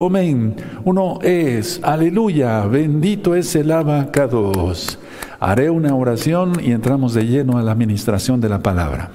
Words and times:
Amén. 0.00 0.54
Uno 0.84 1.18
es, 1.22 1.80
aleluya, 1.82 2.64
bendito 2.66 3.34
es 3.34 3.56
el 3.56 3.72
abacados. 3.72 4.96
Haré 5.40 5.70
una 5.70 5.92
oración 5.96 6.52
y 6.62 6.70
entramos 6.70 7.14
de 7.14 7.26
lleno 7.26 7.58
a 7.58 7.62
la 7.62 7.72
administración 7.72 8.40
de 8.40 8.48
la 8.48 8.60
palabra. 8.60 9.10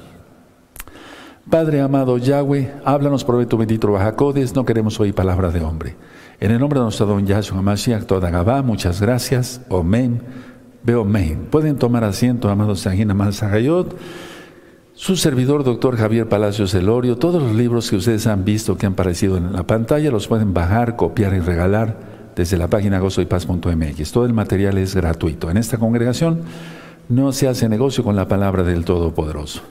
Padre 1.50 1.80
amado 1.80 2.18
Yahweh, 2.18 2.74
háblanos 2.84 3.24
por 3.24 3.46
tu 3.46 3.56
bendito 3.56 3.94
Bajacodes, 3.94 4.54
no 4.56 4.66
queremos 4.66 5.00
oír 5.00 5.16
palabra 5.16 5.52
de 5.52 5.62
hombre. 5.62 5.96
En 6.42 6.52
el 6.52 6.60
nombre 6.60 6.80
de 6.80 6.84
nuestro 6.84 7.06
don 7.06 7.26
Yahshua 7.26 7.62
Mashiach, 7.62 8.04
toda 8.04 8.30
Gabá, 8.30 8.62
muchas 8.62 9.00
gracias. 9.00 9.62
Amén. 9.72 10.20
Veo 10.84 11.04
amén. 11.04 11.48
Pueden 11.50 11.78
tomar 11.78 12.04
asiento, 12.04 12.50
amados 12.50 12.82
Sagina 12.82 13.14
Malzahayot. 13.14 13.96
Su 14.96 15.16
servidor, 15.16 15.64
doctor 15.64 15.98
Javier 15.98 16.30
Palacios 16.30 16.72
Elorio, 16.76 17.18
todos 17.18 17.42
los 17.42 17.56
libros 17.56 17.90
que 17.90 17.96
ustedes 17.96 18.28
han 18.28 18.46
visto 18.46 18.78
que 18.78 18.86
han 18.86 18.94
aparecido 18.94 19.38
en 19.38 19.52
la 19.52 19.66
pantalla 19.66 20.12
los 20.12 20.28
pueden 20.28 20.54
bajar, 20.54 20.96
copiar 20.96 21.34
y 21.34 21.40
regalar 21.40 21.98
desde 22.36 22.58
la 22.58 22.68
página 22.68 23.00
gozoypaz.mx. 23.00 24.12
Todo 24.12 24.28
el 24.28 24.34
material 24.34 24.78
es 24.78 24.94
gratuito. 24.94 25.50
En 25.50 25.58
esta 25.58 25.80
congregación 25.80 26.42
no 27.10 27.32
se 27.32 27.48
hace 27.48 27.68
negocio 27.70 28.04
con 28.04 28.16
la 28.16 28.28
palabra 28.28 28.62
del 28.62 28.86
Todopoderoso. 28.86 29.64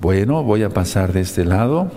Bueno, 0.00 0.44
voy 0.44 0.64
a 0.64 0.68
pasar 0.68 1.14
de 1.14 1.22
este 1.22 1.46
lado 1.46 1.90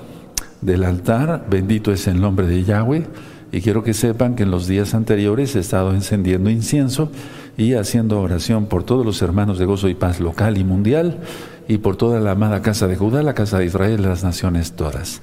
del 0.62 0.86
altar. 0.86 1.46
Bendito 1.50 1.92
es 1.92 2.08
el 2.08 2.22
nombre 2.22 2.48
de 2.48 2.64
Yahweh. 2.64 3.06
Y 3.52 3.60
quiero 3.60 3.84
que 3.84 3.94
sepan 3.94 4.36
que 4.36 4.44
en 4.44 4.52
los 4.52 4.66
días 4.66 4.94
anteriores 4.94 5.58
he 5.58 5.60
estado 5.60 5.94
encendiendo 5.94 6.50
incienso 6.50 7.12
y 7.58 7.74
haciendo 7.74 8.22
oración 8.22 8.68
por 8.68 8.84
todos 8.84 9.06
los 9.06 9.22
hermanos 9.22 9.60
de 9.60 9.66
gozo 9.66 9.90
y 9.90 9.94
paz 9.94 10.22
local 10.22 10.58
y 10.58 10.64
mundial 10.64 11.18
y 11.70 11.78
por 11.78 11.98
toda 11.98 12.20
la 12.20 12.32
amada 12.32 12.64
casa 12.64 12.88
de 12.88 12.96
Judá, 12.96 13.22
la 13.22 13.36
casa 13.36 13.60
de 13.60 13.66
Israel, 13.66 14.02
las 14.02 14.24
naciones 14.24 14.74
todas. 14.74 15.22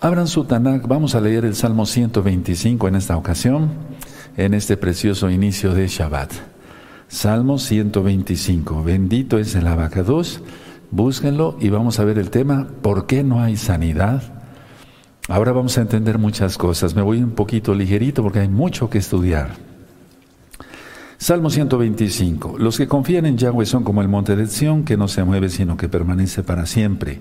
Abran 0.00 0.28
su 0.28 0.44
Tanakh, 0.44 0.86
vamos 0.86 1.14
a 1.14 1.20
leer 1.20 1.46
el 1.46 1.54
Salmo 1.54 1.86
125 1.86 2.88
en 2.88 2.94
esta 2.94 3.16
ocasión, 3.16 3.70
en 4.36 4.52
este 4.52 4.76
precioso 4.76 5.30
inicio 5.30 5.72
de 5.72 5.88
Shabbat. 5.88 6.30
Salmo 7.08 7.58
125, 7.58 8.84
bendito 8.84 9.38
es 9.38 9.54
el 9.54 9.66
abacados, 9.66 10.42
búsquenlo 10.90 11.56
y 11.58 11.70
vamos 11.70 11.98
a 11.98 12.04
ver 12.04 12.18
el 12.18 12.28
tema, 12.28 12.68
¿por 12.82 13.06
qué 13.06 13.24
no 13.24 13.40
hay 13.40 13.56
sanidad? 13.56 14.22
Ahora 15.26 15.52
vamos 15.52 15.78
a 15.78 15.80
entender 15.80 16.18
muchas 16.18 16.58
cosas, 16.58 16.94
me 16.94 17.00
voy 17.00 17.22
un 17.22 17.30
poquito 17.30 17.74
ligerito 17.74 18.22
porque 18.22 18.40
hay 18.40 18.48
mucho 18.48 18.90
que 18.90 18.98
estudiar. 18.98 19.67
Salmo 21.20 21.50
125. 21.50 22.58
Los 22.58 22.78
que 22.78 22.86
confían 22.86 23.26
en 23.26 23.36
Yahweh 23.36 23.66
son 23.66 23.82
como 23.82 24.02
el 24.02 24.08
monte 24.08 24.36
de 24.36 24.46
Sión, 24.46 24.84
que 24.84 24.96
no 24.96 25.08
se 25.08 25.24
mueve, 25.24 25.48
sino 25.48 25.76
que 25.76 25.88
permanece 25.88 26.44
para 26.44 26.64
siempre. 26.64 27.18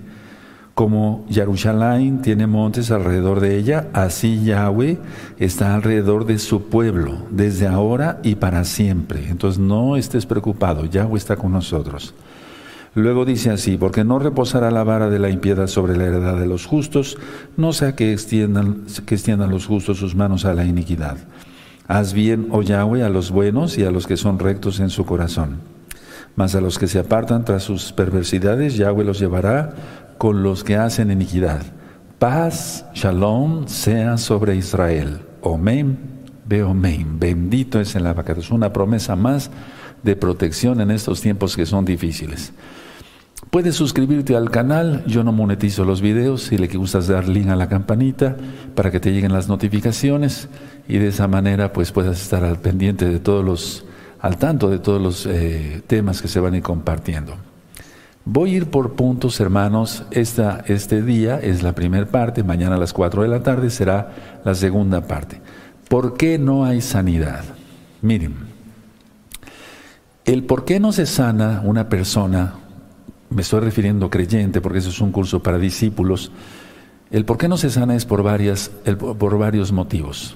Como 0.76 1.26
Jerusalén 1.32 2.22
tiene 2.22 2.46
montes 2.46 2.92
alrededor 2.92 3.40
de 3.40 3.58
ella, 3.58 3.88
así 3.94 4.44
Yahweh 4.44 5.00
está 5.40 5.74
alrededor 5.74 6.28
de 6.28 6.38
su 6.38 6.70
pueblo, 6.70 7.26
desde 7.32 7.66
ahora 7.66 8.20
y 8.22 8.36
para 8.36 8.66
siempre. 8.66 9.30
Entonces 9.30 9.60
no 9.60 9.98
estés 9.98 10.28
preocupado, 10.28 10.86
Yahweh 10.86 11.18
está 11.18 11.36
con 11.36 11.52
nosotros. 11.52 12.14
Luego 12.94 13.26
dice 13.26 13.50
así, 13.50 13.78
porque 13.78 14.04
no 14.04 14.20
reposará 14.20 14.70
la 14.70 14.84
vara 14.84 15.10
de 15.10 15.18
la 15.18 15.32
impiedad 15.32 15.66
sobre 15.66 15.98
la 15.98 16.06
heredad 16.06 16.38
de 16.38 16.46
los 16.46 16.68
justos, 16.68 17.18
no 17.58 17.74
sea 17.74 17.96
que 17.96 18.16
que 18.16 19.16
extiendan 19.16 19.50
los 19.50 19.66
justos 19.66 19.98
sus 19.98 20.14
manos 20.14 20.46
a 20.46 20.54
la 20.54 20.66
iniquidad. 20.66 21.18
Haz 21.88 22.14
bien, 22.14 22.48
oh 22.52 22.62
Yahweh, 22.62 23.04
a 23.04 23.10
los 23.10 23.32
buenos 23.32 23.78
y 23.78 23.86
a 23.86 23.92
los 23.92 24.08
que 24.08 24.18
son 24.18 24.40
rectos 24.40 24.80
en 24.80 24.90
su 24.90 25.06
corazón. 25.06 25.62
Mas 26.36 26.54
a 26.54 26.62
los 26.62 26.78
que 26.78 26.88
se 26.88 27.00
apartan 27.00 27.46
tras 27.46 27.64
sus 27.64 27.94
perversidades, 27.94 28.76
Yahweh 28.76 29.06
los 29.06 29.20
llevará 29.20 29.74
con 30.18 30.44
los 30.44 30.64
que 30.64 30.76
hacen 30.76 31.12
iniquidad. 31.12 31.62
Paz, 32.20 32.86
shalom, 32.94 33.68
sea 33.68 34.18
sobre 34.18 34.56
Israel. 34.56 35.22
Omen, 35.42 35.98
ve 36.46 36.64
omen. 36.64 37.20
Bendito 37.20 37.80
es 37.80 37.96
el 37.96 38.06
abacato. 38.06 38.42
Es 38.42 38.52
una 38.52 38.74
promesa 38.74 39.16
más 39.16 39.50
de 40.04 40.16
protección 40.16 40.82
en 40.82 40.92
estos 40.92 41.22
tiempos 41.22 41.56
que 41.56 41.66
son 41.66 41.86
difíciles. 41.86 42.52
Puedes 43.58 43.74
suscribirte 43.74 44.36
al 44.36 44.52
canal, 44.52 45.04
yo 45.08 45.24
no 45.24 45.32
monetizo 45.32 45.84
los 45.84 46.00
videos, 46.00 46.44
si 46.44 46.60
le 46.60 46.68
gustas 46.68 47.08
dar 47.08 47.28
link 47.28 47.48
a 47.48 47.56
la 47.56 47.68
campanita 47.68 48.38
para 48.76 48.92
que 48.92 49.00
te 49.00 49.12
lleguen 49.12 49.34
las 49.34 49.48
notificaciones 49.48 50.48
y 50.88 51.00
de 51.00 51.08
esa 51.08 51.28
manera 51.28 51.74
pues 51.74 51.92
puedas 51.92 52.22
estar 52.22 52.44
al 52.44 52.60
pendiente 52.60 53.06
de 53.10 53.18
todos 53.18 53.44
los, 53.44 53.84
al 54.20 54.38
tanto 54.38 54.70
de 54.70 54.78
todos 54.78 55.02
los 55.02 55.26
eh, 55.26 55.82
temas 55.88 56.22
que 56.22 56.28
se 56.28 56.40
van 56.40 56.54
a 56.54 56.58
ir 56.58 56.62
compartiendo. 56.62 57.34
Voy 58.26 58.54
a 58.54 58.58
ir 58.58 58.68
por 58.68 58.94
puntos, 58.94 59.40
hermanos. 59.40 60.04
Esta, 60.12 60.64
este 60.68 61.02
día 61.02 61.40
es 61.40 61.64
la 61.64 61.74
primera 61.74 62.06
parte, 62.06 62.44
mañana 62.44 62.76
a 62.76 62.80
las 62.80 62.94
4 62.94 63.24
de 63.24 63.28
la 63.28 63.42
tarde 63.42 63.72
será 63.72 64.40
la 64.46 64.54
segunda 64.54 65.08
parte. 65.08 65.42
¿Por 65.90 66.16
qué 66.16 66.38
no 66.38 66.64
hay 66.64 66.82
sanidad? 66.82 67.44
Miren, 68.04 68.36
el 70.26 70.44
por 70.44 70.64
qué 70.64 70.80
no 70.80 70.92
se 70.92 71.08
sana 71.08 71.64
una 71.66 71.90
persona, 71.90 72.54
me 73.30 73.42
estoy 73.42 73.60
refiriendo 73.60 74.10
creyente, 74.10 74.62
porque 74.62 74.80
eso 74.80 74.90
es 74.90 75.02
un 75.02 75.12
curso 75.12 75.42
para 75.42 75.58
discípulos, 75.58 76.32
el 77.12 77.26
por 77.26 77.38
qué 77.38 77.48
no 77.48 77.58
se 77.58 77.70
sana 77.70 77.96
es 77.96 78.06
por, 78.06 78.24
varias, 78.24 78.70
por 79.18 79.38
varios 79.38 79.72
motivos. 79.72 80.36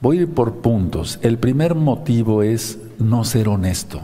Voy 0.00 0.22
a 0.22 0.26
por 0.26 0.56
puntos. 0.56 1.18
El 1.22 1.38
primer 1.38 1.74
motivo 1.74 2.42
es 2.42 2.78
no 2.98 3.24
ser 3.24 3.48
honesto. 3.48 4.00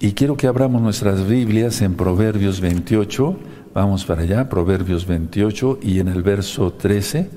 Y 0.00 0.12
quiero 0.12 0.36
que 0.36 0.48
abramos 0.48 0.82
nuestras 0.82 1.28
Biblias 1.28 1.80
en 1.80 1.94
Proverbios 1.94 2.60
28. 2.60 3.38
Vamos 3.72 4.04
para 4.04 4.22
allá, 4.22 4.48
Proverbios 4.48 5.06
28 5.06 5.78
y 5.80 6.00
en 6.00 6.08
el 6.08 6.22
verso 6.24 6.72
13. 6.72 7.30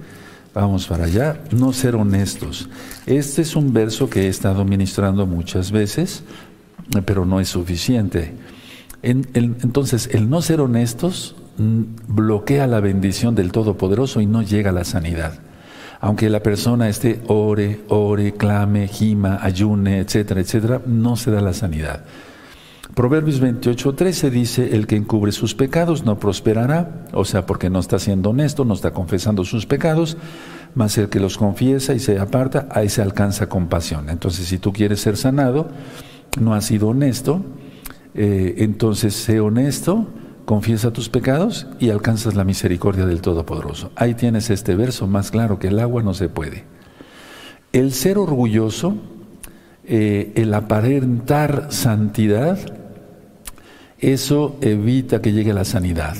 Vamos 0.56 0.88
para 0.88 1.06
allá, 1.06 1.44
no 1.51 1.72
ser 1.72 1.95
honestos. 1.95 2.68
Este 3.06 3.44
es 3.44 3.56
un 3.56 3.72
verso 3.72 4.09
que 4.09 4.24
he 4.24 4.28
estado 4.28 4.66
ministrando 4.66 5.28
muchas 5.28 5.72
veces, 5.72 6.24
pero 7.06 7.25
no 7.25 7.39
es 7.39 7.50
suficiente. 7.50 8.34
Entonces, 9.09 10.09
el 10.13 10.29
no 10.29 10.41
ser 10.41 10.62
honestos 10.62 11.35
bloquea 11.57 12.68
la 12.68 12.79
bendición 12.79 13.35
del 13.35 13.51
Todopoderoso 13.51 14.22
y 14.22 14.25
no 14.25 14.41
llega 14.41 14.69
a 14.69 14.73
la 14.73 14.84
sanidad 14.84 15.40
aunque 16.00 16.29
la 16.29 16.41
persona 16.44 16.90
esté 16.90 17.22
ore, 17.28 17.81
ore, 17.88 18.34
clame, 18.34 18.88
gima, 18.88 19.40
ayune, 19.41 20.00
etcétera, 20.00 20.41
etcétera, 20.41 20.81
no 20.85 21.16
se 21.16 21.31
da 21.31 21.41
la 21.41 21.53
sanidad. 21.53 22.03
Proverbios 22.94 23.40
28, 23.40 23.94
13 23.94 24.31
dice, 24.31 24.75
el 24.75 24.88
que 24.88 24.95
encubre 24.95 25.31
sus 25.31 25.53
pecados 25.53 26.03
no 26.03 26.19
prosperará, 26.19 27.06
o 27.13 27.25
sea, 27.25 27.45
porque 27.45 27.69
no 27.69 27.79
está 27.79 28.00
siendo 28.00 28.31
honesto, 28.31 28.66
no 28.66 28.74
está 28.74 28.91
confesando 28.91 29.44
sus 29.44 29.66
pecados, 29.66 30.18
mas 30.74 30.97
el 30.97 31.09
que 31.09 31.19
los 31.19 31.38
confiesa 31.38 31.94
y 31.94 32.00
se 32.00 32.18
aparta, 32.19 32.68
ahí 32.72 32.89
se 32.89 33.01
alcanza 33.01 33.50
compasión. 33.50 34.09
Entonces, 34.09 34.47
si 34.47 34.57
tú 34.57 34.74
quieres 34.74 35.01
ser 35.01 35.18
sanado, 35.18 35.69
no 36.39 36.53
has 36.53 36.66
sido 36.66 36.89
honesto, 36.89 37.44
eh, 38.16 38.56
entonces 38.57 39.13
sé 39.13 39.40
honesto, 39.40 40.07
confiesa 40.45 40.91
tus 40.91 41.09
pecados 41.09 41.68
y 41.79 41.90
alcanzas 41.90 42.35
la 42.35 42.44
misericordia 42.44 43.06
del 43.06 43.22
Todopoderoso. 43.22 43.91
Ahí 43.95 44.13
tienes 44.13 44.50
este 44.50 44.75
verso 44.75 45.06
más 45.06 45.31
claro 45.31 45.59
que 45.59 45.68
el 45.68 45.79
agua 45.79 46.03
no 46.03 46.13
se 46.13 46.29
puede. 46.29 46.63
El 47.73 47.91
ser 47.91 48.18
orgulloso, 48.18 48.95
eh, 49.85 50.31
el 50.35 50.53
aparentar 50.53 51.68
santidad, 51.69 52.59
eso 54.00 54.57
evita 54.62 55.22
que 55.22 55.34
llegue 55.34 55.53
la 55.53 55.66
sanidad. 55.66 56.16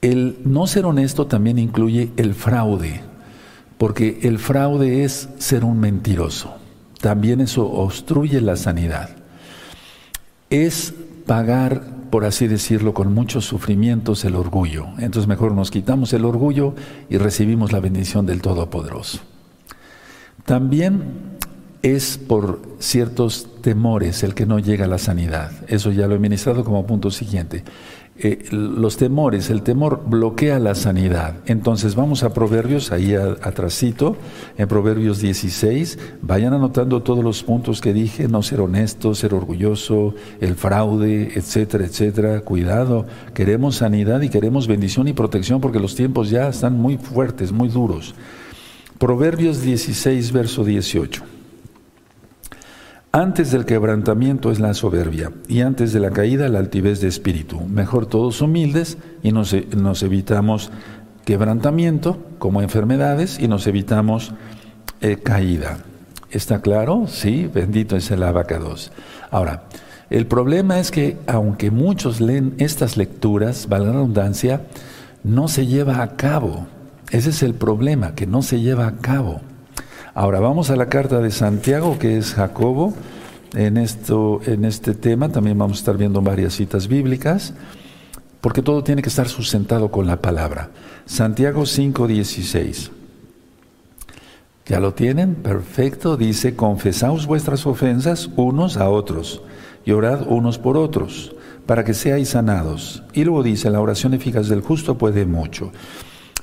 El 0.00 0.38
no 0.44 0.66
ser 0.66 0.86
honesto 0.86 1.26
también 1.26 1.58
incluye 1.58 2.10
el 2.16 2.34
fraude, 2.34 3.00
porque 3.78 4.20
el 4.22 4.38
fraude 4.38 5.04
es 5.04 5.28
ser 5.38 5.64
un 5.64 5.80
mentiroso. 5.80 6.54
También 7.00 7.40
eso 7.40 7.66
obstruye 7.70 8.40
la 8.40 8.56
sanidad. 8.56 9.23
Es 10.54 10.94
pagar 11.26 11.82
por 12.14 12.24
así 12.24 12.46
decirlo, 12.46 12.94
con 12.94 13.12
muchos 13.12 13.44
sufrimientos 13.44 14.24
el 14.24 14.36
orgullo. 14.36 14.86
Entonces 14.98 15.26
mejor 15.26 15.50
nos 15.50 15.72
quitamos 15.72 16.12
el 16.12 16.24
orgullo 16.24 16.76
y 17.10 17.18
recibimos 17.18 17.72
la 17.72 17.80
bendición 17.80 18.24
del 18.24 18.40
Todopoderoso. 18.40 19.18
También 20.44 21.02
es 21.82 22.16
por 22.16 22.62
ciertos 22.78 23.48
temores 23.62 24.22
el 24.22 24.34
que 24.36 24.46
no 24.46 24.60
llega 24.60 24.84
a 24.84 24.88
la 24.88 24.98
sanidad. 24.98 25.50
Eso 25.66 25.90
ya 25.90 26.06
lo 26.06 26.14
he 26.14 26.20
ministrado 26.20 26.62
como 26.62 26.86
punto 26.86 27.10
siguiente. 27.10 27.64
Eh, 28.16 28.46
los 28.52 28.96
temores, 28.96 29.50
el 29.50 29.62
temor 29.62 30.04
bloquea 30.06 30.60
la 30.60 30.76
sanidad. 30.76 31.34
Entonces 31.46 31.96
vamos 31.96 32.22
a 32.22 32.32
Proverbios, 32.32 32.92
ahí 32.92 33.14
atrásito, 33.14 34.16
en 34.56 34.68
Proverbios 34.68 35.20
16, 35.20 35.98
vayan 36.22 36.54
anotando 36.54 37.02
todos 37.02 37.24
los 37.24 37.42
puntos 37.42 37.80
que 37.80 37.92
dije, 37.92 38.28
no 38.28 38.44
ser 38.44 38.60
honesto, 38.60 39.16
ser 39.16 39.34
orgulloso, 39.34 40.14
el 40.40 40.54
fraude, 40.54 41.32
etcétera, 41.34 41.86
etcétera. 41.86 42.40
Cuidado, 42.42 43.04
queremos 43.34 43.76
sanidad 43.76 44.20
y 44.20 44.28
queremos 44.28 44.68
bendición 44.68 45.08
y 45.08 45.12
protección 45.12 45.60
porque 45.60 45.80
los 45.80 45.96
tiempos 45.96 46.30
ya 46.30 46.48
están 46.48 46.78
muy 46.78 46.98
fuertes, 46.98 47.50
muy 47.50 47.68
duros. 47.68 48.14
Proverbios 48.98 49.60
16, 49.60 50.30
verso 50.30 50.62
18. 50.62 51.33
Antes 53.14 53.52
del 53.52 53.64
quebrantamiento 53.64 54.50
es 54.50 54.58
la 54.58 54.74
soberbia 54.74 55.30
y 55.46 55.60
antes 55.60 55.92
de 55.92 56.00
la 56.00 56.10
caída 56.10 56.48
la 56.48 56.58
altivez 56.58 57.00
de 57.00 57.06
espíritu. 57.06 57.60
Mejor 57.60 58.06
todos 58.06 58.42
humildes 58.42 58.98
y 59.22 59.30
nos, 59.30 59.52
evitamos 60.02 60.72
quebrantamiento 61.24 62.18
como 62.40 62.60
enfermedades 62.60 63.38
y 63.38 63.46
nos 63.46 63.68
evitamos 63.68 64.32
eh, 65.00 65.16
caída. 65.22 65.78
¿Está 66.32 66.60
claro? 66.60 67.04
Sí, 67.06 67.46
bendito 67.46 67.94
es 67.94 68.10
el 68.10 68.24
abacados. 68.24 68.90
Ahora, 69.30 69.62
el 70.10 70.26
problema 70.26 70.80
es 70.80 70.90
que 70.90 71.16
aunque 71.28 71.70
muchos 71.70 72.20
leen 72.20 72.54
estas 72.58 72.96
lecturas, 72.96 73.68
valga 73.68 73.90
la 73.90 73.92
redundancia, 73.92 74.62
no 75.22 75.46
se 75.46 75.68
lleva 75.68 76.02
a 76.02 76.16
cabo. 76.16 76.66
Ese 77.12 77.30
es 77.30 77.44
el 77.44 77.54
problema, 77.54 78.16
que 78.16 78.26
no 78.26 78.42
se 78.42 78.60
lleva 78.60 78.88
a 78.88 78.96
cabo. 78.96 79.40
Ahora 80.16 80.38
vamos 80.38 80.70
a 80.70 80.76
la 80.76 80.88
carta 80.88 81.18
de 81.18 81.32
Santiago, 81.32 81.98
que 81.98 82.16
es 82.16 82.34
Jacobo. 82.34 82.94
En, 83.52 83.76
esto, 83.76 84.40
en 84.46 84.64
este 84.64 84.94
tema 84.94 85.30
también 85.30 85.58
vamos 85.58 85.78
a 85.78 85.80
estar 85.80 85.96
viendo 85.96 86.22
varias 86.22 86.54
citas 86.54 86.86
bíblicas, 86.86 87.52
porque 88.40 88.62
todo 88.62 88.84
tiene 88.84 89.02
que 89.02 89.08
estar 89.08 89.28
sustentado 89.28 89.90
con 89.90 90.06
la 90.06 90.22
palabra. 90.22 90.70
Santiago 91.04 91.62
5:16. 91.62 92.92
¿Ya 94.66 94.78
lo 94.78 94.94
tienen? 94.94 95.34
Perfecto. 95.34 96.16
Dice, 96.16 96.54
confesaos 96.54 97.26
vuestras 97.26 97.66
ofensas 97.66 98.30
unos 98.36 98.76
a 98.76 98.90
otros 98.90 99.42
y 99.84 99.90
orad 99.90 100.28
unos 100.28 100.58
por 100.58 100.76
otros, 100.76 101.34
para 101.66 101.84
que 101.84 101.92
seáis 101.92 102.30
sanados. 102.30 103.02
Y 103.14 103.24
luego 103.24 103.42
dice, 103.42 103.68
la 103.68 103.80
oración 103.80 104.14
eficaz 104.14 104.48
del 104.48 104.60
justo 104.60 104.96
puede 104.96 105.26
mucho. 105.26 105.72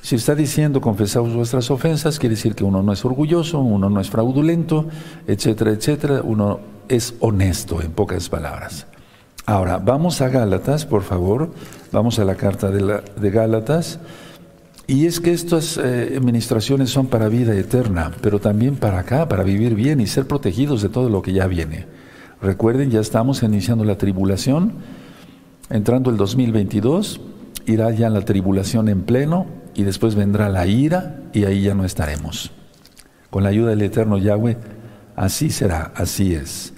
Si 0.02 0.16
está 0.16 0.34
diciendo 0.34 0.80
confesaos 0.80 1.32
vuestras 1.32 1.70
ofensas, 1.70 2.18
quiere 2.18 2.34
decir 2.34 2.56
que 2.56 2.64
uno 2.64 2.82
no 2.82 2.92
es 2.92 3.04
orgulloso, 3.04 3.60
uno 3.60 3.88
no 3.88 4.00
es 4.00 4.10
fraudulento, 4.10 4.86
etcétera, 5.28 5.70
etcétera. 5.70 6.22
Uno 6.24 6.58
es 6.88 7.14
honesto, 7.20 7.80
en 7.80 7.92
pocas 7.92 8.28
palabras. 8.28 8.88
Ahora, 9.46 9.78
vamos 9.78 10.20
a 10.20 10.28
Gálatas, 10.28 10.86
por 10.86 11.02
favor. 11.02 11.52
Vamos 11.92 12.18
a 12.18 12.24
la 12.24 12.34
carta 12.34 12.72
de, 12.72 12.80
la, 12.80 13.00
de 13.00 13.30
Gálatas. 13.30 14.00
Y 14.88 15.06
es 15.06 15.20
que 15.20 15.32
estas 15.32 15.78
eh, 15.78 16.14
administraciones 16.16 16.90
son 16.90 17.06
para 17.06 17.28
vida 17.28 17.54
eterna, 17.54 18.10
pero 18.22 18.40
también 18.40 18.74
para 18.74 18.98
acá, 18.98 19.28
para 19.28 19.44
vivir 19.44 19.76
bien 19.76 20.00
y 20.00 20.08
ser 20.08 20.26
protegidos 20.26 20.82
de 20.82 20.88
todo 20.88 21.10
lo 21.10 21.22
que 21.22 21.32
ya 21.32 21.46
viene. 21.46 21.86
Recuerden, 22.40 22.90
ya 22.90 22.98
estamos 22.98 23.44
iniciando 23.44 23.84
la 23.84 23.98
tribulación, 23.98 24.72
entrando 25.70 26.10
el 26.10 26.16
2022, 26.16 27.20
irá 27.66 27.92
ya 27.92 28.10
la 28.10 28.22
tribulación 28.22 28.88
en 28.88 29.02
pleno 29.02 29.61
y 29.74 29.84
después 29.84 30.14
vendrá 30.14 30.48
la 30.48 30.66
ira 30.66 31.20
y 31.32 31.44
ahí 31.44 31.62
ya 31.62 31.74
no 31.74 31.84
estaremos. 31.84 32.50
Con 33.30 33.42
la 33.42 33.48
ayuda 33.50 33.70
del 33.70 33.82
eterno 33.82 34.18
Yahweh, 34.18 34.56
así 35.16 35.50
será, 35.50 35.92
así 35.94 36.34
es. 36.34 36.72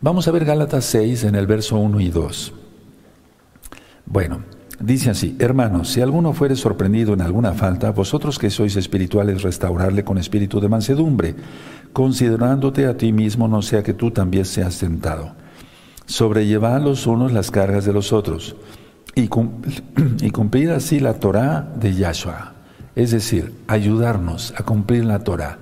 Vamos 0.00 0.28
a 0.28 0.30
ver 0.30 0.44
Gálatas 0.44 0.84
6 0.84 1.24
en 1.24 1.34
el 1.34 1.46
verso 1.46 1.76
1 1.76 2.00
y 2.00 2.08
2. 2.10 2.52
Bueno, 4.06 4.44
Dice 4.78 5.08
así, 5.08 5.34
hermanos, 5.38 5.88
si 5.88 6.02
alguno 6.02 6.34
fuere 6.34 6.54
sorprendido 6.54 7.14
en 7.14 7.22
alguna 7.22 7.54
falta, 7.54 7.92
vosotros 7.92 8.38
que 8.38 8.50
sois 8.50 8.76
espirituales, 8.76 9.42
restaurarle 9.42 10.04
con 10.04 10.18
espíritu 10.18 10.60
de 10.60 10.68
mansedumbre, 10.68 11.34
considerándote 11.94 12.84
a 12.84 12.94
ti 12.94 13.10
mismo, 13.10 13.48
no 13.48 13.62
sea 13.62 13.82
que 13.82 13.94
tú 13.94 14.10
también 14.10 14.44
seas 14.44 14.78
tentado. 14.78 15.32
Sobrellevad 16.04 16.82
los 16.82 17.06
unos 17.06 17.32
las 17.32 17.50
cargas 17.50 17.86
de 17.86 17.94
los 17.94 18.12
otros 18.12 18.54
y, 19.16 19.28
cumplir 20.30 20.70
así 20.72 21.00
la 21.00 21.14
Torah 21.14 21.66
de 21.74 21.94
Yahshua. 21.94 22.52
Es 22.94 23.12
decir, 23.12 23.54
ayudarnos 23.66 24.52
a 24.58 24.62
cumplir 24.62 25.06
la 25.06 25.20
Torah. 25.20 25.58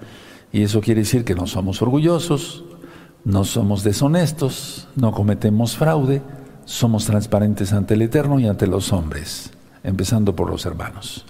Y 0.52 0.62
eso 0.62 0.80
quiere 0.80 1.02
decir 1.02 1.24
que 1.24 1.36
no 1.36 1.46
somos 1.46 1.80
orgullosos, 1.80 2.64
no 3.24 3.44
somos 3.44 3.84
deshonestos, 3.84 4.88
no 4.96 5.12
cometemos 5.12 5.76
fraude, 5.76 6.20
somos 6.64 7.06
transparentes 7.06 7.72
ante 7.72 7.94
el 7.94 8.02
Eterno 8.02 8.40
y 8.40 8.48
ante 8.48 8.66
los 8.66 8.92
hombres, 8.92 9.52
empezando 9.84 10.34
por 10.34 10.50
los 10.50 10.66
hermanos. 10.66 11.24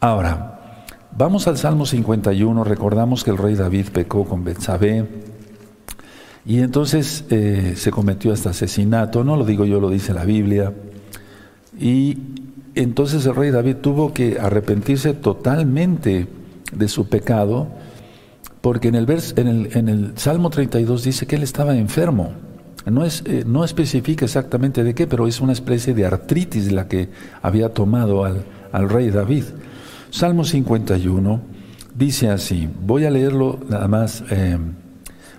Ahora, 0.00 0.84
vamos 1.16 1.46
al 1.48 1.58
Salmo 1.58 1.84
51, 1.84 2.64
recordamos 2.64 3.24
que 3.24 3.30
el 3.30 3.38
rey 3.38 3.56
David 3.56 3.88
pecó 3.92 4.24
con 4.24 4.42
Betsabé 4.42 5.06
y 6.46 6.60
entonces 6.60 7.24
eh, 7.28 7.74
se 7.76 7.90
cometió 7.90 8.32
este 8.32 8.48
asesinato, 8.48 9.22
no 9.22 9.36
lo 9.36 9.44
digo 9.44 9.66
yo, 9.66 9.80
lo 9.80 9.90
dice 9.90 10.14
la 10.14 10.24
Biblia, 10.24 10.72
y 11.78 12.18
entonces 12.74 13.26
el 13.26 13.34
rey 13.34 13.50
David 13.50 13.76
tuvo 13.76 14.12
que 14.12 14.38
arrepentirse 14.38 15.14
totalmente 15.14 16.28
de 16.72 16.88
su 16.88 17.08
pecado, 17.08 17.68
porque 18.60 18.88
en 18.88 18.94
el, 18.94 19.06
en 19.36 19.48
el, 19.48 19.76
en 19.76 19.88
el 19.88 20.12
Salmo 20.16 20.50
32 20.50 21.04
dice 21.04 21.26
que 21.26 21.36
él 21.36 21.42
estaba 21.42 21.76
enfermo. 21.76 22.32
No, 22.86 23.04
es, 23.04 23.22
eh, 23.26 23.44
no 23.46 23.64
especifica 23.64 24.24
exactamente 24.24 24.82
de 24.82 24.94
qué, 24.94 25.06
pero 25.06 25.28
es 25.28 25.40
una 25.40 25.52
especie 25.52 25.94
de 25.94 26.04
artritis 26.04 26.72
la 26.72 26.88
que 26.88 27.10
había 27.40 27.72
tomado 27.72 28.24
al, 28.24 28.44
al 28.72 28.88
rey 28.88 29.10
David. 29.10 29.44
Salmo 30.10 30.44
51 30.44 31.40
dice 31.94 32.30
así, 32.30 32.68
voy 32.84 33.04
a 33.04 33.10
leerlo 33.10 33.58
nada 33.68 33.88
más, 33.88 34.24
eh, 34.30 34.58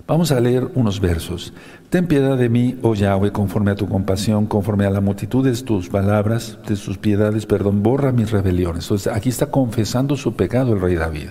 vamos 0.07 0.31
a 0.31 0.39
leer 0.39 0.69
unos 0.75 0.99
versos. 0.99 1.53
Ten 1.89 2.07
piedad 2.07 2.37
de 2.37 2.49
mí, 2.49 2.77
oh 2.81 2.95
Yahweh, 2.95 3.31
conforme 3.31 3.71
a 3.71 3.75
tu 3.75 3.87
compasión, 3.87 4.45
conforme 4.45 4.85
a 4.85 4.89
la 4.89 5.01
multitud 5.01 5.43
de 5.43 5.53
tus 5.61 5.89
palabras, 5.89 6.57
de 6.67 6.75
tus 6.75 6.97
piedades, 6.97 7.45
perdón, 7.45 7.83
borra 7.83 8.11
mis 8.11 8.31
rebeliones. 8.31 8.85
Entonces 8.85 9.13
aquí 9.13 9.29
está 9.29 9.47
confesando 9.47 10.17
su 10.17 10.35
pecado 10.35 10.73
el 10.73 10.81
rey 10.81 10.95
David. 10.95 11.29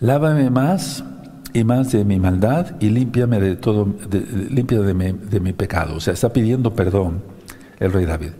Lávame 0.00 0.48
más 0.50 1.04
y 1.52 1.64
más 1.64 1.90
de 1.90 2.04
mi 2.04 2.20
maldad 2.20 2.76
y 2.80 2.90
límpiame 2.90 3.40
de 3.40 3.56
todo, 3.56 3.84
de, 4.08 4.20
de 4.20 4.94
mi, 4.94 5.12
de 5.12 5.40
mi 5.40 5.52
pecado. 5.52 5.96
O 5.96 6.00
sea, 6.00 6.14
está 6.14 6.32
pidiendo 6.32 6.74
perdón 6.74 7.22
el 7.80 7.92
rey 7.92 8.04
David. 8.04 8.30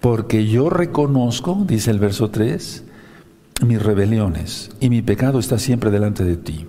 Porque 0.00 0.46
yo 0.46 0.68
reconozco, 0.68 1.64
dice 1.66 1.90
el 1.90 1.98
verso 1.98 2.30
3, 2.30 2.84
mis 3.64 3.82
rebeliones 3.82 4.70
y 4.80 4.90
mi 4.90 5.00
pecado 5.02 5.38
está 5.38 5.58
siempre 5.58 5.90
delante 5.90 6.24
de 6.24 6.36
ti. 6.36 6.66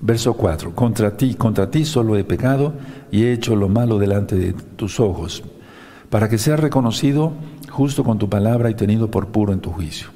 Verso 0.00 0.34
4, 0.34 0.74
contra 0.74 1.16
ti, 1.16 1.34
contra 1.34 1.70
ti 1.70 1.84
solo 1.84 2.16
he 2.16 2.24
pecado 2.24 2.72
y 3.10 3.24
he 3.24 3.32
hecho 3.32 3.54
lo 3.54 3.68
malo 3.68 3.98
delante 3.98 4.36
de 4.36 4.54
tus 4.76 4.98
ojos, 4.98 5.42
para 6.08 6.28
que 6.28 6.38
sea 6.38 6.56
reconocido 6.56 7.32
justo 7.70 8.02
con 8.02 8.18
tu 8.18 8.28
palabra 8.28 8.70
y 8.70 8.74
tenido 8.74 9.10
por 9.10 9.28
puro 9.28 9.52
en 9.52 9.60
tu 9.60 9.70
juicio. 9.70 10.08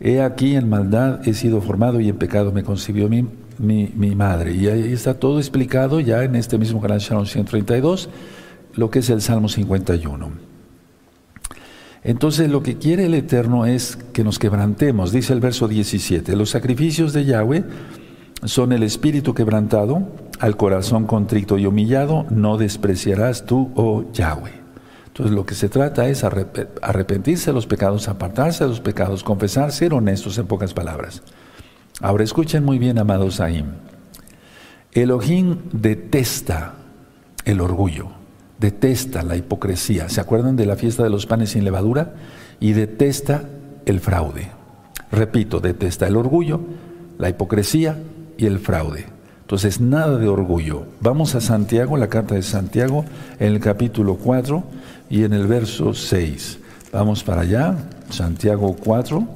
He 0.00 0.22
aquí 0.22 0.54
en 0.54 0.68
maldad 0.68 1.26
he 1.26 1.34
sido 1.34 1.60
formado 1.60 2.00
y 2.00 2.08
en 2.08 2.16
pecado 2.16 2.52
me 2.52 2.62
concibió 2.62 3.08
mi 3.08 3.26
mi, 3.58 4.14
madre. 4.14 4.54
Y 4.54 4.66
ahí 4.68 4.92
está 4.92 5.14
todo 5.14 5.38
explicado 5.38 6.00
ya 6.00 6.24
en 6.24 6.36
este 6.36 6.58
mismo 6.58 6.80
canal 6.80 6.98
Shalom 6.98 7.26
132, 7.26 8.08
lo 8.74 8.90
que 8.90 9.00
es 9.00 9.10
el 9.10 9.20
Salmo 9.20 9.48
51. 9.48 10.30
Entonces 12.02 12.50
lo 12.50 12.62
que 12.62 12.76
quiere 12.76 13.06
el 13.06 13.14
Eterno 13.14 13.64
es 13.64 13.96
que 14.12 14.24
nos 14.24 14.38
quebrantemos, 14.38 15.10
dice 15.10 15.32
el 15.32 15.40
verso 15.40 15.68
17, 15.68 16.36
los 16.36 16.50
sacrificios 16.50 17.12
de 17.14 17.24
Yahweh 17.24 17.64
son 18.42 18.72
el 18.72 18.82
espíritu 18.82 19.34
quebrantado, 19.34 20.02
al 20.40 20.56
corazón 20.56 21.06
contrito 21.06 21.58
y 21.58 21.66
humillado, 21.66 22.26
no 22.30 22.58
despreciarás 22.58 23.46
tú, 23.46 23.70
oh 23.76 24.04
Yahweh. 24.12 24.64
Entonces 25.06 25.34
lo 25.34 25.46
que 25.46 25.54
se 25.54 25.68
trata 25.68 26.08
es 26.08 26.24
arrepentirse 26.24 27.50
de 27.50 27.54
los 27.54 27.66
pecados, 27.66 28.08
apartarse 28.08 28.64
de 28.64 28.70
los 28.70 28.80
pecados, 28.80 29.22
confesar, 29.22 29.70
ser 29.70 29.94
honestos 29.94 30.36
en 30.38 30.46
pocas 30.46 30.74
palabras. 30.74 31.22
Ahora 32.00 32.24
escuchen 32.24 32.64
muy 32.64 32.78
bien, 32.78 32.98
amados 32.98 33.40
Ahim. 33.40 33.66
Elohim 34.92 35.58
detesta 35.72 36.74
el 37.44 37.60
orgullo, 37.60 38.08
detesta 38.58 39.22
la 39.22 39.36
hipocresía. 39.36 40.08
¿Se 40.08 40.20
acuerdan 40.20 40.56
de 40.56 40.66
la 40.66 40.76
fiesta 40.76 41.04
de 41.04 41.10
los 41.10 41.26
panes 41.26 41.50
sin 41.50 41.64
levadura? 41.64 42.14
Y 42.58 42.72
detesta 42.72 43.44
el 43.86 44.00
fraude. 44.00 44.48
Repito, 45.12 45.60
detesta 45.60 46.08
el 46.08 46.16
orgullo, 46.16 46.60
la 47.18 47.28
hipocresía 47.28 47.96
y 48.38 48.46
el 48.46 48.58
fraude. 48.58 49.06
Entonces, 49.42 49.80
nada 49.80 50.18
de 50.18 50.26
orgullo. 50.26 50.86
Vamos 51.00 51.34
a 51.34 51.40
Santiago, 51.40 51.96
la 51.96 52.08
carta 52.08 52.34
de 52.34 52.42
Santiago, 52.42 53.04
en 53.38 53.52
el 53.52 53.60
capítulo 53.60 54.16
4 54.16 54.64
y 55.10 55.24
en 55.24 55.34
el 55.34 55.46
verso 55.46 55.92
6. 55.92 56.58
Vamos 56.92 57.22
para 57.22 57.42
allá, 57.42 57.76
Santiago 58.08 58.74
4 58.82 59.26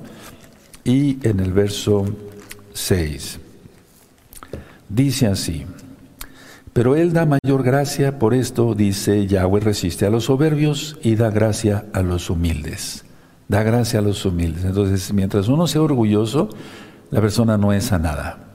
y 0.84 1.18
en 1.26 1.40
el 1.40 1.52
verso 1.52 2.06
6. 2.72 3.38
Dice 4.88 5.26
así, 5.26 5.66
pero 6.72 6.96
Él 6.96 7.12
da 7.12 7.26
mayor 7.26 7.62
gracia, 7.62 8.18
por 8.18 8.32
esto 8.32 8.74
dice 8.74 9.26
Yahweh 9.26 9.60
resiste 9.60 10.06
a 10.06 10.10
los 10.10 10.24
soberbios 10.24 10.96
y 11.02 11.16
da 11.16 11.30
gracia 11.30 11.84
a 11.92 12.02
los 12.02 12.30
humildes. 12.30 13.04
Da 13.48 13.62
gracia 13.62 13.98
a 13.98 14.02
los 14.02 14.24
humildes. 14.24 14.64
Entonces, 14.64 15.12
mientras 15.12 15.48
uno 15.48 15.66
sea 15.66 15.82
orgulloso, 15.82 16.48
la 17.10 17.20
persona 17.20 17.58
no 17.58 17.72
es 17.72 17.84
sanada. 17.84 18.47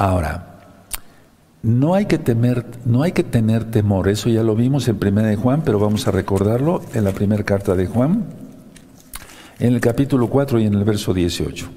Ahora, 0.00 0.46
no 1.62 1.92
hay 1.92 2.06
que 2.06 2.16
temer, 2.16 2.64
no 2.86 3.02
hay 3.02 3.12
que 3.12 3.22
tener 3.22 3.70
temor. 3.70 4.08
Eso 4.08 4.30
ya 4.30 4.42
lo 4.42 4.56
vimos 4.56 4.88
en 4.88 4.98
primera 4.98 5.28
de 5.28 5.36
Juan, 5.36 5.60
pero 5.62 5.78
vamos 5.78 6.08
a 6.08 6.10
recordarlo 6.10 6.80
en 6.94 7.04
la 7.04 7.12
primera 7.12 7.44
carta 7.44 7.74
de 7.74 7.86
Juan, 7.86 8.24
en 9.58 9.74
el 9.74 9.80
capítulo 9.82 10.30
4 10.30 10.58
y 10.58 10.64
en 10.64 10.72
el 10.72 10.84
verso 10.84 11.12
18. 11.12 11.68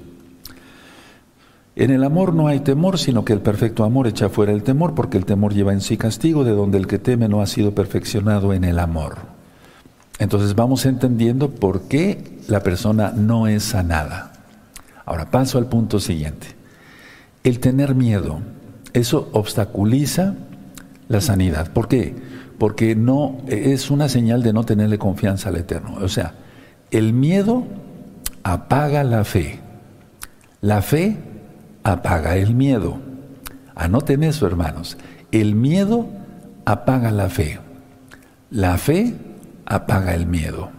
En 1.76 1.90
el 1.90 2.02
amor 2.02 2.32
no 2.32 2.46
hay 2.46 2.60
temor, 2.60 2.98
sino 2.98 3.26
que 3.26 3.34
el 3.34 3.40
perfecto 3.40 3.84
amor 3.84 4.06
echa 4.06 4.30
fuera 4.30 4.52
el 4.52 4.62
temor, 4.62 4.94
porque 4.94 5.18
el 5.18 5.26
temor 5.26 5.52
lleva 5.52 5.74
en 5.74 5.82
sí 5.82 5.98
castigo, 5.98 6.44
de 6.44 6.52
donde 6.52 6.78
el 6.78 6.86
que 6.86 6.98
teme 6.98 7.28
no 7.28 7.42
ha 7.42 7.46
sido 7.46 7.74
perfeccionado 7.74 8.54
en 8.54 8.64
el 8.64 8.78
amor. 8.78 9.18
Entonces 10.18 10.54
vamos 10.54 10.86
entendiendo 10.86 11.50
por 11.50 11.88
qué 11.88 12.38
la 12.48 12.62
persona 12.62 13.12
no 13.14 13.48
es 13.48 13.64
sanada. 13.64 14.32
Ahora 15.04 15.30
paso 15.30 15.58
al 15.58 15.66
punto 15.66 16.00
siguiente. 16.00 16.63
El 17.44 17.60
tener 17.60 17.94
miedo, 17.94 18.40
eso 18.94 19.28
obstaculiza 19.32 20.34
la 21.08 21.20
sanidad. 21.20 21.70
¿Por 21.72 21.88
qué? 21.88 22.14
Porque 22.58 22.96
no 22.96 23.36
es 23.46 23.90
una 23.90 24.08
señal 24.08 24.42
de 24.42 24.54
no 24.54 24.64
tenerle 24.64 24.98
confianza 24.98 25.50
al 25.50 25.56
Eterno. 25.56 25.98
O 26.00 26.08
sea, 26.08 26.34
el 26.90 27.12
miedo 27.12 27.64
apaga 28.44 29.04
la 29.04 29.24
fe. 29.24 29.60
La 30.62 30.80
fe 30.80 31.18
apaga 31.82 32.36
el 32.36 32.54
miedo. 32.54 32.98
Anoten 33.74 34.22
eso, 34.22 34.46
hermanos. 34.46 34.96
El 35.30 35.54
miedo 35.54 36.08
apaga 36.64 37.10
la 37.10 37.28
fe. 37.28 37.58
La 38.50 38.78
fe 38.78 39.14
apaga 39.66 40.14
el 40.14 40.26
miedo. 40.26 40.70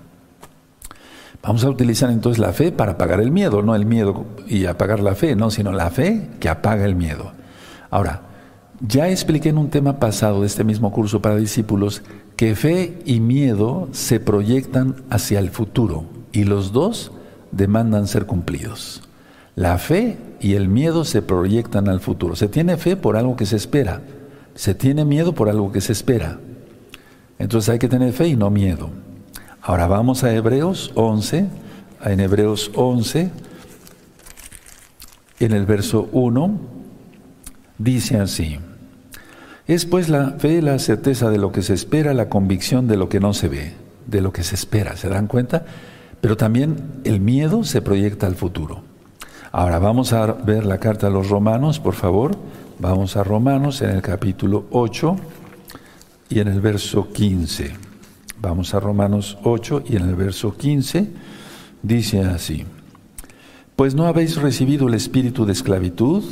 Vamos 1.46 1.64
a 1.64 1.70
utilizar 1.70 2.10
entonces 2.10 2.40
la 2.40 2.54
fe 2.54 2.72
para 2.72 2.94
apagar 2.94 3.20
el 3.22 3.30
miedo, 3.30 3.62
no 3.62 3.76
el 3.76 3.86
miedo 3.86 4.26
y 4.48 4.66
apagar 4.66 5.00
la 5.00 5.14
fe, 5.14 5.36
no, 5.36 5.52
sino 5.52 5.72
la 5.72 5.92
fe 5.92 6.28
que 6.40 6.50
apaga 6.50 6.86
el 6.86 6.96
miedo. 6.96 7.34
Ahora, 7.92 8.24
ya 8.80 9.10
expliqué 9.10 9.50
en 9.50 9.60
un 9.60 9.70
tema 9.70 10.00
pasado 10.00 10.42
de 10.42 10.48
este 10.48 10.64
mismo 10.64 10.92
curso 10.92 11.22
para 11.22 11.36
discípulos 11.36 12.02
que 12.36 12.56
fe 12.56 12.98
y 13.06 13.20
miedo 13.20 13.90
se 13.92 14.20
proyectan 14.20 14.96
hacia 15.12 15.38
el 15.38 15.52
futuro 15.52 16.06
y 16.32 16.46
los 16.46 16.72
dos 16.72 17.12
demandan 17.52 18.08
ser 18.08 18.26
cumplidos. 18.26 19.04
La 19.56 19.78
fe 19.78 20.18
y 20.42 20.56
el 20.56 20.68
miedo 20.68 21.06
se 21.06 21.22
proyectan 21.22 21.90
al 21.90 22.00
futuro. 22.00 22.36
Se 22.36 22.48
tiene 22.48 22.76
fe 22.78 22.96
por 22.96 23.18
algo 23.18 23.36
que 23.36 23.46
se 23.46 23.56
espera, 23.56 24.02
se 24.56 24.74
tiene 24.74 25.06
miedo 25.06 25.36
por 25.36 25.48
algo 25.48 25.72
que 25.72 25.82
se 25.82 25.92
espera. 25.92 26.40
Entonces 27.38 27.70
hay 27.70 27.78
que 27.78 27.88
tener 27.88 28.14
fe 28.14 28.30
y 28.30 28.36
no 28.36 28.50
miedo. 28.50 29.05
Ahora 29.68 29.88
vamos 29.88 30.24
a 30.24 30.32
Hebreos 30.32 30.92
11, 30.94 31.48
en 32.04 32.20
Hebreos 32.20 32.70
11, 32.76 33.32
en 35.40 35.52
el 35.54 35.66
verso 35.66 36.08
1, 36.12 36.60
dice 37.80 38.20
así, 38.20 38.60
es 39.66 39.88
pues 39.88 40.08
la 40.08 40.34
fe 40.38 40.62
la 40.62 40.78
certeza 40.78 41.32
de 41.32 41.40
lo 41.40 41.52
que 41.52 41.64
se 41.64 41.74
espera, 41.74 42.14
la 42.14 42.30
convicción 42.30 42.88
de 42.88 42.96
lo 42.96 43.10
que 43.10 43.20
no 43.20 43.34
se 43.34 43.48
ve, 43.48 43.74
de 44.06 44.22
lo 44.22 44.32
que 44.32 44.44
se 44.44 44.54
espera, 44.54 44.98
¿se 44.98 45.10
dan 45.10 45.26
cuenta? 45.26 45.66
Pero 46.22 46.38
también 46.38 47.02
el 47.04 47.20
miedo 47.20 47.64
se 47.64 47.82
proyecta 47.82 48.28
al 48.28 48.36
futuro. 48.36 48.84
Ahora 49.52 49.80
vamos 49.80 50.14
a 50.14 50.28
ver 50.28 50.68
la 50.68 50.78
carta 50.78 51.08
a 51.08 51.10
los 51.10 51.30
romanos, 51.30 51.80
por 51.80 51.96
favor. 51.96 52.38
Vamos 52.78 53.18
a 53.18 53.24
Romanos 53.24 53.82
en 53.82 53.90
el 53.90 54.04
capítulo 54.04 54.68
8 54.70 55.16
y 56.30 56.40
en 56.40 56.50
el 56.50 56.62
verso 56.62 57.12
15. 57.12 57.95
Vamos 58.42 58.74
a 58.74 58.80
Romanos 58.80 59.38
8 59.44 59.84
y 59.88 59.96
en 59.96 60.04
el 60.10 60.16
verso 60.16 60.56
15 60.56 61.10
dice 61.82 62.22
así, 62.22 62.66
pues 63.76 63.96
no 63.96 64.06
habéis 64.06 64.38
recibido 64.38 64.88
el 64.88 64.94
espíritu 64.94 65.46
de 65.46 65.54
esclavitud 65.54 66.24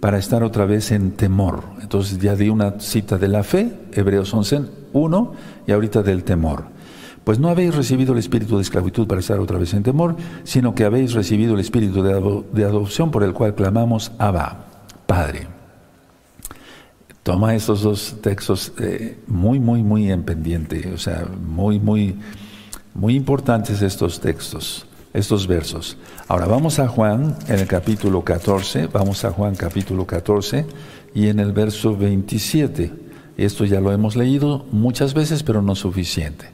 para 0.00 0.18
estar 0.18 0.42
otra 0.42 0.66
vez 0.66 0.92
en 0.92 1.12
temor. 1.12 1.64
Entonces 1.80 2.18
ya 2.18 2.36
di 2.36 2.50
una 2.50 2.78
cita 2.80 3.16
de 3.16 3.28
la 3.28 3.42
fe, 3.42 3.72
Hebreos 3.92 4.34
11, 4.34 4.62
1, 4.92 5.32
y 5.66 5.72
ahorita 5.72 6.02
del 6.02 6.24
temor. 6.24 6.64
Pues 7.24 7.38
no 7.38 7.48
habéis 7.48 7.74
recibido 7.74 8.12
el 8.12 8.18
espíritu 8.18 8.56
de 8.56 8.62
esclavitud 8.62 9.06
para 9.06 9.20
estar 9.20 9.40
otra 9.40 9.58
vez 9.58 9.72
en 9.72 9.82
temor, 9.82 10.16
sino 10.44 10.74
que 10.74 10.84
habéis 10.84 11.14
recibido 11.14 11.54
el 11.54 11.60
espíritu 11.60 12.02
de, 12.02 12.64
adopción 12.64 13.10
por 13.10 13.22
el 13.22 13.32
cual 13.32 13.54
clamamos 13.54 14.12
Abba, 14.18 14.66
Padre. 15.06 15.53
Toma 17.24 17.54
estos 17.54 17.80
dos 17.80 18.16
textos 18.20 18.70
eh, 18.78 19.16
muy, 19.26 19.58
muy, 19.58 19.82
muy 19.82 20.12
en 20.12 20.24
pendiente, 20.24 20.92
o 20.92 20.98
sea, 20.98 21.26
muy, 21.42 21.80
muy, 21.80 22.16
muy 22.92 23.16
importantes 23.16 23.80
estos 23.80 24.20
textos, 24.20 24.84
estos 25.14 25.46
versos. 25.46 25.96
Ahora 26.28 26.44
vamos 26.44 26.78
a 26.80 26.86
Juan 26.86 27.34
en 27.48 27.60
el 27.60 27.66
capítulo 27.66 28.22
14, 28.22 28.88
vamos 28.88 29.24
a 29.24 29.30
Juan 29.30 29.54
capítulo 29.54 30.06
14 30.06 30.66
y 31.14 31.28
en 31.28 31.40
el 31.40 31.52
verso 31.52 31.96
27. 31.96 32.92
Esto 33.38 33.64
ya 33.64 33.80
lo 33.80 33.90
hemos 33.90 34.16
leído 34.16 34.66
muchas 34.70 35.14
veces, 35.14 35.42
pero 35.42 35.62
no 35.62 35.74
suficiente. 35.76 36.50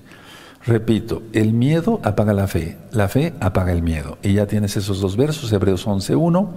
Repito, 0.64 1.24
el 1.32 1.52
miedo 1.52 1.98
apaga 2.04 2.32
la 2.32 2.46
fe, 2.46 2.78
la 2.92 3.08
fe 3.08 3.34
apaga 3.40 3.72
el 3.72 3.82
miedo. 3.82 4.18
Y 4.22 4.34
ya 4.34 4.46
tienes 4.46 4.76
esos 4.76 5.00
dos 5.00 5.16
versos, 5.16 5.52
Hebreos 5.52 5.84
11.1 5.88 6.48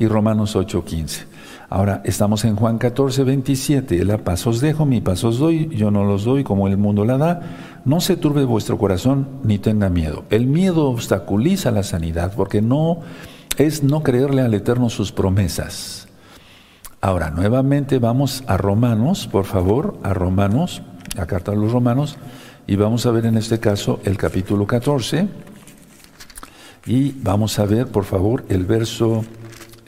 y 0.00 0.08
Romanos 0.08 0.56
8.15. 0.56 1.35
Ahora 1.68 2.00
estamos 2.04 2.44
en 2.44 2.54
Juan 2.54 2.78
14, 2.78 3.24
27. 3.24 4.04
La 4.04 4.18
paz 4.18 4.46
os 4.46 4.60
dejo, 4.60 4.86
mi 4.86 5.00
paz 5.00 5.24
os 5.24 5.38
doy, 5.38 5.68
yo 5.70 5.90
no 5.90 6.04
los 6.04 6.24
doy 6.24 6.44
como 6.44 6.68
el 6.68 6.76
mundo 6.76 7.04
la 7.04 7.18
da. 7.18 7.42
No 7.84 8.00
se 8.00 8.16
turbe 8.16 8.44
vuestro 8.44 8.78
corazón 8.78 9.26
ni 9.42 9.58
tenga 9.58 9.88
miedo. 9.88 10.24
El 10.30 10.46
miedo 10.46 10.88
obstaculiza 10.88 11.72
la 11.72 11.82
sanidad 11.82 12.32
porque 12.36 12.62
no 12.62 13.00
es 13.58 13.82
no 13.82 14.02
creerle 14.02 14.42
al 14.42 14.54
Eterno 14.54 14.90
sus 14.90 15.10
promesas. 15.10 16.06
Ahora, 17.00 17.30
nuevamente 17.30 17.98
vamos 17.98 18.44
a 18.46 18.56
Romanos, 18.56 19.26
por 19.26 19.44
favor, 19.44 19.98
a 20.02 20.14
Romanos, 20.14 20.82
a 21.18 21.26
carta 21.26 21.52
a 21.52 21.56
los 21.56 21.72
Romanos, 21.72 22.16
y 22.66 22.76
vamos 22.76 23.06
a 23.06 23.10
ver 23.10 23.26
en 23.26 23.36
este 23.36 23.58
caso 23.58 24.00
el 24.04 24.16
capítulo 24.16 24.66
14. 24.66 25.28
Y 26.86 27.12
vamos 27.22 27.58
a 27.58 27.64
ver, 27.66 27.88
por 27.88 28.04
favor, 28.04 28.44
el 28.48 28.64
verso 28.64 29.24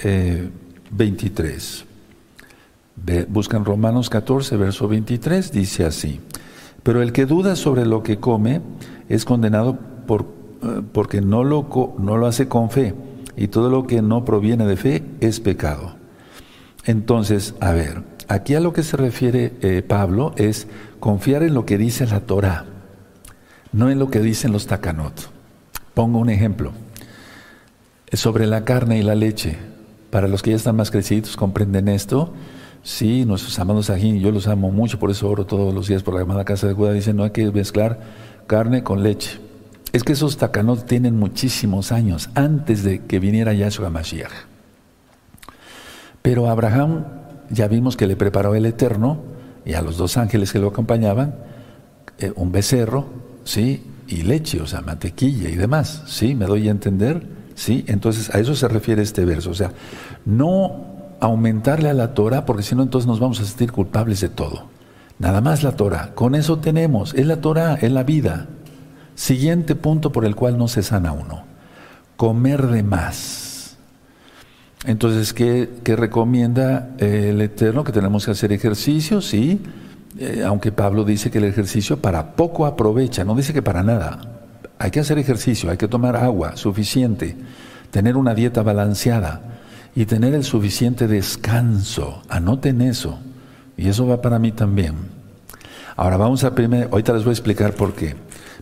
eh, 0.02 0.50
23. 0.90 1.84
Buscan 3.28 3.64
Romanos 3.64 4.10
14, 4.10 4.56
verso 4.56 4.88
23, 4.88 5.52
dice 5.52 5.84
así. 5.84 6.20
Pero 6.82 7.02
el 7.02 7.12
que 7.12 7.26
duda 7.26 7.56
sobre 7.56 7.86
lo 7.86 8.02
que 8.02 8.18
come 8.18 8.60
es 9.08 9.24
condenado 9.24 9.78
por, 10.06 10.26
eh, 10.62 10.82
porque 10.92 11.20
no 11.20 11.44
lo, 11.44 11.94
no 11.98 12.16
lo 12.16 12.26
hace 12.26 12.48
con 12.48 12.70
fe, 12.70 12.94
y 13.36 13.48
todo 13.48 13.70
lo 13.70 13.86
que 13.86 14.02
no 14.02 14.24
proviene 14.24 14.66
de 14.66 14.76
fe 14.76 15.04
es 15.20 15.40
pecado. 15.40 15.94
Entonces, 16.84 17.54
a 17.60 17.72
ver, 17.72 18.02
aquí 18.28 18.54
a 18.54 18.60
lo 18.60 18.72
que 18.72 18.82
se 18.82 18.96
refiere 18.96 19.52
eh, 19.60 19.82
Pablo 19.82 20.32
es 20.36 20.66
confiar 21.00 21.42
en 21.42 21.54
lo 21.54 21.64
que 21.64 21.78
dice 21.78 22.06
la 22.06 22.20
Torah, 22.20 22.64
no 23.72 23.90
en 23.90 23.98
lo 23.98 24.10
que 24.10 24.20
dicen 24.20 24.52
los 24.52 24.66
takanot. 24.66 25.30
Pongo 25.94 26.18
un 26.18 26.30
ejemplo. 26.30 26.72
Sobre 28.12 28.46
la 28.46 28.64
carne 28.64 28.98
y 28.98 29.02
la 29.02 29.14
leche. 29.14 29.58
Para 30.10 30.28
los 30.28 30.42
que 30.42 30.50
ya 30.50 30.56
están 30.56 30.76
más 30.76 30.90
crecidos, 30.90 31.36
comprenden 31.36 31.88
esto. 31.88 32.32
Sí, 32.82 33.24
nuestros 33.24 33.58
amados 33.58 33.90
ajín, 33.90 34.20
yo 34.20 34.30
los 34.30 34.46
amo 34.46 34.70
mucho, 34.70 34.98
por 34.98 35.10
eso 35.10 35.28
oro 35.28 35.44
todos 35.44 35.74
los 35.74 35.88
días 35.88 36.02
por 36.02 36.14
la 36.14 36.20
llamada 36.20 36.44
casa 36.44 36.66
de 36.66 36.72
Judá. 36.72 36.92
Dicen, 36.92 37.16
no 37.16 37.24
hay 37.24 37.30
que 37.30 37.50
mezclar 37.50 38.00
carne 38.46 38.82
con 38.82 39.02
leche. 39.02 39.38
Es 39.92 40.04
que 40.04 40.12
esos 40.12 40.36
takanot 40.36 40.86
tienen 40.86 41.18
muchísimos 41.18 41.92
años 41.92 42.30
antes 42.34 42.82
de 42.84 43.04
que 43.04 43.18
viniera 43.18 43.52
Yahshua 43.52 43.90
Mashiach. 43.90 44.32
Pero 46.22 46.48
Abraham, 46.48 47.04
ya 47.50 47.68
vimos 47.68 47.96
que 47.96 48.06
le 48.06 48.16
preparó 48.16 48.54
el 48.54 48.66
Eterno 48.66 49.22
y 49.64 49.74
a 49.74 49.82
los 49.82 49.96
dos 49.96 50.16
ángeles 50.16 50.52
que 50.52 50.58
lo 50.58 50.68
acompañaban, 50.68 51.36
eh, 52.18 52.32
un 52.36 52.52
becerro, 52.52 53.06
¿sí? 53.44 53.82
Y 54.08 54.22
leche, 54.22 54.60
o 54.60 54.66
sea, 54.66 54.80
mantequilla 54.80 55.48
y 55.48 55.56
demás, 55.56 56.02
¿sí? 56.06 56.34
¿Me 56.34 56.46
doy 56.46 56.68
a 56.68 56.70
entender? 56.70 57.37
¿Sí? 57.58 57.84
Entonces 57.88 58.32
a 58.32 58.38
eso 58.38 58.54
se 58.54 58.68
refiere 58.68 59.02
este 59.02 59.24
verso. 59.24 59.50
O 59.50 59.54
sea, 59.54 59.72
no 60.24 61.16
aumentarle 61.18 61.90
a 61.90 61.92
la 61.92 62.14
Torah, 62.14 62.46
porque 62.46 62.62
si 62.62 62.76
no, 62.76 62.84
entonces 62.84 63.08
nos 63.08 63.18
vamos 63.18 63.40
a 63.40 63.44
sentir 63.44 63.72
culpables 63.72 64.20
de 64.20 64.28
todo. 64.28 64.66
Nada 65.18 65.40
más 65.40 65.64
la 65.64 65.72
Torah. 65.72 66.12
Con 66.14 66.36
eso 66.36 66.60
tenemos. 66.60 67.14
Es 67.14 67.26
la 67.26 67.40
Torah, 67.40 67.74
es 67.74 67.90
la 67.90 68.04
vida. 68.04 68.46
Siguiente 69.16 69.74
punto 69.74 70.12
por 70.12 70.24
el 70.24 70.36
cual 70.36 70.56
no 70.56 70.68
se 70.68 70.84
sana 70.84 71.10
uno. 71.10 71.42
Comer 72.16 72.68
de 72.68 72.84
más. 72.84 73.76
Entonces, 74.86 75.32
¿qué, 75.32 75.68
recomienda 75.84 76.94
el 76.98 77.40
Eterno? 77.40 77.82
Que 77.82 77.90
tenemos 77.90 78.24
que 78.24 78.30
hacer 78.30 78.52
ejercicio, 78.52 79.20
sí. 79.20 79.60
Eh, 80.16 80.44
aunque 80.46 80.70
Pablo 80.70 81.02
dice 81.02 81.32
que 81.32 81.38
el 81.38 81.44
ejercicio 81.44 81.96
para 81.96 82.36
poco 82.36 82.66
aprovecha, 82.66 83.24
no 83.24 83.34
dice 83.34 83.52
que 83.52 83.62
para 83.62 83.82
nada. 83.82 84.37
Hay 84.78 84.90
que 84.90 85.00
hacer 85.00 85.18
ejercicio, 85.18 85.70
hay 85.70 85.76
que 85.76 85.88
tomar 85.88 86.16
agua 86.16 86.56
suficiente, 86.56 87.36
tener 87.90 88.16
una 88.16 88.34
dieta 88.34 88.62
balanceada 88.62 89.60
y 89.94 90.06
tener 90.06 90.34
el 90.34 90.44
suficiente 90.44 91.08
descanso. 91.08 92.22
Anoten 92.28 92.80
eso. 92.80 93.18
Y 93.76 93.88
eso 93.88 94.06
va 94.06 94.20
para 94.20 94.38
mí 94.38 94.52
también. 94.52 94.94
Ahora 95.96 96.16
vamos 96.16 96.44
a 96.44 96.54
primer, 96.54 96.88
ahorita 96.90 97.12
les 97.12 97.24
voy 97.24 97.30
a 97.30 97.34
explicar 97.34 97.74
por 97.74 97.94
qué. 97.94 98.14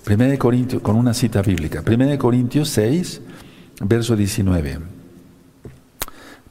Primera 0.05 0.31
de 0.31 0.39
Corintios, 0.39 0.83
con 0.83 0.97
una 0.97 1.13
cita 1.13 1.43
bíblica. 1.43 1.83
Primera 1.83 2.11
de 2.11 2.19
Corintios 2.19 2.69
6, 2.71 3.21
verso 3.81 4.17
19. 4.17 4.79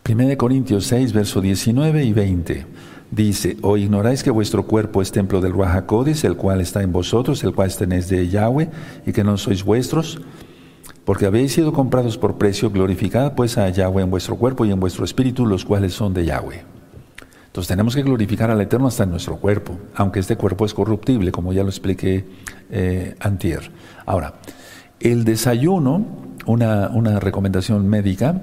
Primera 0.04 0.30
de 0.30 0.38
Corintios 0.38 0.86
6, 0.86 1.14
verso 1.14 1.42
19 1.42 2.04
y 2.04 2.14
20 2.14 2.66
dice, 3.12 3.58
¿o 3.62 3.78
ignoráis 3.78 4.24
que 4.24 4.32
vuestro 4.32 4.66
cuerpo 4.66 5.02
es 5.02 5.12
templo 5.12 5.42
del 5.42 5.54
Ruajacodis, 5.54 6.24
el 6.24 6.36
cual 6.36 6.62
está 6.62 6.82
en 6.82 6.92
vosotros, 6.92 7.44
el 7.44 7.54
cual 7.54 7.74
tenéis 7.76 8.10
de 8.10 8.28
Yahweh, 8.28 8.70
y 9.06 9.12
que 9.12 9.24
no 9.24 9.38
sois 9.38 9.64
vuestros? 9.64 10.22
Porque 11.06 11.26
habéis 11.26 11.54
sido 11.54 11.72
comprados 11.72 12.18
por 12.18 12.38
precio, 12.38 12.72
glorificad 12.72 13.34
pues 13.36 13.58
a 13.58 13.70
Yahweh 13.70 14.04
en 14.04 14.10
vuestro 14.10 14.38
cuerpo 14.38 14.66
y 14.66 14.72
en 14.72 14.80
vuestro 14.80 15.06
espíritu, 15.06 15.46
los 15.46 15.64
cuales 15.64 15.94
son 15.94 16.14
de 16.14 16.26
Yahweh. 16.26 16.64
Entonces 17.46 17.70
tenemos 17.70 17.96
que 17.96 18.02
glorificar 18.02 18.52
al 18.52 18.60
Eterno 18.60 18.88
hasta 18.88 19.04
en 19.04 19.12
nuestro 19.12 19.38
cuerpo, 19.38 19.78
aunque 19.96 20.20
este 20.20 20.36
cuerpo 20.36 20.66
es 20.66 20.74
corruptible, 20.74 21.32
como 21.32 21.54
ya 21.54 21.64
lo 21.64 21.70
expliqué 21.70 22.26
eh, 22.70 23.16
antier. 23.20 23.72
Ahora, 24.06 24.34
El 25.00 25.24
desayuno, 25.24 26.06
una, 26.46 26.90
una 26.90 27.20
recomendación 27.20 27.88
médica, 27.88 28.42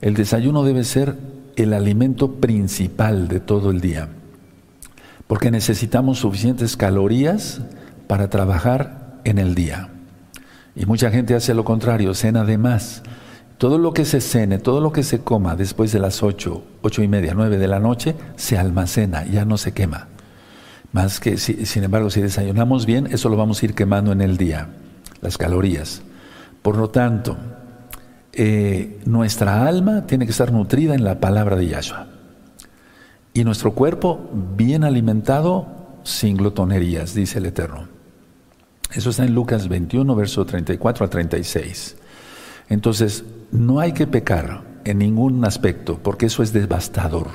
el 0.00 0.14
desayuno 0.14 0.64
debe 0.64 0.84
ser 0.84 1.16
el 1.56 1.72
alimento 1.72 2.34
principal 2.34 3.28
de 3.28 3.40
todo 3.40 3.70
el 3.70 3.80
día, 3.80 4.08
porque 5.26 5.50
necesitamos 5.50 6.18
suficientes 6.18 6.76
calorías 6.76 7.62
para 8.06 8.30
trabajar 8.30 9.20
en 9.24 9.38
el 9.38 9.54
día. 9.54 9.88
Y 10.74 10.86
mucha 10.86 11.10
gente 11.10 11.34
hace 11.34 11.54
lo 11.54 11.64
contrario, 11.64 12.14
cena 12.14 12.44
de 12.44 12.58
más. 12.58 13.02
Todo 13.58 13.78
lo 13.78 13.94
que 13.94 14.04
se 14.04 14.20
cene, 14.20 14.58
todo 14.58 14.82
lo 14.82 14.92
que 14.92 15.02
se 15.02 15.20
coma 15.20 15.56
después 15.56 15.90
de 15.90 15.98
las 15.98 16.22
ocho, 16.22 16.62
ocho 16.82 17.02
y 17.02 17.08
media, 17.08 17.32
nueve 17.34 17.56
de 17.56 17.66
la 17.66 17.80
noche, 17.80 18.14
se 18.36 18.58
almacena, 18.58 19.24
ya 19.24 19.46
no 19.46 19.56
se 19.56 19.72
quema. 19.72 20.08
Más 20.92 21.20
que, 21.20 21.38
sin 21.38 21.84
embargo, 21.84 22.10
si 22.10 22.20
desayunamos 22.20 22.84
bien, 22.84 23.06
eso 23.10 23.30
lo 23.30 23.36
vamos 23.36 23.62
a 23.62 23.64
ir 23.64 23.74
quemando 23.74 24.12
en 24.12 24.20
el 24.20 24.36
día, 24.36 24.68
las 25.22 25.38
calorías. 25.38 26.02
Por 26.60 26.76
lo 26.76 26.90
tanto, 26.90 27.38
eh, 28.36 29.00
nuestra 29.06 29.66
alma 29.66 30.06
tiene 30.06 30.26
que 30.26 30.30
estar 30.30 30.52
nutrida 30.52 30.94
en 30.94 31.04
la 31.04 31.20
palabra 31.20 31.56
de 31.56 31.68
Yahshua. 31.68 32.06
Y 33.32 33.44
nuestro 33.44 33.72
cuerpo 33.72 34.30
bien 34.56 34.84
alimentado 34.84 35.66
sin 36.02 36.36
glotonerías, 36.36 37.14
dice 37.14 37.38
el 37.38 37.46
Eterno. 37.46 37.88
Eso 38.92 39.10
está 39.10 39.24
en 39.24 39.34
Lucas 39.34 39.68
21, 39.68 40.14
verso 40.14 40.44
34 40.44 41.06
a 41.06 41.10
36. 41.10 41.96
Entonces, 42.68 43.24
no 43.50 43.80
hay 43.80 43.92
que 43.92 44.06
pecar 44.06 44.62
en 44.84 44.98
ningún 44.98 45.44
aspecto, 45.44 45.98
porque 46.02 46.26
eso 46.26 46.42
es 46.42 46.52
devastador. 46.52 47.28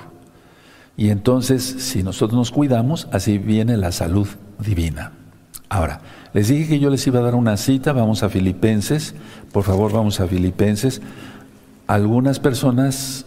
Y 0.98 1.10
entonces, 1.10 1.63
si 1.63 2.03
nosotros 2.03 2.38
nos 2.38 2.51
cuidamos, 2.51 3.08
así 3.12 3.38
viene 3.38 3.75
la 3.75 3.91
salud 3.91 4.27
divina. 4.60 5.13
Ahora, 5.72 6.01
les 6.34 6.50
dije 6.50 6.68
que 6.68 6.80
yo 6.80 6.90
les 6.90 7.08
iba 7.08 7.20
a 7.20 7.24
dar 7.24 7.34
una 7.34 7.56
cita, 7.56 7.94
vamos 7.94 8.24
a 8.24 8.30
Filipenses, 8.30 9.16
por 9.54 9.63
favor 9.63 9.94
vamos 9.94 10.20
a 10.20 10.28
Filipenses. 10.28 11.01
Algunas 11.88 12.42
personas, 12.42 13.25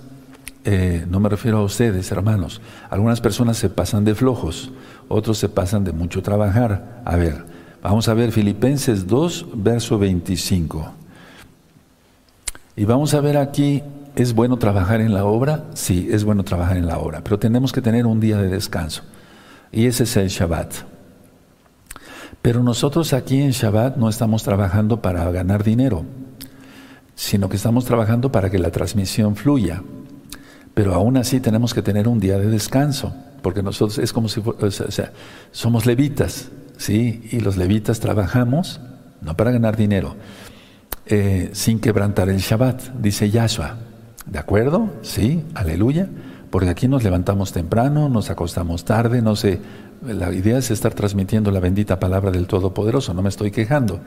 eh, 0.67 1.07
no 1.09 1.21
me 1.21 1.31
refiero 1.31 1.57
a 1.57 1.63
ustedes, 1.63 2.13
hermanos, 2.13 2.61
algunas 2.91 3.23
personas 3.23 3.57
se 3.57 3.71
pasan 3.71 4.05
de 4.05 4.15
flojos, 4.15 4.73
otros 5.09 5.39
se 5.39 5.49
pasan 5.49 5.85
de 5.85 5.93
mucho 5.93 6.23
trabajar. 6.23 7.01
A 7.07 7.17
ver, 7.17 7.47
vamos 7.83 8.09
a 8.09 8.15
ver 8.15 8.31
Filipenses 8.31 9.07
2, 9.07 9.47
verso 9.55 9.99
25. 9.99 10.93
Y 12.77 12.85
vamos 12.85 13.15
a 13.15 13.23
ver 13.23 13.39
aquí, 13.39 13.83
¿es 14.17 14.35
bueno 14.35 14.59
trabajar 14.59 15.01
en 15.01 15.15
la 15.15 15.25
obra? 15.25 15.65
Sí, 15.73 16.11
es 16.11 16.25
bueno 16.25 16.45
trabajar 16.45 16.77
en 16.77 16.89
la 16.89 16.99
obra, 16.99 17.23
pero 17.25 17.39
tenemos 17.39 17.73
que 17.73 17.81
tener 17.81 18.05
un 18.05 18.21
día 18.21 18.37
de 18.37 18.49
descanso. 18.49 19.03
Y 19.73 19.87
ese 19.87 20.03
es 20.03 20.15
el 20.19 20.29
Shabbat. 20.29 20.94
Pero 22.45 22.63
nosotros 22.63 23.15
aquí 23.15 23.41
en 23.41 23.53
Shabbat 23.53 23.97
no 23.97 24.11
estamos 24.11 24.43
trabajando 24.43 25.01
para 25.01 25.31
ganar 25.31 25.65
dinero, 25.65 26.05
sino 27.15 27.49
que 27.49 27.57
estamos 27.57 27.87
trabajando 27.87 28.31
para 28.31 28.51
que 28.51 28.59
la 28.59 28.71
transmisión 28.71 29.35
fluya. 29.35 29.83
Pero 30.75 30.93
aún 30.93 31.17
así 31.17 31.41
tenemos 31.41 31.73
que 31.73 31.81
tener 31.81 32.07
un 32.07 32.21
día 32.21 32.37
de 32.37 32.51
descanso, 32.51 33.15
porque 33.41 33.63
nosotros 33.63 33.99
es 33.99 34.13
como 34.13 34.29
si 34.29 34.43
o 34.45 34.71
sea, 34.71 35.13
somos 35.53 35.87
levitas, 35.87 36.51
¿sí? 36.77 37.27
Y 37.33 37.41
los 37.41 37.57
levitas 37.57 37.99
trabajamos 37.99 38.79
no 39.23 39.35
para 39.35 39.51
ganar 39.51 39.79
dinero, 39.79 40.15
eh, 41.07 41.49
sin 41.55 41.81
quebrantar 41.81 42.29
el 42.29 42.41
Shabbat, 42.41 42.91
dice 43.01 43.31
Yahshua. 43.31 43.79
¿De 44.27 44.39
acuerdo? 44.39 44.91
Sí, 45.01 45.43
aleluya. 45.55 46.11
Porque 46.51 46.69
aquí 46.69 46.87
nos 46.87 47.03
levantamos 47.03 47.53
temprano, 47.53 48.09
nos 48.09 48.31
acostamos 48.31 48.85
tarde, 48.85 49.23
no 49.23 49.35
sé. 49.35 49.61
La 50.03 50.33
idea 50.33 50.59
es 50.59 50.71
estar 50.71 50.95
transmitiendo 50.95 51.51
la 51.51 51.61
bendita 51.61 51.99
palabra 51.99 52.31
del 52.31 52.47
Todopoderoso, 52.47 53.15
no 53.15 53.23
me 53.23 53.29
estoy 53.29 53.51
quejando. 53.51 54.01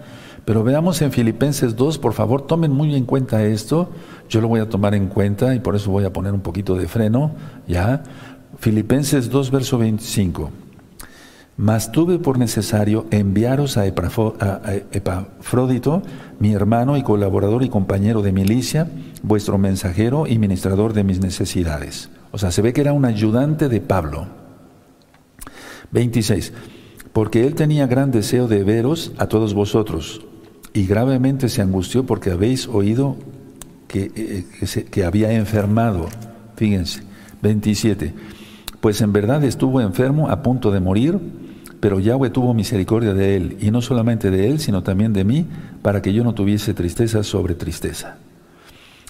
Pero 0.45 0.63
veamos 0.63 1.01
en 1.01 1.11
Filipenses 1.11 1.75
2, 1.75 1.97
por 1.97 2.13
favor, 2.13 2.45
tomen 2.45 2.71
muy 2.71 2.95
en 2.95 3.05
cuenta 3.05 3.43
esto. 3.43 3.89
Yo 4.29 4.41
lo 4.41 4.47
voy 4.47 4.59
a 4.59 4.69
tomar 4.69 4.95
en 4.95 5.07
cuenta 5.07 5.55
y 5.55 5.59
por 5.59 5.75
eso 5.75 5.91
voy 5.91 6.05
a 6.05 6.13
poner 6.13 6.33
un 6.33 6.41
poquito 6.41 6.75
de 6.75 6.87
freno, 6.87 7.31
¿ya? 7.67 8.03
Filipenses 8.59 9.29
2, 9.29 9.51
verso 9.51 9.77
25. 9.77 10.51
Mas 11.57 11.91
tuve 11.91 12.19
por 12.19 12.37
necesario 12.37 13.07
enviaros 13.09 13.77
a, 13.77 13.87
Epafrodito, 13.87 16.03
mi 16.39 16.53
hermano 16.53 16.97
y 16.97 17.03
colaborador 17.03 17.63
y 17.63 17.69
compañero 17.69 18.21
de 18.21 18.31
milicia, 18.31 18.87
vuestro 19.23 19.57
mensajero 19.57 20.27
y 20.27 20.37
ministrador 20.37 20.93
de 20.93 21.03
mis 21.03 21.19
necesidades. 21.19 22.11
O 22.31 22.37
sea, 22.37 22.51
se 22.51 22.61
ve 22.61 22.73
que 22.73 22.81
era 22.81 22.93
un 22.93 23.05
ayudante 23.05 23.69
de 23.69 23.81
Pablo. 23.81 24.27
26. 25.91 26.53
Porque 27.13 27.45
él 27.45 27.55
tenía 27.55 27.87
gran 27.87 28.11
deseo 28.11 28.47
de 28.47 28.63
veros 28.63 29.11
a 29.17 29.27
todos 29.27 29.53
vosotros, 29.53 30.21
y 30.73 30.85
gravemente 30.85 31.49
se 31.49 31.61
angustió 31.61 32.05
porque 32.05 32.31
habéis 32.31 32.67
oído 32.67 33.15
que, 33.87 34.11
eh, 34.15 34.85
que 34.91 35.05
había 35.05 35.31
enfermado. 35.33 36.07
Fíjense. 36.55 37.01
27. 37.41 38.13
Pues 38.81 39.01
en 39.01 39.13
verdad 39.13 39.43
estuvo 39.43 39.81
enfermo 39.81 40.29
a 40.29 40.41
punto 40.43 40.71
de 40.71 40.79
morir 40.79 41.19
pero 41.79 41.99
Yahweh 41.99 42.29
tuvo 42.29 42.53
misericordia 42.53 43.13
de 43.13 43.35
él, 43.35 43.57
y 43.59 43.71
no 43.71 43.81
solamente 43.81 44.31
de 44.31 44.49
él, 44.49 44.59
sino 44.59 44.83
también 44.83 45.13
de 45.13 45.23
mí, 45.23 45.45
para 45.81 46.01
que 46.01 46.13
yo 46.13 46.23
no 46.23 46.33
tuviese 46.33 46.73
tristeza 46.73 47.23
sobre 47.23 47.55
tristeza. 47.55 48.17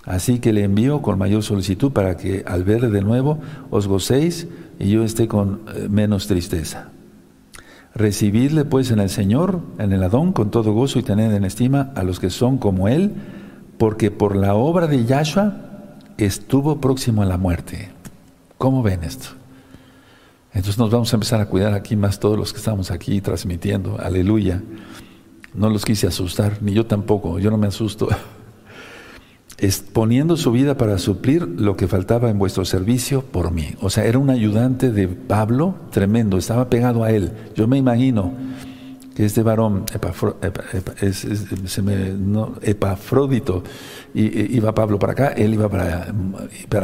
Así 0.08 0.40
que 0.40 0.54
le 0.54 0.64
envío 0.64 1.02
con 1.02 1.20
mayor 1.20 1.44
solicitud 1.44 1.92
para 1.92 2.16
que 2.16 2.44
al 2.48 2.64
verle 2.64 2.90
de 2.90 3.02
nuevo 3.02 3.40
os 3.70 3.88
gocéis 3.88 4.48
y 4.80 4.90
yo 4.90 5.04
esté 5.04 5.28
con 5.28 5.62
eh, 5.76 5.88
menos 5.90 6.28
tristeza. 6.28 6.92
Recibidle 7.94 8.64
pues 8.64 8.90
en 8.92 9.00
el 9.00 9.10
Señor, 9.10 9.60
en 9.80 9.92
el 9.92 10.02
Adón, 10.04 10.32
con 10.32 10.50
todo 10.50 10.72
gozo 10.72 10.98
y 10.98 11.04
tened 11.04 11.34
en 11.34 11.44
estima 11.44 11.92
a 11.96 12.04
los 12.04 12.22
que 12.22 12.30
son 12.30 12.58
como 12.58 12.88
Él, 12.88 13.16
porque 13.78 14.10
por 14.10 14.38
la 14.38 14.56
obra 14.56 14.88
de 14.88 15.04
Yahshua 15.04 15.58
estuvo 16.18 16.80
próximo 16.80 17.22
a 17.22 17.26
la 17.26 17.38
muerte. 17.38 17.90
¿Cómo 18.58 18.84
ven 18.84 19.04
esto? 19.04 19.30
Entonces 20.54 20.78
nos 20.78 20.90
vamos 20.90 21.12
a 21.12 21.18
empezar 21.18 21.42
a 21.42 21.48
cuidar 21.48 21.74
aquí 21.74 21.98
más 21.98 22.18
todos 22.20 22.38
los 22.38 22.54
que 22.54 22.60
estamos 22.60 22.92
aquí 22.92 23.20
transmitiendo. 23.20 24.00
Aleluya. 24.00 24.62
No 25.54 25.70
los 25.70 25.84
quise 25.84 26.08
asustar, 26.08 26.60
ni 26.62 26.74
yo 26.74 26.86
tampoco, 26.86 27.40
yo 27.40 27.52
no 27.52 27.58
me 27.58 27.68
asusto. 27.68 28.08
Exponiendo 29.60 30.38
su 30.38 30.52
vida 30.52 30.78
para 30.78 31.00
suplir 31.00 31.48
lo 31.48 31.76
que 31.76 31.88
faltaba 31.88 32.30
en 32.30 32.38
vuestro 32.38 32.64
servicio 32.64 33.24
por 33.24 33.52
mí. 33.52 33.74
O 33.82 33.90
sea, 33.90 34.06
era 34.06 34.20
un 34.20 34.30
ayudante 34.30 34.92
de 34.92 35.08
Pablo 35.08 35.76
tremendo, 35.92 36.38
estaba 36.38 36.70
pegado 36.70 37.04
a 37.04 37.12
él. 37.12 37.32
Yo 37.56 37.68
me 37.68 37.78
imagino 37.78 38.34
que 39.16 39.26
este 39.26 39.42
varón, 39.42 39.86
Epafrodito, 42.62 43.64
iba 44.14 44.76
Pablo 44.76 45.00
para 45.00 45.14
acá, 45.14 45.28
él 45.30 45.56
iba 45.56 45.68
para, 45.68 46.14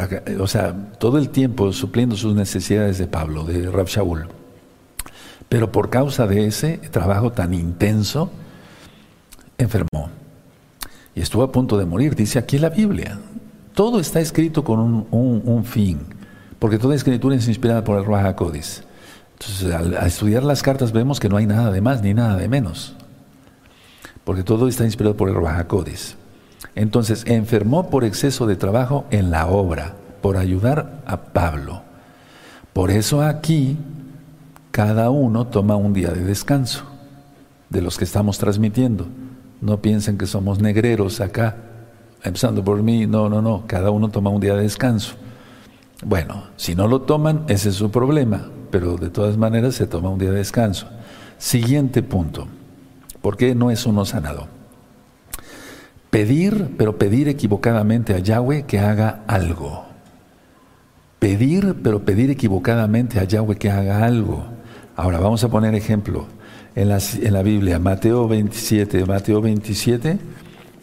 acá, 0.04 0.24
o 0.40 0.48
sea, 0.48 0.74
todo 0.98 1.20
el 1.20 1.30
tiempo 1.30 1.72
supliendo 1.72 2.16
sus 2.16 2.34
necesidades 2.34 2.98
de 2.98 3.06
Pablo, 3.06 3.44
de 3.44 3.70
Rab 3.70 3.86
Shaul. 3.86 4.26
Pero 5.48 5.72
por 5.72 5.92
causa 5.92 6.26
de 6.26 6.48
ese 6.48 6.80
trabajo 6.90 7.32
tan 7.32 7.54
intenso, 7.54 8.32
enfermó. 9.60 10.10
Y 11.16 11.22
estuvo 11.22 11.44
a 11.44 11.52
punto 11.52 11.78
de 11.78 11.86
morir, 11.86 12.16
dice 12.16 12.40
aquí 12.40 12.58
la 12.58 12.70
Biblia. 12.70 13.20
Todo 13.74 14.00
está 14.00 14.20
escrito 14.20 14.64
con 14.64 15.08
un, 15.10 15.66
fin, 15.66 16.00
porque 16.60 16.78
toda 16.78 16.96
escritura 16.96 17.36
es 17.36 17.48
inspirada 17.48 17.84
por 17.84 17.98
el 17.98 18.06
Raja 18.06 18.36
Codis. 18.36 18.84
Entonces, 19.34 19.74
al, 19.74 19.94
estudiar 20.06 20.44
las 20.44 20.62
cartas 20.62 20.92
vemos 20.92 21.20
que 21.20 21.30
no 21.30 21.38
hay 21.38 21.48
nada 21.48 21.72
de 21.72 21.82
más 21.82 22.02
ni 22.02 22.14
nada 22.14 22.38
de 22.38 22.48
menos, 22.48 22.96
porque 24.24 24.44
todo 24.44 24.68
está 24.68 24.86
inspirado 24.86 25.18
por 25.18 25.30
el 25.30 25.36
Raja 25.36 25.68
Codis. 25.68 26.16
Entonces, 26.76 27.24
enfermó 27.28 27.90
por 27.90 28.04
exceso 28.04 28.46
de 28.46 28.56
trabajo 28.56 29.06
en 29.10 29.32
la 29.32 29.48
obra, 29.48 29.96
por 30.22 30.38
ayudar 30.38 31.02
a 31.06 31.18
Pablo. 31.18 31.82
Por 32.74 32.90
eso 32.92 33.22
aquí 33.22 33.78
cada 34.72 35.10
uno 35.10 35.48
toma 35.48 35.76
un 35.76 35.94
día 35.94 36.10
de 36.10 36.24
descanso 36.24 36.86
de 37.70 37.82
los 37.82 37.98
que 37.98 38.06
estamos 38.06 38.38
transmitiendo. 38.38 39.08
No 39.64 39.82
piensen 39.82 40.18
que 40.18 40.26
somos 40.26 40.60
negreros 40.60 41.22
acá, 41.22 41.56
empezando 42.22 42.66
por 42.66 42.84
mí. 42.84 43.08
No, 43.08 43.30
no, 43.30 43.42
no. 43.42 43.64
Cada 43.66 43.92
uno 43.92 44.10
toma 44.10 44.30
un 44.30 44.42
día 44.42 44.56
de 44.56 44.64
descanso. 44.64 45.14
Bueno, 46.06 46.48
si 46.58 46.76
no 46.76 46.90
lo 46.90 47.04
toman, 47.04 47.46
ese 47.48 47.70
es 47.70 47.76
su 47.76 47.90
problema, 47.90 48.50
pero 48.72 48.98
de 48.98 49.10
todas 49.10 49.38
maneras 49.38 49.76
se 49.76 49.88
toma 49.88 50.10
un 50.10 50.20
día 50.20 50.32
de 50.32 50.40
descanso. 50.40 50.90
Siguiente 51.38 52.04
punto. 52.04 52.46
¿Por 53.22 53.38
qué 53.38 53.56
no 53.56 53.72
es 53.72 53.86
uno 53.86 54.04
sanado? 54.04 54.50
Pedir, 56.10 56.76
pero 56.78 56.98
pedir 56.98 57.30
equivocadamente 57.30 58.14
a 58.14 58.20
Yahweh 58.20 58.64
que 58.64 58.80
haga 58.80 59.24
algo. 59.28 59.86
Pedir, 61.20 61.78
pero 61.82 62.04
pedir 62.04 62.30
equivocadamente 62.30 63.18
a 63.18 63.24
Yahweh 63.24 63.56
que 63.56 63.72
haga 63.72 64.04
algo. 64.04 64.44
Ahora 64.98 65.22
vamos 65.22 65.42
a 65.46 65.48
poner 65.48 65.74
ejemplo 65.74 66.28
en 66.76 66.90
la, 66.90 67.00
en 67.22 67.34
la 67.34 67.44
Biblia, 67.44 67.80
Mateo 67.80 68.28
27, 68.28 69.06
Mateo 69.06 69.42
27, 69.42 70.18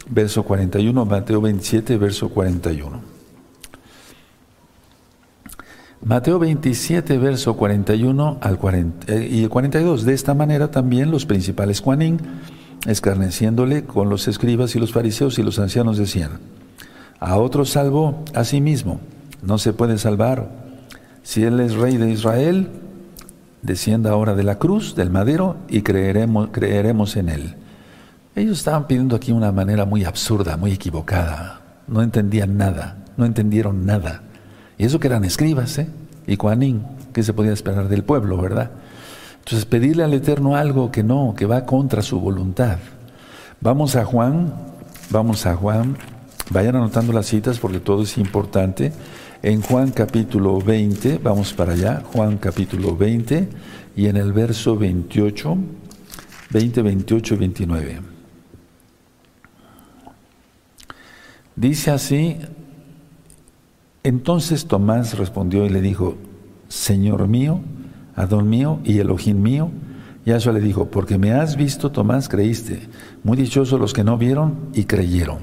verso 0.09 0.43
41, 0.43 1.05
Mateo 1.05 1.41
27, 1.41 1.97
verso 1.97 2.29
41. 2.29 3.11
Mateo 6.03 6.39
27, 6.39 7.17
verso 7.19 7.55
41 7.55 8.39
al 8.41 8.57
40, 8.57 9.13
eh, 9.13 9.29
y 9.31 9.43
el 9.43 9.49
42. 9.49 10.03
De 10.03 10.13
esta 10.13 10.33
manera 10.33 10.71
también 10.71 11.11
los 11.11 11.25
principales 11.25 11.79
Juanín 11.79 12.19
escarneciéndole 12.87 13.83
con 13.83 14.09
los 14.09 14.27
escribas 14.27 14.75
y 14.75 14.79
los 14.79 14.91
fariseos 14.91 15.37
y 15.37 15.43
los 15.43 15.59
ancianos 15.59 15.97
decían, 15.97 16.39
a 17.19 17.37
otro 17.37 17.65
salvó 17.65 18.23
a 18.33 18.43
sí 18.43 18.61
mismo, 18.61 18.99
no 19.43 19.59
se 19.59 19.73
puede 19.73 19.99
salvar. 19.99 20.49
Si 21.21 21.43
él 21.43 21.59
es 21.59 21.75
rey 21.75 21.97
de 21.97 22.09
Israel, 22.09 22.69
descienda 23.61 24.11
ahora 24.11 24.35
de 24.35 24.43
la 24.43 24.57
cruz, 24.59 24.95
del 24.95 25.09
madero, 25.09 25.57
y 25.69 25.81
creeremos, 25.81 26.49
creeremos 26.51 27.15
en 27.15 27.29
él. 27.29 27.55
Ellos 28.35 28.59
estaban 28.59 28.87
pidiendo 28.87 29.15
aquí 29.15 29.31
una 29.31 29.51
manera 29.51 29.85
muy 29.85 30.05
absurda, 30.05 30.57
muy 30.57 30.71
equivocada. 30.71 31.61
No 31.87 32.01
entendían 32.01 32.57
nada, 32.57 33.03
no 33.17 33.25
entendieron 33.25 33.85
nada. 33.85 34.23
Y 34.77 34.85
eso 34.85 34.99
que 34.99 35.07
eran 35.07 35.25
escribas, 35.25 35.77
¿eh? 35.79 35.87
Y 36.27 36.37
Juanín, 36.37 36.83
¿qué 37.13 37.23
se 37.23 37.33
podía 37.33 37.51
esperar 37.51 37.89
del 37.89 38.03
pueblo, 38.03 38.37
verdad? 38.37 38.71
Entonces, 39.39 39.65
pedirle 39.65 40.03
al 40.03 40.13
Eterno 40.13 40.55
algo 40.55 40.91
que 40.91 41.03
no, 41.03 41.33
que 41.35 41.45
va 41.45 41.65
contra 41.65 42.01
su 42.01 42.19
voluntad. 42.19 42.77
Vamos 43.59 43.95
a 43.95 44.05
Juan, 44.05 44.53
vamos 45.09 45.45
a 45.45 45.55
Juan, 45.55 45.97
vayan 46.51 46.75
anotando 46.75 47.11
las 47.11 47.25
citas 47.25 47.59
porque 47.59 47.79
todo 47.79 48.03
es 48.03 48.17
importante. 48.17 48.93
En 49.43 49.63
Juan 49.63 49.89
capítulo 49.89 50.61
20, 50.61 51.17
vamos 51.17 51.51
para 51.53 51.73
allá, 51.73 52.03
Juan 52.13 52.37
capítulo 52.37 52.95
20, 52.95 53.49
y 53.95 54.05
en 54.05 54.15
el 54.15 54.33
verso 54.33 54.77
28, 54.77 55.57
20, 56.51 56.81
28 56.83 57.33
y 57.33 57.37
29. 57.37 57.99
Dice 61.55 61.89
así, 61.89 62.37
entonces 64.03 64.67
Tomás 64.67 65.17
respondió 65.17 65.65
y 65.65 65.69
le 65.69 65.81
dijo, 65.81 66.17
Señor 66.67 67.27
mío, 67.27 67.61
Adón 68.15 68.47
mío 68.47 68.79
y 68.83 68.99
Elohim 68.99 69.41
mío. 69.41 69.71
Y 70.23 70.31
eso 70.31 70.51
le 70.51 70.59
dijo, 70.59 70.91
porque 70.91 71.17
me 71.17 71.31
has 71.33 71.55
visto, 71.55 71.91
Tomás, 71.91 72.29
creíste. 72.29 72.81
Muy 73.23 73.37
dichosos 73.37 73.79
los 73.79 73.93
que 73.93 74.03
no 74.03 74.19
vieron 74.19 74.69
y 74.75 74.83
creyeron. 74.83 75.39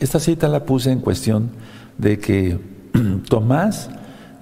Esta 0.00 0.18
cita 0.18 0.48
la 0.48 0.64
puse 0.64 0.90
en 0.90 0.98
cuestión 0.98 1.50
de 1.96 2.18
que 2.18 2.75
Tomás 3.28 3.90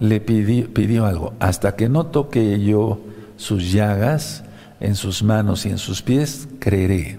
le 0.01 0.21
pidió, 0.21 1.07
algo. 1.07 1.35
Hasta 1.41 1.77
que 1.77 1.89
no 1.89 2.07
toque 2.07 2.61
yo 2.61 3.01
sus 3.37 3.73
llagas 3.73 4.45
en 4.81 4.95
sus 4.95 5.23
manos 5.23 5.67
y 5.67 5.71
en 5.71 5.79
sus 5.79 6.03
pies, 6.03 6.49
creeré. 6.59 7.19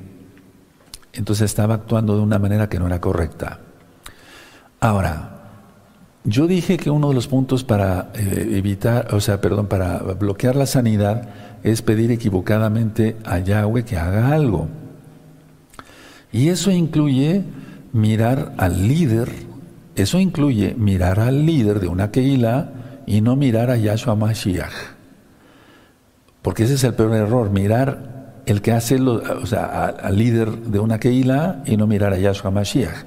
Entonces 1.13 1.45
estaba 1.45 1.75
actuando 1.75 2.15
de 2.15 2.21
una 2.21 2.39
manera 2.39 2.69
que 2.69 2.79
no 2.79 2.87
era 2.87 2.99
correcta. 2.99 3.59
Ahora, 4.79 5.31
yo 6.23 6.47
dije 6.47 6.77
que 6.77 6.89
uno 6.89 7.09
de 7.09 7.15
los 7.15 7.27
puntos 7.27 7.63
para 7.63 8.11
eh, 8.15 8.49
evitar, 8.53 9.13
o 9.13 9.19
sea, 9.19 9.39
perdón, 9.41 9.67
para 9.67 9.99
bloquear 9.99 10.55
la 10.55 10.65
sanidad 10.65 11.29
es 11.63 11.81
pedir 11.81 12.11
equivocadamente 12.11 13.17
a 13.25 13.39
Yahweh 13.39 13.85
que 13.85 13.97
haga 13.97 14.31
algo. 14.33 14.67
Y 16.31 16.49
eso 16.49 16.69
incluye 16.69 17.43
mirar 17.93 18.53
al 18.57 18.87
líder, 18.87 19.31
eso 19.95 20.19
incluye 20.19 20.75
mirar 20.77 21.19
al 21.19 21.45
líder 21.45 21.79
de 21.79 21.87
una 21.87 22.11
Keilah 22.11 23.03
y 23.05 23.21
no 23.21 23.35
mirar 23.35 23.69
a 23.69 23.77
Yahshua 23.77 24.15
Mashiach. 24.15 24.73
Porque 26.41 26.63
ese 26.63 26.75
es 26.75 26.83
el 26.83 26.93
peor 26.93 27.15
error, 27.15 27.49
mirar 27.49 28.41
el 28.45 28.61
que 28.61 28.71
hace, 28.71 28.99
lo, 28.99 29.15
o 29.15 29.45
sea, 29.45 29.85
al 29.85 30.17
líder 30.17 30.51
de 30.57 30.79
una 30.79 30.99
Keilah 30.99 31.63
y 31.65 31.77
no 31.77 31.87
mirar 31.87 32.13
a 32.13 32.19
Yahshua 32.19 32.51
Mashiach. 32.51 33.05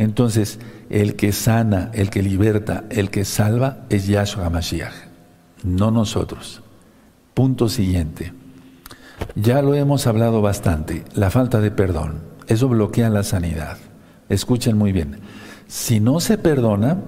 Entonces, 0.00 0.58
el 0.88 1.14
que 1.14 1.30
sana, 1.30 1.90
el 1.92 2.08
que 2.08 2.22
liberta, 2.22 2.84
el 2.88 3.10
que 3.10 3.26
salva 3.26 3.84
es 3.90 4.06
Yahshua 4.06 4.46
HaMashiach, 4.46 4.94
no 5.62 5.90
nosotros. 5.90 6.62
Punto 7.34 7.68
siguiente. 7.68 8.32
Ya 9.34 9.60
lo 9.60 9.74
hemos 9.74 10.06
hablado 10.06 10.40
bastante, 10.40 11.04
la 11.14 11.28
falta 11.30 11.60
de 11.60 11.70
perdón. 11.70 12.22
Eso 12.46 12.66
bloquea 12.68 13.10
la 13.10 13.22
sanidad. 13.22 13.76
Escuchen 14.30 14.78
muy 14.78 14.90
bien. 14.90 15.18
Si 15.70 16.00
no 16.00 16.18
se 16.18 16.36
perdona, 16.36 16.98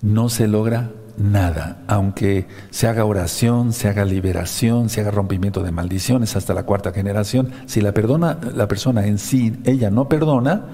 no 0.00 0.28
se 0.28 0.48
logra 0.48 0.90
nada, 1.16 1.84
aunque 1.86 2.48
se 2.70 2.88
haga 2.88 3.04
oración, 3.04 3.72
se 3.72 3.86
haga 3.86 4.04
liberación, 4.04 4.88
se 4.88 5.00
haga 5.00 5.12
rompimiento 5.12 5.62
de 5.62 5.70
maldiciones 5.70 6.34
hasta 6.34 6.54
la 6.54 6.64
cuarta 6.64 6.90
generación, 6.90 7.52
si 7.66 7.80
la 7.80 7.94
perdona 7.94 8.36
la 8.52 8.66
persona 8.66 9.06
en 9.06 9.16
sí, 9.16 9.52
ella 9.62 9.92
no 9.92 10.08
perdona, 10.08 10.64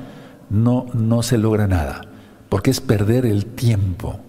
no, 0.49 0.87
no 0.95 1.23
se 1.23 1.37
logra 1.37 1.67
nada, 1.67 2.07
porque 2.49 2.71
es 2.71 2.81
perder 2.81 3.27
el 3.27 3.45
tiempo. 3.45 4.21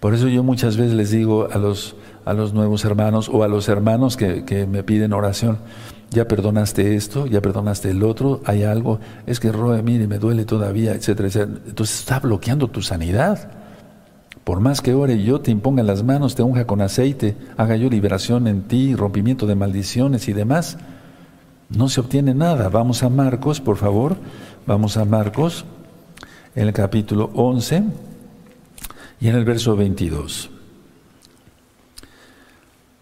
Por 0.00 0.12
eso 0.12 0.26
yo 0.26 0.42
muchas 0.42 0.76
veces 0.76 0.94
les 0.94 1.12
digo 1.12 1.46
a 1.52 1.58
los, 1.58 1.94
a 2.24 2.32
los 2.32 2.52
nuevos 2.52 2.84
hermanos 2.84 3.30
o 3.32 3.44
a 3.44 3.48
los 3.48 3.68
hermanos 3.68 4.16
que, 4.16 4.44
que 4.44 4.66
me 4.66 4.82
piden 4.82 5.12
oración, 5.12 5.58
ya 6.12 6.28
perdonaste 6.28 6.94
esto, 6.94 7.26
ya 7.26 7.40
perdonaste 7.40 7.90
el 7.90 8.02
otro, 8.02 8.40
hay 8.44 8.62
algo, 8.62 9.00
es 9.26 9.40
que 9.40 9.50
Roe, 9.50 9.82
mire, 9.82 10.06
me 10.06 10.18
duele 10.18 10.44
todavía, 10.44 10.92
etcétera, 10.92 11.28
etcétera. 11.28 11.60
Entonces 11.66 11.98
está 12.00 12.20
bloqueando 12.20 12.68
tu 12.68 12.82
sanidad. 12.82 13.50
Por 14.44 14.60
más 14.60 14.80
que 14.80 14.94
ore 14.94 15.22
yo, 15.22 15.40
te 15.40 15.50
imponga 15.50 15.82
las 15.82 16.02
manos, 16.02 16.34
te 16.34 16.42
unja 16.42 16.66
con 16.66 16.80
aceite, 16.80 17.36
haga 17.56 17.76
yo 17.76 17.88
liberación 17.88 18.46
en 18.48 18.62
ti, 18.62 18.94
rompimiento 18.94 19.46
de 19.46 19.54
maldiciones 19.54 20.28
y 20.28 20.32
demás, 20.32 20.78
no 21.70 21.88
se 21.88 22.00
obtiene 22.00 22.34
nada. 22.34 22.68
Vamos 22.68 23.02
a 23.02 23.08
Marcos, 23.08 23.60
por 23.60 23.76
favor. 23.76 24.16
Vamos 24.66 24.96
a 24.96 25.04
Marcos, 25.04 25.64
en 26.54 26.68
el 26.68 26.72
capítulo 26.72 27.30
11 27.34 27.82
y 29.20 29.28
en 29.28 29.36
el 29.36 29.44
verso 29.44 29.76
22. 29.76 30.50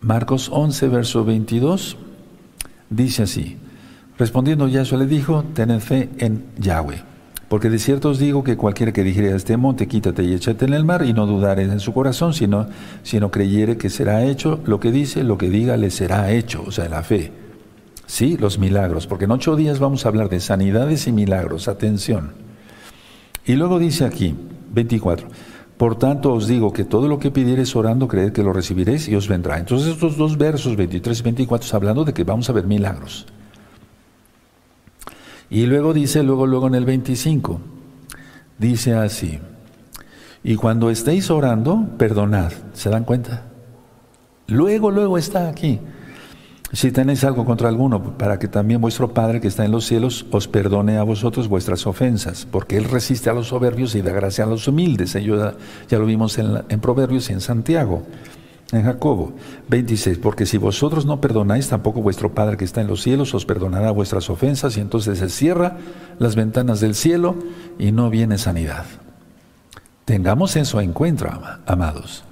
Marcos 0.00 0.48
11, 0.52 0.88
verso 0.88 1.24
22, 1.24 1.96
dice 2.90 3.22
así, 3.22 3.56
respondiendo 4.18 4.68
Yahshua 4.68 4.98
le 4.98 5.06
dijo, 5.06 5.44
tened 5.54 5.80
fe 5.80 6.10
en 6.18 6.44
Yahweh, 6.58 7.02
porque 7.48 7.70
de 7.70 7.78
cierto 7.78 8.10
os 8.10 8.18
digo 8.18 8.44
que 8.44 8.56
cualquiera 8.56 8.92
que 8.92 9.02
dijere 9.02 9.32
a 9.32 9.36
este 9.36 9.56
monte, 9.56 9.88
quítate 9.88 10.22
y 10.24 10.34
échate 10.34 10.66
en 10.66 10.74
el 10.74 10.84
mar, 10.84 11.04
y 11.06 11.12
no 11.12 11.26
dudare 11.26 11.62
en 11.62 11.80
su 11.80 11.92
corazón, 11.92 12.34
sino, 12.34 12.66
sino 13.02 13.30
creyere 13.30 13.78
que 13.78 13.88
será 13.88 14.24
hecho 14.24 14.60
lo 14.66 14.78
que 14.78 14.92
dice, 14.92 15.24
lo 15.24 15.38
que 15.38 15.48
diga 15.48 15.76
le 15.76 15.90
será 15.90 16.30
hecho, 16.30 16.62
o 16.66 16.70
sea, 16.70 16.88
la 16.88 17.02
fe. 17.02 17.32
Sí, 18.06 18.36
los 18.36 18.58
milagros, 18.58 19.06
porque 19.06 19.26
en 19.26 19.30
ocho 19.30 19.54
días 19.54 19.78
vamos 19.78 20.04
a 20.04 20.08
hablar 20.08 20.28
de 20.28 20.40
sanidades 20.40 21.06
y 21.06 21.12
milagros. 21.12 21.68
Atención. 21.68 22.32
Y 23.46 23.54
luego 23.54 23.78
dice 23.78 24.04
aquí, 24.04 24.34
24. 24.72 25.28
Por 25.80 25.96
tanto 25.96 26.34
os 26.34 26.46
digo 26.46 26.74
que 26.74 26.84
todo 26.84 27.08
lo 27.08 27.18
que 27.18 27.30
pidiereis 27.30 27.74
orando, 27.74 28.06
creed 28.06 28.32
que 28.32 28.42
lo 28.42 28.52
recibiréis 28.52 29.08
y 29.08 29.16
os 29.16 29.28
vendrá. 29.28 29.56
Entonces 29.56 29.88
estos 29.88 30.18
dos 30.18 30.36
versos, 30.36 30.76
23 30.76 31.18
y 31.18 31.22
24, 31.22 31.64
están 31.64 31.78
hablando 31.78 32.04
de 32.04 32.12
que 32.12 32.22
vamos 32.22 32.50
a 32.50 32.52
ver 32.52 32.66
milagros. 32.66 33.24
Y 35.48 35.64
luego 35.64 35.94
dice, 35.94 36.22
luego, 36.22 36.46
luego 36.46 36.66
en 36.66 36.74
el 36.74 36.84
25, 36.84 37.62
dice 38.58 38.92
así, 38.92 39.38
y 40.44 40.56
cuando 40.56 40.90
estéis 40.90 41.30
orando, 41.30 41.88
perdonad. 41.96 42.52
¿Se 42.74 42.90
dan 42.90 43.04
cuenta? 43.04 43.46
Luego, 44.48 44.90
luego 44.90 45.16
está 45.16 45.48
aquí. 45.48 45.80
Si 46.72 46.92
tenéis 46.92 47.24
algo 47.24 47.44
contra 47.44 47.68
alguno, 47.68 48.16
para 48.16 48.38
que 48.38 48.46
también 48.46 48.80
vuestro 48.80 49.12
Padre 49.12 49.40
que 49.40 49.48
está 49.48 49.64
en 49.64 49.72
los 49.72 49.86
cielos 49.86 50.24
os 50.30 50.46
perdone 50.46 50.98
a 50.98 51.02
vosotros 51.02 51.48
vuestras 51.48 51.84
ofensas, 51.86 52.46
porque 52.48 52.76
Él 52.76 52.84
resiste 52.84 53.28
a 53.28 53.32
los 53.32 53.48
soberbios 53.48 53.96
y 53.96 54.02
da 54.02 54.12
gracia 54.12 54.44
a 54.44 54.46
los 54.46 54.68
humildes. 54.68 55.14
Ya, 55.14 55.98
lo 55.98 56.06
vimos 56.06 56.38
en, 56.38 56.62
en 56.68 56.80
Proverbios 56.80 57.28
y 57.28 57.32
en 57.32 57.40
Santiago, 57.40 58.04
en 58.70 58.84
Jacobo 58.84 59.32
26, 59.68 60.18
porque 60.18 60.46
si 60.46 60.58
vosotros 60.58 61.06
no 61.06 61.20
perdonáis, 61.20 61.68
tampoco 61.68 62.02
vuestro 62.02 62.34
Padre 62.34 62.56
que 62.56 62.64
está 62.64 62.80
en 62.80 62.86
los 62.86 63.02
cielos 63.02 63.34
os 63.34 63.44
perdonará 63.44 63.90
vuestras 63.90 64.30
ofensas, 64.30 64.76
y 64.76 64.80
entonces 64.80 65.18
se 65.18 65.28
cierra 65.28 65.76
las 66.20 66.36
ventanas 66.36 66.78
del 66.78 66.94
cielo 66.94 67.34
y 67.80 67.90
no 67.90 68.10
viene 68.10 68.38
sanidad. 68.38 68.84
Tengamos 70.04 70.54
eso 70.54 70.80
en 70.80 70.92
cuenta, 70.92 71.60
amados. 71.66 72.22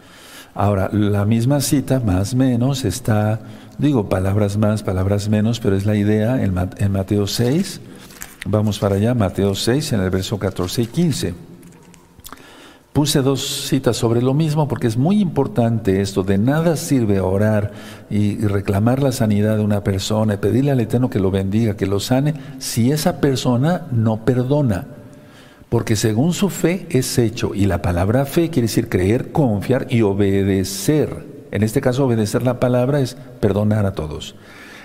Ahora, 0.55 0.90
la 0.92 1.24
misma 1.24 1.61
cita, 1.61 2.01
más 2.01 2.35
o 2.35 2.37
menos, 2.37 2.85
está 2.85 3.40
Digo 3.79 4.09
palabras 4.09 4.57
más, 4.57 4.83
palabras 4.83 5.29
menos, 5.29 5.61
pero 5.61 5.77
es 5.77 5.87
la 5.87 5.95
idea 5.95 6.43
en, 6.43 6.53
Mateo 6.93 7.29
6. 7.29 7.81
Vamos 8.45 8.81
para 8.81 8.97
allá, 8.97 9.14
Mateo 9.14 9.55
6, 9.55 9.93
en 9.93 10.01
el 10.01 10.11
verso 10.11 10.37
14 10.37 10.83
y 10.83 10.87
15. 10.87 11.35
Puse 12.93 13.23
dos 13.23 13.69
citas 13.69 13.97
sobre 13.97 14.21
lo 14.21 14.35
mismo 14.35 14.67
porque 14.67 14.88
es 14.88 14.97
muy 14.97 15.21
importante 15.21 16.01
esto. 16.01 16.25
De 16.25 16.38
nada 16.38 16.75
sirve 16.75 17.21
orar 17.21 17.71
y 18.11 18.38
reclamar 18.38 19.01
la 19.01 19.12
sanidad 19.12 19.59
de 19.59 19.62
una 19.62 19.85
persona 19.85 20.35
y 20.35 20.38
pedirle 20.38 20.73
al 20.73 20.81
Eterno 20.81 21.09
que 21.09 21.21
lo 21.21 21.31
bendiga, 21.31 21.77
que 21.77 21.87
lo 21.87 22.01
sane, 22.01 22.35
si 22.59 22.91
esa 22.91 23.21
persona 23.21 23.87
no 23.93 24.25
perdona. 24.25 24.88
Porque 25.69 25.95
según 25.95 26.33
su 26.33 26.49
fe 26.49 26.88
es 26.91 27.17
hecho. 27.17 27.55
Y 27.55 27.67
la 27.67 27.81
palabra 27.81 28.25
fe 28.25 28.51
quiere 28.51 28.67
decir 28.67 28.88
creer, 28.88 29.31
confiar 29.31 29.87
y 29.88 30.03
obedecer. 30.03 31.28
En 31.50 31.62
este 31.62 31.80
caso, 31.80 32.04
obedecer 32.04 32.42
la 32.42 32.61
palabra 32.61 33.00
es 33.00 33.16
perdonar 33.40 33.87
a 33.87 33.92
todos. 33.92 34.34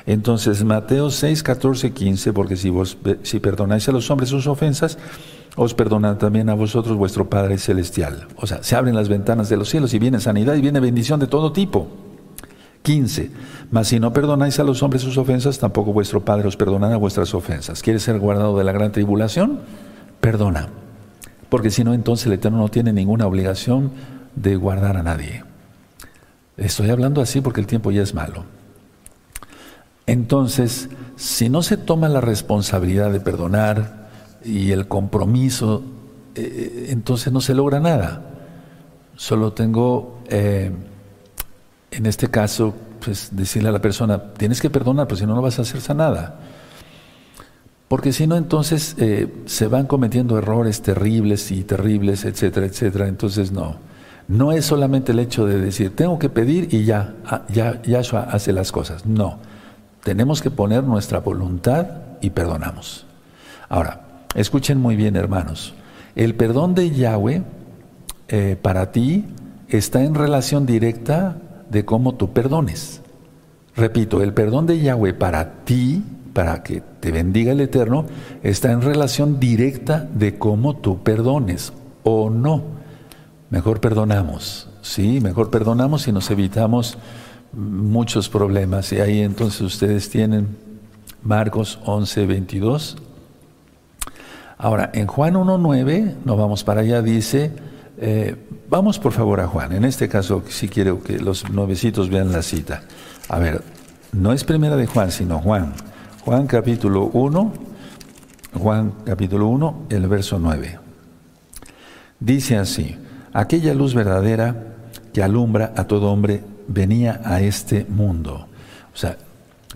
Entonces, 0.06 0.64
Mateo 0.64 1.12
6, 1.12 1.44
14, 1.44 1.92
15, 1.92 2.34
porque 2.34 2.58
si, 2.58 2.70
vos, 2.70 2.98
si 3.24 3.40
perdonáis 3.40 3.88
a 3.88 3.92
los 3.92 4.10
hombres 4.12 4.30
sus 4.30 4.48
ofensas, 4.48 4.98
os 5.56 5.74
perdona 5.74 6.18
también 6.18 6.50
a 6.50 6.56
vosotros 6.56 6.98
vuestro 6.98 7.30
Padre 7.30 7.58
Celestial. 7.58 8.28
O 8.36 8.48
sea, 8.48 8.64
se 8.64 8.76
abren 8.76 8.96
las 8.96 9.08
ventanas 9.08 9.50
de 9.50 9.58
los 9.58 9.70
cielos 9.70 9.94
y 9.94 10.00
viene 10.00 10.20
sanidad 10.20 10.56
y 10.56 10.62
viene 10.62 10.80
bendición 10.80 11.20
de 11.20 11.28
todo 11.28 11.54
tipo. 11.54 11.88
15. 12.82 13.32
Mas 13.72 13.88
si 13.88 14.00
no 14.00 14.12
perdonáis 14.12 14.60
a 14.60 14.64
los 14.64 14.84
hombres 14.84 15.02
sus 15.04 15.18
ofensas, 15.18 15.58
tampoco 15.58 15.94
vuestro 15.94 16.26
Padre 16.26 16.50
os 16.50 16.58
perdonará 16.58 16.98
vuestras 16.98 17.34
ofensas. 17.34 17.82
¿Quieres 17.82 18.04
ser 18.04 18.20
guardado 18.20 18.58
de 18.58 18.64
la 18.66 18.74
gran 18.74 18.92
tribulación? 18.92 19.62
Perdona. 20.20 20.68
Porque 21.50 21.70
si 21.70 21.84
no, 21.84 21.94
entonces 21.94 22.26
el 22.26 22.34
Eterno 22.34 22.58
no 22.58 22.70
tiene 22.70 22.92
ninguna 22.92 23.26
obligación 23.26 23.92
de 24.36 24.56
guardar 24.58 24.98
a 24.98 25.04
nadie. 25.04 25.44
Estoy 26.58 26.90
hablando 26.90 27.22
así 27.22 27.42
porque 27.42 27.62
el 27.62 27.68
tiempo 27.68 27.92
ya 27.92 28.02
es 28.02 28.14
malo. 28.14 28.46
Entonces, 30.06 30.90
si 31.16 31.50
no 31.50 31.64
se 31.64 31.78
toma 31.78 32.10
la 32.10 32.22
responsabilidad 32.22 33.12
de 33.12 33.20
perdonar 33.20 34.10
y 34.44 34.72
el 34.72 34.88
compromiso, 34.88 35.84
eh, 36.36 36.88
entonces 36.90 37.32
no 37.32 37.42
se 37.42 37.54
logra 37.54 37.80
nada. 37.80 38.22
Solo 39.16 39.54
tengo, 39.54 40.20
eh, 40.30 40.72
en 41.92 42.06
este 42.06 42.30
caso, 42.30 42.74
pues 43.04 43.30
decirle 43.32 43.70
a 43.70 43.72
la 43.72 43.82
persona, 43.82 44.34
tienes 44.34 44.62
que 44.62 44.70
perdonar, 44.70 45.08
pues 45.08 45.20
si 45.20 45.26
no, 45.26 45.36
no 45.36 45.42
vas 45.42 45.60
a 45.60 45.62
hacer 45.62 45.96
nada. 45.96 46.40
Porque 47.88 48.12
si 48.12 48.26
no, 48.28 48.36
entonces 48.36 48.96
eh, 48.98 49.32
se 49.46 49.68
van 49.68 49.86
cometiendo 49.86 50.38
errores 50.38 50.82
terribles 50.82 51.52
y 51.52 51.64
terribles, 51.64 52.26
etcétera, 52.26 52.66
etcétera. 52.66 53.08
Entonces, 53.08 53.52
no. 53.52 53.78
No 54.28 54.52
es 54.52 54.66
solamente 54.66 55.12
el 55.12 55.20
hecho 55.20 55.46
de 55.46 55.60
decir, 55.60 55.96
tengo 55.96 56.18
que 56.20 56.30
pedir 56.30 56.74
y 56.74 56.86
ya, 56.86 57.16
ah, 57.26 57.44
ya 57.50 57.82
Yahshua 57.82 58.22
hace 58.32 58.54
las 58.54 58.72
cosas. 58.72 59.06
No. 59.06 59.38
Tenemos 60.04 60.42
que 60.42 60.52
poner 60.52 60.84
nuestra 60.84 61.20
voluntad 61.20 61.88
y 62.22 62.30
perdonamos. 62.30 63.06
Ahora, 63.70 64.02
escuchen 64.36 64.80
muy 64.80 64.96
bien, 64.96 65.16
hermanos. 65.16 65.74
El 66.16 66.36
perdón 66.36 66.76
de 66.76 66.92
Yahweh 66.92 67.44
eh, 68.28 68.58
para 68.62 68.92
ti 68.92 69.26
está 69.70 70.04
en 70.04 70.16
relación 70.16 70.66
directa 70.66 71.38
de 71.70 71.86
cómo 71.86 72.16
tú 72.16 72.32
perdones. 72.34 73.02
Repito, 73.76 74.22
el 74.22 74.34
perdón 74.34 74.68
de 74.68 74.80
Yahweh 74.80 75.14
para 75.14 75.64
ti 75.66 76.04
para 76.34 76.64
que 76.64 76.82
te 77.00 77.12
bendiga 77.12 77.52
el 77.52 77.62
Eterno, 77.62 78.06
está 78.42 78.72
en 78.72 78.82
relación 78.82 79.40
directa 79.40 80.08
de 80.14 80.38
cómo 80.38 80.76
tú 80.76 81.04
perdones 81.04 81.72
o 82.04 82.30
no. 82.30 82.64
Mejor 83.54 83.80
perdonamos, 83.80 84.68
sí, 84.82 85.22
mejor 85.22 85.52
perdonamos 85.52 86.08
y 86.08 86.12
nos 86.12 86.32
evitamos 86.32 86.98
muchos 87.52 88.28
problemas. 88.28 88.92
Y 88.94 89.00
ahí 89.00 89.22
entonces 89.22 89.62
ustedes 89.62 90.10
tienen 90.10 90.58
Marcos 91.22 91.78
11, 91.86 92.26
22. 92.26 92.98
Ahora, 94.58 94.90
en 94.96 95.06
Juan 95.06 95.36
1.9, 95.36 96.16
no 96.26 96.36
vamos 96.36 96.64
para 96.64 96.82
allá, 96.82 97.04
dice, 97.04 97.52
eh, 98.00 98.36
vamos 98.72 98.98
por 98.98 99.12
favor 99.12 99.40
a 99.40 99.46
Juan. 99.46 99.72
En 99.74 99.86
este 99.86 100.10
caso, 100.10 100.42
si 100.50 100.68
quiero 100.68 101.04
que 101.04 101.20
los 101.20 101.48
nuevecitos 101.52 102.10
vean 102.10 102.32
la 102.32 102.42
cita. 102.42 102.82
A 103.30 103.38
ver, 103.38 103.62
no 104.14 104.34
es 104.34 104.44
primera 104.44 104.76
de 104.78 104.88
Juan, 104.88 105.12
sino 105.12 105.38
Juan 105.38 105.76
Juan 106.26 106.48
capítulo 106.48 107.12
1, 107.14 107.54
Juan 108.58 108.94
capítulo 109.06 109.46
1, 109.46 109.84
el 109.90 110.08
verso 110.08 110.40
9. 110.40 110.80
Dice 112.20 112.58
así, 112.58 112.98
aquella 113.34 113.74
luz 113.74 113.94
verdadera 113.94 114.76
que 115.14 115.24
alumbra 115.24 115.74
a 115.76 115.86
todo 115.86 116.12
hombre 116.12 116.44
venía 116.68 117.22
a 117.26 117.42
este 117.42 117.86
mundo. 117.90 118.48
O 118.94 118.98
sea, 118.98 119.18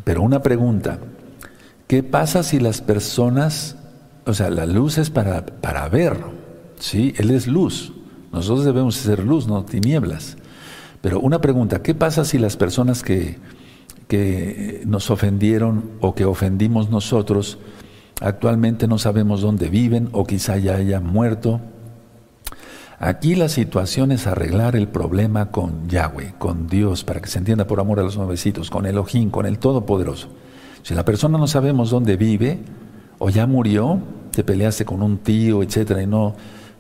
pero 0.04 0.22
una 0.22 0.42
pregunta, 0.42 1.00
¿qué 1.88 2.04
pasa 2.04 2.44
si 2.44 2.60
las 2.60 2.82
personas, 2.82 3.76
o 4.26 4.34
sea, 4.34 4.50
la 4.50 4.66
luz 4.66 4.98
es 4.98 5.10
para, 5.10 5.46
para 5.46 5.90
ver, 5.90 6.18
¿sí? 6.80 7.14
Él 7.18 7.32
es 7.32 7.48
luz, 7.48 7.94
nosotros 8.32 8.66
debemos 8.66 8.96
ser 8.96 9.24
luz, 9.24 9.48
no 9.48 9.66
tinieblas. 9.66 10.38
Pero 11.02 11.20
una 11.20 11.42
pregunta, 11.42 11.82
¿qué 11.82 11.94
pasa 11.94 12.26
si 12.26 12.38
las 12.38 12.58
personas 12.58 13.04
que 13.04 13.38
que 14.08 14.84
nos 14.86 15.10
ofendieron 15.10 15.92
o 16.00 16.16
que 16.16 16.26
ofendimos 16.26 16.90
nosotros, 16.90 17.60
actualmente 18.22 18.88
no 18.88 18.98
sabemos 18.98 19.42
dónde 19.42 19.70
viven 19.70 20.10
o 20.14 20.26
quizá 20.26 20.58
ya 20.58 20.76
hayan 20.76 21.06
muerto. 21.06 21.60
Aquí 23.00 23.36
la 23.36 23.48
situación 23.48 24.12
es 24.12 24.26
arreglar 24.26 24.76
el 24.76 24.88
problema 24.88 25.52
con 25.52 25.88
Yahweh, 25.88 26.34
con 26.40 26.68
Dios, 26.68 27.04
para 27.04 27.20
que 27.20 27.28
se 27.28 27.38
entienda 27.38 27.68
por 27.68 27.80
amor 27.80 28.00
a 28.00 28.04
los 28.04 28.18
nuevecitos, 28.18 28.72
con 28.72 28.88
Elohim, 28.88 29.30
con 29.30 29.46
el 29.46 29.60
Todopoderoso. 29.60 30.30
Si 30.82 30.96
la 30.96 31.06
persona 31.06 31.38
no 31.38 31.46
sabemos 31.46 31.92
dónde 31.92 32.18
vive 32.18 32.60
o 33.20 33.30
ya 33.30 33.46
murió, 33.46 34.00
te 34.32 34.44
peleaste 34.44 34.84
con 34.84 35.04
un 35.04 35.20
tío, 35.20 35.62
etcétera, 35.62 36.02
y 36.02 36.08
no, 36.08 36.36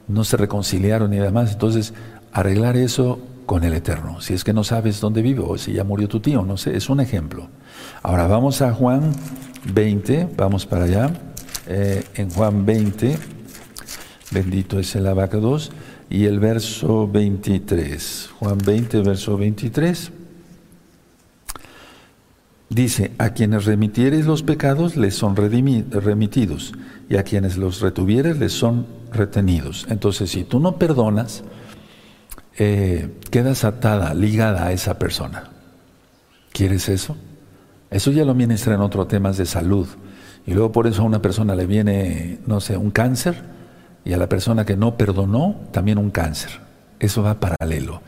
no 0.07 0.23
se 0.23 0.37
reconciliaron 0.37 1.13
y 1.13 1.17
demás, 1.17 1.53
entonces 1.53 1.93
arreglar 2.31 2.77
eso 2.77 3.19
con 3.45 3.63
el 3.63 3.73
Eterno. 3.73 4.19
Si 4.19 4.33
es 4.33 4.43
que 4.43 4.53
no 4.53 4.63
sabes 4.63 4.99
dónde 4.99 5.21
vive 5.21 5.43
o 5.45 5.57
si 5.57 5.73
ya 5.73 5.83
murió 5.83 6.07
tu 6.07 6.19
tío, 6.19 6.41
no 6.41 6.57
sé, 6.57 6.75
es 6.75 6.89
un 6.89 6.99
ejemplo. 6.99 7.47
Ahora 8.01 8.25
vamos 8.25 8.63
a 8.63 8.73
Juan 8.73 9.11
20, 9.71 10.29
vamos 10.35 10.65
para 10.65 10.85
allá. 10.85 11.11
Eh, 11.67 12.03
en 12.15 12.29
Juan 12.31 12.65
20, 12.65 13.17
bendito 14.31 14.79
es 14.79 14.95
el 14.95 15.05
abacados, 15.05 15.71
y 16.09 16.25
el 16.25 16.39
verso 16.39 17.07
23. 17.07 18.29
Juan 18.39 18.57
20, 18.59 19.01
verso 19.01 19.37
23. 19.37 20.11
Dice, 22.69 23.11
a 23.17 23.29
quienes 23.29 23.65
remitieres 23.65 24.25
los 24.25 24.43
pecados 24.43 24.97
les 24.97 25.15
son 25.15 25.35
remitidos, 25.35 26.73
y 27.09 27.15
a 27.15 27.23
quienes 27.23 27.57
los 27.57 27.79
retuvieres 27.79 28.37
les 28.37 28.51
son 28.51 28.85
retenidos. 29.13 29.87
Entonces, 29.89 30.31
si 30.31 30.43
tú 30.43 30.59
no 30.59 30.77
perdonas, 30.77 31.43
eh, 32.57 33.09
quedas 33.31 33.63
atada, 33.63 34.13
ligada 34.13 34.65
a 34.65 34.71
esa 34.73 34.99
persona. 34.99 35.51
¿Quieres 36.51 36.89
eso? 36.89 37.15
Eso 37.89 38.11
ya 38.11 38.25
lo 38.25 38.35
ministra 38.35 38.75
en 38.75 38.81
otros 38.81 39.07
temas 39.07 39.37
de 39.37 39.45
salud. 39.45 39.87
Y 40.45 40.53
luego 40.53 40.71
por 40.71 40.87
eso 40.87 41.03
a 41.03 41.05
una 41.05 41.21
persona 41.21 41.55
le 41.55 41.65
viene, 41.65 42.39
no 42.47 42.59
sé, 42.59 42.75
un 42.75 42.91
cáncer 42.91 43.56
y 44.07 44.13
a 44.13 44.17
la 44.17 44.29
persona 44.29 44.65
que 44.65 44.77
no 44.77 44.95
perdonó 44.95 45.55
también 45.71 45.97
un 45.97 46.11
cáncer. 46.11 46.51
Eso 46.97 47.23
va 47.23 47.41
paralelo. 47.41 48.01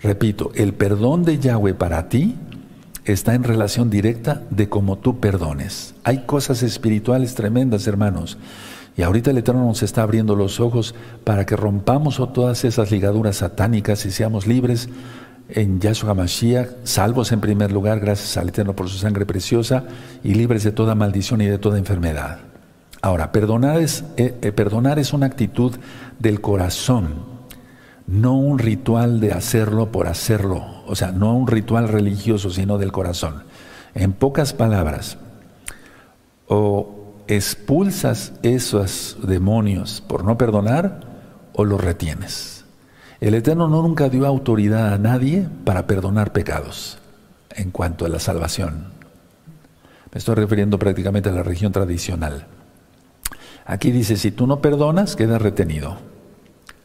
Repito, 0.00 0.50
el 0.54 0.72
perdón 0.72 1.24
de 1.24 1.38
Yahweh 1.38 1.74
para 1.74 2.08
ti 2.08 2.34
está 3.04 3.34
en 3.34 3.44
relación 3.44 3.90
directa 3.90 4.42
de 4.48 4.70
cómo 4.70 4.96
tú 4.96 5.20
perdones. 5.20 5.94
Hay 6.02 6.24
cosas 6.24 6.62
espirituales 6.62 7.34
tremendas, 7.34 7.86
hermanos. 7.86 8.38
Y 8.96 9.02
ahorita 9.02 9.32
el 9.32 9.38
Eterno 9.38 9.66
nos 9.66 9.82
está 9.82 10.02
abriendo 10.02 10.34
los 10.34 10.60
ojos 10.60 10.94
para 11.24 11.44
que 11.44 11.56
rompamos 11.56 12.22
todas 12.32 12.64
esas 12.64 12.90
ligaduras 12.90 13.36
satánicas 13.36 14.06
y 14.06 14.12
seamos 14.12 14.46
libres 14.46 14.88
en 15.50 15.78
Yahshua 15.78 16.14
Mashiach, 16.14 16.68
salvos 16.84 17.32
en 17.32 17.40
primer 17.40 17.70
lugar, 17.70 18.00
gracias 18.00 18.38
al 18.38 18.48
Eterno 18.48 18.74
por 18.74 18.88
su 18.88 18.96
sangre 18.96 19.26
preciosa, 19.26 19.84
y 20.22 20.32
libres 20.32 20.64
de 20.64 20.72
toda 20.72 20.94
maldición 20.94 21.42
y 21.42 21.46
de 21.46 21.58
toda 21.58 21.76
enfermedad. 21.76 22.53
Ahora, 23.04 23.32
perdonar 23.32 23.82
es, 23.82 24.02
eh, 24.16 24.34
eh, 24.40 24.50
perdonar 24.50 24.98
es 24.98 25.12
una 25.12 25.26
actitud 25.26 25.76
del 26.18 26.40
corazón, 26.40 27.16
no 28.06 28.32
un 28.32 28.58
ritual 28.58 29.20
de 29.20 29.32
hacerlo 29.32 29.92
por 29.92 30.08
hacerlo, 30.08 30.64
o 30.86 30.94
sea, 30.94 31.12
no 31.12 31.36
un 31.36 31.46
ritual 31.46 31.88
religioso, 31.88 32.48
sino 32.48 32.78
del 32.78 32.92
corazón. 32.92 33.42
En 33.92 34.14
pocas 34.14 34.54
palabras, 34.54 35.18
o 36.48 37.22
expulsas 37.26 38.32
esos 38.42 39.18
demonios 39.22 40.00
por 40.00 40.24
no 40.24 40.38
perdonar 40.38 41.00
o 41.52 41.66
los 41.66 41.84
retienes. 41.84 42.64
El 43.20 43.34
Eterno 43.34 43.68
no 43.68 43.82
nunca 43.82 44.08
dio 44.08 44.26
autoridad 44.26 44.94
a 44.94 44.98
nadie 44.98 45.46
para 45.66 45.86
perdonar 45.86 46.32
pecados 46.32 46.96
en 47.50 47.70
cuanto 47.70 48.06
a 48.06 48.08
la 48.08 48.18
salvación. 48.18 48.86
Me 50.10 50.18
estoy 50.18 50.36
refiriendo 50.36 50.78
prácticamente 50.78 51.28
a 51.28 51.32
la 51.32 51.42
religión 51.42 51.70
tradicional. 51.70 52.46
Aquí 53.64 53.90
dice, 53.90 54.16
si 54.16 54.30
tú 54.30 54.46
no 54.46 54.60
perdonas, 54.60 55.16
quedas 55.16 55.40
retenido, 55.40 55.96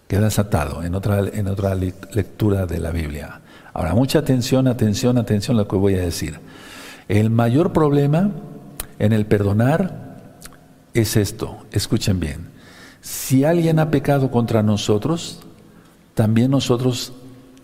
quedas 0.08 0.40
atado, 0.40 0.84
en 0.84 0.96
otra, 0.96 1.20
en 1.20 1.48
otra 1.48 1.76
lectura 1.76 2.66
de 2.66 2.80
la 2.80 2.92
Biblia. 2.92 3.42
Ahora, 3.74 3.94
mucha 3.94 4.20
atención, 4.20 4.68
atención, 4.68 5.18
atención 5.18 5.58
a 5.58 5.62
lo 5.62 5.68
que 5.68 5.76
voy 5.76 5.96
a 5.96 6.02
decir. 6.02 6.40
El 7.08 7.30
mayor 7.30 7.74
problema 7.74 8.32
en 8.98 9.14
el 9.14 9.26
perdonar 9.26 10.44
es 10.94 11.18
esto, 11.18 11.66
escuchen 11.72 12.20
bien, 12.20 12.50
si 13.02 13.44
alguien 13.44 13.80
ha 13.80 13.92
pecado 13.92 14.32
contra 14.32 14.64
nosotros, 14.64 15.40
también 16.14 16.52
nosotros 16.52 17.14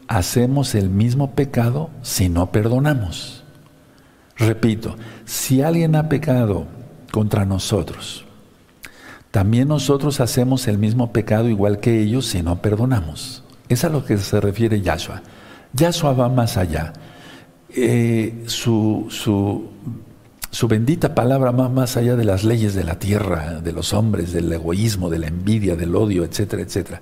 hacemos 0.08 0.76
el 0.76 0.90
mismo 0.90 1.32
pecado 1.32 1.90
si 2.02 2.30
no 2.30 2.52
perdonamos. 2.52 3.44
Repito, 4.38 4.96
si 5.26 5.62
alguien 5.62 5.96
ha 5.96 6.10
pecado 6.10 6.68
contra 7.12 7.46
nosotros, 7.46 8.25
también 9.36 9.68
nosotros 9.68 10.22
hacemos 10.22 10.66
el 10.70 10.78
mismo 10.78 11.12
pecado 11.12 11.50
igual 11.50 11.82
que 11.82 12.00
ellos 12.02 12.26
si 12.26 12.42
no 12.42 12.62
perdonamos. 12.62 13.44
Es 13.68 13.84
a 13.84 13.90
lo 13.90 14.06
que 14.06 14.18
se 14.18 14.40
refiere 14.40 14.80
Yahshua. 14.80 15.24
Yahshua 15.74 16.14
va 16.14 16.30
más 16.30 16.56
allá. 16.56 16.94
Eh, 17.68 18.46
su, 18.46 19.08
su 19.10 19.68
su 20.52 20.70
bendita 20.70 21.14
palabra 21.14 21.52
va 21.52 21.68
más 21.68 21.98
allá 21.98 22.16
de 22.16 22.24
las 22.24 22.46
leyes 22.46 22.76
de 22.76 22.86
la 22.86 22.98
tierra, 22.98 23.60
de 23.60 23.74
los 23.74 23.94
hombres, 23.94 24.32
del 24.32 24.50
egoísmo, 24.54 25.10
de 25.10 25.20
la 25.20 25.28
envidia, 25.28 25.76
del 25.76 25.98
odio, 25.98 26.24
etcétera, 26.24 26.62
etcétera. 26.62 27.02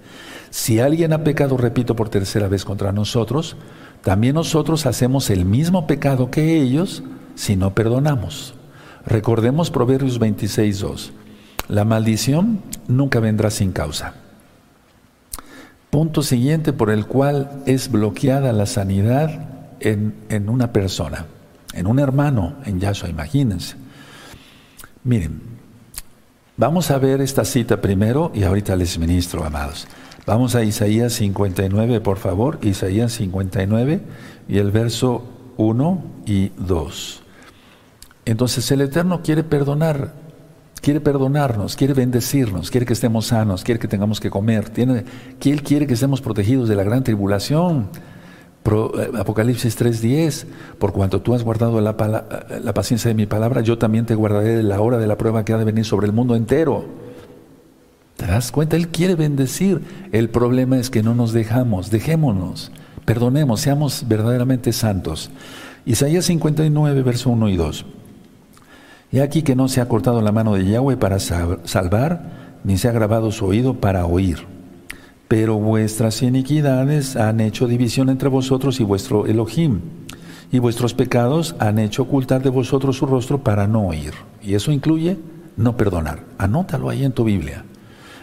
Si 0.50 0.80
alguien 0.80 1.14
ha 1.14 1.24
pecado, 1.24 1.56
repito 1.56 1.96
por 1.96 2.10
tercera 2.10 2.48
vez 2.48 2.66
contra 2.66 2.92
nosotros, 2.92 3.58
también 4.02 4.34
nosotros 4.34 4.88
hacemos 4.88 5.30
el 5.30 5.46
mismo 5.46 5.86
pecado 5.86 6.32
que 6.32 6.60
ellos 6.60 7.04
si 7.36 7.56
no 7.56 7.76
perdonamos. 7.76 8.56
Recordemos 9.06 9.70
Proverbios 9.70 10.18
26, 10.18 10.80
2. 10.80 11.14
La 11.68 11.86
maldición 11.86 12.62
nunca 12.88 13.20
vendrá 13.20 13.50
sin 13.50 13.72
causa. 13.72 14.16
Punto 15.90 16.24
siguiente 16.24 16.74
por 16.74 16.90
el 16.90 17.06
cual 17.06 17.64
es 17.66 17.92
bloqueada 17.92 18.52
la 18.52 18.66
sanidad 18.66 19.76
en, 19.80 20.16
en 20.30 20.50
una 20.50 20.74
persona 20.74 21.28
en 21.74 21.88
un 21.88 22.00
hermano 22.00 22.56
en 22.66 22.80
Yahshua, 22.80 23.10
imagínense. 23.10 23.76
Miren, 25.04 25.42
vamos 26.56 26.92
a 26.92 26.98
ver 26.98 27.20
esta 27.20 27.44
cita 27.44 27.82
primero 27.82 28.32
y 28.34 28.44
ahorita 28.44 28.76
les 28.76 28.98
ministro, 28.98 29.44
amados. 29.44 29.88
Vamos 30.26 30.56
a 30.56 30.64
Isaías 30.64 31.14
59, 31.14 32.00
por 32.00 32.18
favor, 32.18 32.60
Isaías 32.62 33.12
59 33.14 34.02
y 34.48 34.58
el 34.60 34.72
verso 34.72 35.26
1 35.58 36.04
y 36.26 36.50
2. 36.58 37.24
Entonces 38.26 38.72
el 38.72 38.82
Eterno 38.82 39.22
quiere 39.22 39.44
perdonar, 39.44 40.14
quiere 40.84 41.00
perdonarnos, 41.00 41.78
quiere 41.78 41.94
bendecirnos, 41.94 42.70
quiere 42.70 42.86
que 42.86 42.94
estemos 42.94 43.28
sanos, 43.28 43.64
quiere 43.64 43.80
que 43.80 43.88
tengamos 43.88 44.20
que 44.20 44.30
comer, 44.30 44.72
Él 44.76 45.64
quiere 45.64 45.88
que 45.88 45.94
estemos 45.94 46.22
protegidos 46.22 46.68
de 46.70 46.76
la 46.76 46.84
gran 46.84 47.04
tribulación 47.04 47.88
eh, 48.66 49.12
Apocalipsis 49.18 49.78
3:10, 49.78 50.46
por 50.80 50.94
cuanto 50.94 51.22
tú 51.22 51.34
has 51.34 51.44
guardado 51.44 51.80
la, 51.82 51.96
la, 52.64 52.74
paciencia 52.74 53.10
de 53.10 53.16
mi 53.16 53.26
palabra, 53.26 53.62
yo 53.62 53.78
también 53.78 54.06
te 54.06 54.16
guardaré 54.16 54.58
de 54.58 54.64
la 54.64 54.80
hora 54.82 54.98
de 54.98 55.08
la 55.08 55.18
prueba 55.18 55.44
que 55.44 55.54
ha 55.54 55.58
de 55.58 55.66
venir 55.66 55.86
sobre 55.86 56.08
el 56.08 56.14
mundo 56.14 56.36
entero. 56.36 56.86
¿Te 58.18 58.26
das 58.26 58.52
cuenta? 58.52 58.76
Él 58.76 58.90
quiere 58.90 59.16
bendecir. 59.16 59.82
El 60.12 60.30
problema 60.30 60.78
es 60.78 60.90
que 60.90 61.04
no 61.04 61.14
nos 61.14 61.34
dejamos, 61.34 61.92
dejémonos, 61.92 62.72
perdonemos, 63.06 63.62
seamos 63.62 64.06
verdaderamente 64.08 64.72
santos. 64.72 65.30
Isaías 65.86 66.26
59, 66.26 67.04
verso 67.04 67.30
1 67.32 67.50
y 67.50 67.58
2. 67.58 67.86
Y 69.14 69.20
aquí 69.20 69.44
que 69.44 69.56
no 69.56 69.70
se 69.70 69.80
ha 69.80 69.88
cortado 69.88 70.22
la 70.22 70.34
mano 70.34 70.56
de 70.56 70.66
Yahweh 70.66 70.98
para 70.98 71.20
salvar, 71.20 72.60
ni 72.66 72.78
se 72.78 72.90
ha 72.90 72.92
grabado 72.92 73.32
su 73.32 73.46
oído 73.46 73.76
para 73.76 74.06
oír 74.06 74.52
pero 75.34 75.58
vuestras 75.58 76.22
iniquidades 76.22 77.16
han 77.16 77.40
hecho 77.40 77.66
división 77.66 78.10
entre 78.10 78.30
vosotros 78.30 78.80
y 78.80 78.84
vuestro 78.84 79.26
Elohim, 79.26 79.82
y 80.52 80.60
vuestros 80.60 80.94
pecados 80.94 81.56
han 81.58 81.80
hecho 81.80 82.04
ocultar 82.04 82.44
de 82.44 82.52
vosotros 82.52 82.98
su 82.98 83.08
rostro 83.08 83.44
para 83.44 83.66
no 83.66 83.88
oír. 83.88 84.14
Y 84.44 84.54
eso 84.54 84.72
incluye 84.72 85.18
no 85.58 85.76
perdonar. 85.76 86.24
Anótalo 86.38 86.88
ahí 86.88 87.04
en 87.04 87.14
tu 87.14 87.24
Biblia. 87.24 87.66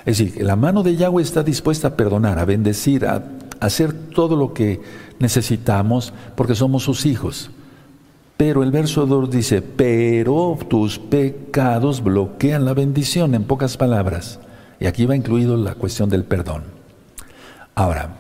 Es 0.06 0.18
decir, 0.18 0.40
la 0.40 0.54
mano 0.54 0.84
de 0.84 0.94
Yahweh 0.94 1.20
está 1.20 1.42
dispuesta 1.42 1.88
a 1.88 1.96
perdonar, 1.96 2.38
a 2.38 2.44
bendecir, 2.44 3.04
a 3.06 3.24
hacer 3.58 3.92
todo 3.92 4.36
lo 4.36 4.54
que 4.54 4.80
necesitamos 5.18 6.12
porque 6.36 6.54
somos 6.54 6.84
sus 6.84 7.06
hijos. 7.06 7.50
Pero 8.40 8.62
el 8.62 8.70
verso 8.70 9.04
2 9.04 9.30
dice, 9.30 9.60
pero 9.60 10.56
tus 10.66 10.98
pecados 10.98 12.02
bloquean 12.02 12.64
la 12.64 12.72
bendición, 12.72 13.34
en 13.34 13.44
pocas 13.44 13.76
palabras. 13.76 14.40
Y 14.80 14.86
aquí 14.86 15.04
va 15.04 15.14
incluido 15.14 15.58
la 15.58 15.74
cuestión 15.74 16.08
del 16.08 16.24
perdón. 16.24 16.62
Ahora, 17.74 18.16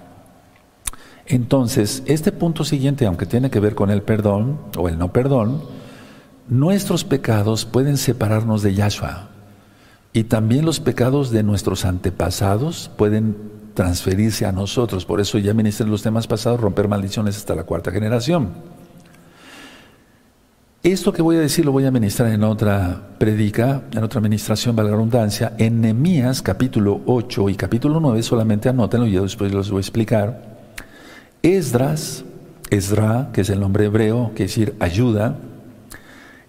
entonces, 1.24 2.02
este 2.04 2.32
punto 2.32 2.64
siguiente, 2.64 3.06
aunque 3.06 3.24
tiene 3.24 3.48
que 3.48 3.60
ver 3.60 3.74
con 3.74 3.88
el 3.88 4.02
perdón 4.02 4.58
o 4.76 4.90
el 4.90 4.98
no 4.98 5.10
perdón, 5.10 5.62
nuestros 6.48 7.02
pecados 7.02 7.64
pueden 7.64 7.96
separarnos 7.96 8.60
de 8.60 8.74
Yahshua. 8.74 9.30
Y 10.12 10.24
también 10.24 10.66
los 10.66 10.80
pecados 10.80 11.30
de 11.30 11.42
nuestros 11.42 11.86
antepasados 11.86 12.90
pueden 12.98 13.38
transferirse 13.72 14.44
a 14.44 14.52
nosotros. 14.52 15.06
Por 15.06 15.22
eso 15.22 15.38
ya 15.38 15.54
ministré 15.54 15.86
los 15.86 16.02
temas 16.02 16.26
pasados, 16.26 16.60
romper 16.60 16.88
maldiciones 16.88 17.38
hasta 17.38 17.54
la 17.54 17.64
cuarta 17.64 17.90
generación. 17.90 18.79
Esto 20.82 21.12
que 21.12 21.20
voy 21.20 21.36
a 21.36 21.40
decir 21.40 21.66
lo 21.66 21.72
voy 21.72 21.84
a 21.84 21.90
ministrar 21.90 22.32
en 22.32 22.42
otra 22.42 23.02
predica, 23.18 23.82
en 23.92 24.02
otra 24.02 24.18
administración, 24.18 24.74
valga 24.74 24.92
la 24.92 24.96
redundancia, 24.96 25.52
en 25.58 25.82
Nehemías 25.82 26.40
capítulo 26.40 27.02
8 27.04 27.50
y 27.50 27.54
capítulo 27.54 28.00
9, 28.00 28.22
solamente 28.22 28.70
anótenlo 28.70 29.06
y 29.06 29.10
yo 29.10 29.22
después 29.22 29.52
los 29.52 29.70
voy 29.70 29.80
a 29.80 29.80
explicar. 29.80 30.58
Esdras, 31.42 32.24
Esdra, 32.70 33.28
que 33.34 33.42
es 33.42 33.50
el 33.50 33.60
nombre 33.60 33.84
hebreo, 33.84 34.32
que 34.34 34.44
decir 34.44 34.74
ayuda, 34.80 35.36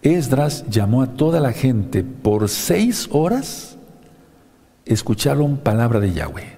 Esdras 0.02 0.64
llamó 0.70 1.02
a 1.02 1.08
toda 1.08 1.42
la 1.42 1.52
gente 1.52 2.02
por 2.06 2.48
seis 2.48 3.10
horas, 3.12 3.78
escucharon 4.86 5.58
palabra 5.58 6.00
de 6.00 6.14
Yahweh. 6.14 6.58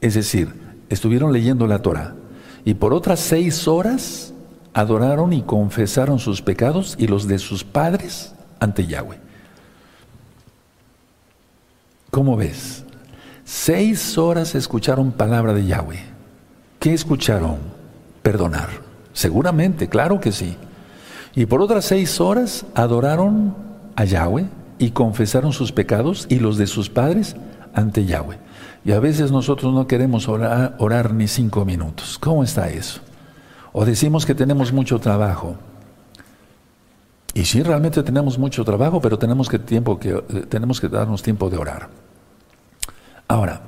Es 0.00 0.14
decir, 0.14 0.52
estuvieron 0.90 1.32
leyendo 1.32 1.66
la 1.66 1.82
Torah 1.82 2.14
y 2.64 2.74
por 2.74 2.94
otras 2.94 3.18
seis 3.18 3.66
horas 3.66 4.32
adoraron 4.76 5.32
y 5.32 5.40
confesaron 5.40 6.18
sus 6.18 6.42
pecados 6.42 6.96
y 6.98 7.06
los 7.06 7.26
de 7.26 7.38
sus 7.38 7.64
padres 7.64 8.34
ante 8.60 8.86
Yahweh. 8.86 9.18
¿Cómo 12.10 12.36
ves? 12.36 12.84
Seis 13.42 14.18
horas 14.18 14.54
escucharon 14.54 15.12
palabra 15.12 15.54
de 15.54 15.64
Yahweh. 15.64 16.04
¿Qué 16.78 16.92
escucharon? 16.92 17.56
Perdonar. 18.22 18.68
Seguramente, 19.14 19.88
claro 19.88 20.20
que 20.20 20.30
sí. 20.30 20.58
Y 21.34 21.46
por 21.46 21.62
otras 21.62 21.86
seis 21.86 22.20
horas 22.20 22.66
adoraron 22.74 23.56
a 23.96 24.04
Yahweh 24.04 24.44
y 24.78 24.90
confesaron 24.90 25.54
sus 25.54 25.72
pecados 25.72 26.26
y 26.28 26.38
los 26.38 26.58
de 26.58 26.66
sus 26.66 26.90
padres 26.90 27.34
ante 27.72 28.04
Yahweh. 28.04 28.36
Y 28.84 28.92
a 28.92 29.00
veces 29.00 29.32
nosotros 29.32 29.72
no 29.72 29.86
queremos 29.86 30.28
orar, 30.28 30.76
orar 30.78 31.14
ni 31.14 31.28
cinco 31.28 31.64
minutos. 31.64 32.18
¿Cómo 32.18 32.44
está 32.44 32.68
eso? 32.68 33.00
O 33.78 33.84
decimos 33.84 34.24
que 34.24 34.34
tenemos 34.34 34.72
mucho 34.72 34.98
trabajo. 34.98 35.54
Y 37.34 37.44
sí, 37.44 37.62
realmente 37.62 38.02
tenemos 38.02 38.38
mucho 38.38 38.64
trabajo, 38.64 39.02
pero 39.02 39.18
tenemos 39.18 39.50
que, 39.50 39.58
tiempo 39.58 40.00
que, 40.00 40.12
eh, 40.12 40.46
tenemos 40.48 40.80
que 40.80 40.88
darnos 40.88 41.22
tiempo 41.22 41.50
de 41.50 41.58
orar. 41.58 41.90
Ahora, 43.28 43.60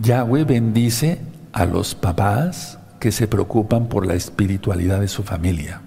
Yahweh 0.00 0.44
bendice 0.44 1.20
a 1.52 1.66
los 1.66 1.94
papás 1.94 2.78
que 2.98 3.12
se 3.12 3.28
preocupan 3.28 3.86
por 3.86 4.06
la 4.06 4.14
espiritualidad 4.14 5.00
de 5.00 5.08
su 5.08 5.22
familia. 5.22 5.82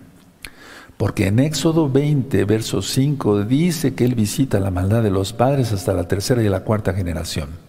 Porque 0.95 1.26
en 1.26 1.39
Éxodo 1.39 1.89
20, 1.89 2.45
verso 2.45 2.84
5, 2.84 3.43
dice 3.43 3.95
que 3.95 4.06
Él 4.06 4.13
visita 4.13 4.60
la 4.60 4.69
maldad 4.69 5.02
de 5.02 5.10
los 5.10 5.34
padres 5.34 5.72
hasta 5.72 5.93
la 5.93 6.08
tercera 6.08 6.43
y 6.43 6.48
la 6.48 6.60
cuarta 6.60 6.93
generación. 6.93 7.68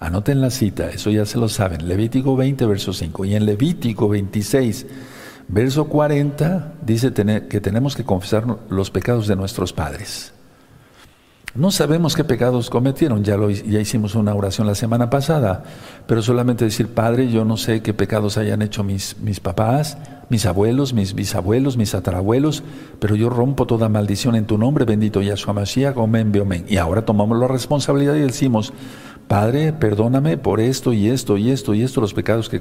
Anoten 0.00 0.40
la 0.40 0.50
cita, 0.50 0.90
eso 0.90 1.10
ya 1.10 1.26
se 1.26 1.38
lo 1.38 1.48
saben. 1.48 1.88
Levítico 1.88 2.36
20, 2.36 2.66
verso 2.66 2.92
5. 2.92 3.24
Y 3.24 3.34
en 3.34 3.46
Levítico 3.46 4.08
26, 4.08 4.86
verso 5.48 5.86
40, 5.86 6.74
dice 6.82 7.12
que 7.48 7.60
tenemos 7.60 7.96
que 7.96 8.04
confesar 8.04 8.44
los 8.70 8.90
pecados 8.90 9.26
de 9.26 9.34
nuestros 9.34 9.72
padres. 9.72 10.32
No 11.54 11.72
sabemos 11.72 12.14
qué 12.14 12.22
pecados 12.22 12.70
cometieron, 12.70 13.24
ya, 13.24 13.36
hicimos 13.80 14.14
una 14.14 14.34
oración 14.34 14.66
la 14.66 14.76
semana 14.76 15.10
pasada, 15.10 15.64
pero 16.06 16.22
solamente 16.22 16.66
decir, 16.66 16.88
Padre, 16.88 17.30
yo 17.30 17.44
no 17.44 17.56
sé 17.56 17.82
qué 17.82 17.94
pecados 17.94 18.36
hayan 18.36 18.62
hecho 18.62 18.84
mis, 18.84 19.18
mis 19.18 19.40
papás, 19.40 19.96
mis 20.28 20.44
abuelos, 20.44 20.92
mis 20.92 21.14
bisabuelos, 21.14 21.76
mis 21.76 21.90
tatarabuelos, 21.90 22.62
pero 23.00 23.16
yo 23.16 23.30
rompo 23.30 23.66
toda 23.66 23.88
maldición 23.88 24.36
en 24.36 24.44
tu 24.44 24.58
nombre, 24.58 24.84
bendito 24.84 25.22
Yahshua 25.22 25.54
Mashiach, 25.54 25.96
omen, 25.96 26.38
omen. 26.38 26.66
Y 26.68 26.76
ahora 26.76 27.04
tomamos 27.04 27.38
la 27.38 27.48
responsabilidad 27.48 28.14
y 28.14 28.20
decimos, 28.20 28.72
Padre, 29.28 29.74
perdóname 29.74 30.38
por 30.38 30.58
esto 30.58 30.94
y 30.94 31.08
esto 31.08 31.36
y 31.36 31.50
esto 31.50 31.74
y 31.74 31.82
esto, 31.82 32.00
los 32.00 32.14
pecados 32.14 32.48
que... 32.48 32.60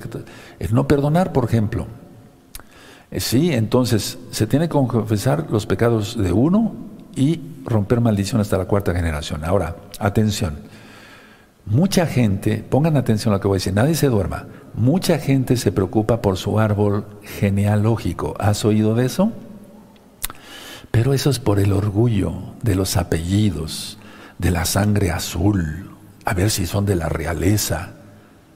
El 0.59 0.75
no 0.75 0.87
perdonar, 0.87 1.31
por 1.31 1.45
ejemplo. 1.45 1.87
Eh, 3.09 3.21
sí, 3.21 3.53
entonces 3.53 4.19
se 4.31 4.47
tiene 4.47 4.67
que 4.67 4.73
confesar 4.73 5.47
los 5.49 5.65
pecados 5.65 6.21
de 6.21 6.33
uno 6.33 6.73
y 7.15 7.39
romper 7.63 8.01
maldición 8.01 8.41
hasta 8.41 8.57
la 8.57 8.65
cuarta 8.65 8.93
generación. 8.93 9.45
Ahora, 9.45 9.77
atención. 9.97 10.57
Mucha 11.65 12.05
gente, 12.05 12.65
pongan 12.69 12.97
atención 12.97 13.33
a 13.33 13.37
lo 13.37 13.41
que 13.41 13.47
voy 13.47 13.55
a 13.55 13.59
decir, 13.59 13.73
nadie 13.73 13.95
se 13.95 14.07
duerma. 14.07 14.47
Mucha 14.73 15.19
gente 15.19 15.57
se 15.57 15.71
preocupa 15.71 16.21
por 16.21 16.37
su 16.37 16.59
árbol 16.59 17.05
genealógico. 17.23 18.35
¿Has 18.39 18.65
oído 18.65 18.93
de 18.93 19.05
eso? 19.05 19.31
Pero 20.91 21.13
eso 21.13 21.29
es 21.29 21.39
por 21.39 21.59
el 21.59 21.73
orgullo 21.73 22.33
de 22.61 22.75
los 22.75 22.97
apellidos, 22.97 23.97
de 24.37 24.51
la 24.51 24.65
sangre 24.65 25.11
azul, 25.11 25.96
a 26.27 26.33
ver 26.33 26.51
si 26.51 26.65
son 26.65 26.85
de 26.85 26.97
la 26.97 27.07
realeza, 27.07 27.91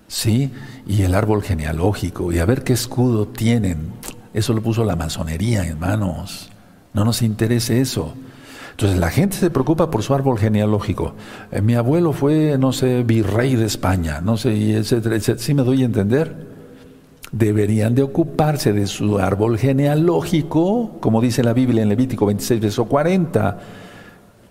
¿sí? 0.09 0.51
Y 0.85 1.03
el 1.03 1.15
árbol 1.15 1.41
genealógico, 1.41 2.33
y 2.33 2.39
a 2.39 2.45
ver 2.45 2.65
qué 2.65 2.73
escudo 2.73 3.29
tienen. 3.29 3.93
Eso 4.33 4.51
lo 4.51 4.61
puso 4.61 4.83
la 4.83 4.97
masonería, 4.97 5.63
hermanos. 5.65 6.49
No 6.93 7.05
nos 7.05 7.21
interesa 7.21 7.73
eso. 7.73 8.13
Entonces 8.71 8.99
la 8.99 9.09
gente 9.09 9.37
se 9.37 9.49
preocupa 9.49 9.89
por 9.89 10.03
su 10.03 10.13
árbol 10.13 10.37
genealógico. 10.37 11.15
Eh, 11.49 11.61
mi 11.61 11.75
abuelo 11.75 12.11
fue, 12.11 12.57
no 12.57 12.73
sé, 12.73 13.03
virrey 13.03 13.55
de 13.55 13.67
España, 13.67 14.19
no 14.19 14.35
sé, 14.35 14.53
y 14.53 14.73
etcétera, 14.73 15.15
etcétera. 15.15 15.41
¿Sí 15.41 15.53
me 15.53 15.63
doy 15.63 15.83
a 15.83 15.85
entender? 15.85 16.51
deberían 17.31 17.95
de 17.95 18.03
ocuparse 18.03 18.73
de 18.73 18.87
su 18.87 19.17
árbol 19.17 19.57
genealógico, 19.57 20.97
como 20.99 21.21
dice 21.21 21.41
la 21.41 21.53
Biblia 21.53 21.81
en 21.81 21.87
Levítico 21.87 22.25
26, 22.25 22.59
verso 22.59 22.83
40, 22.83 23.57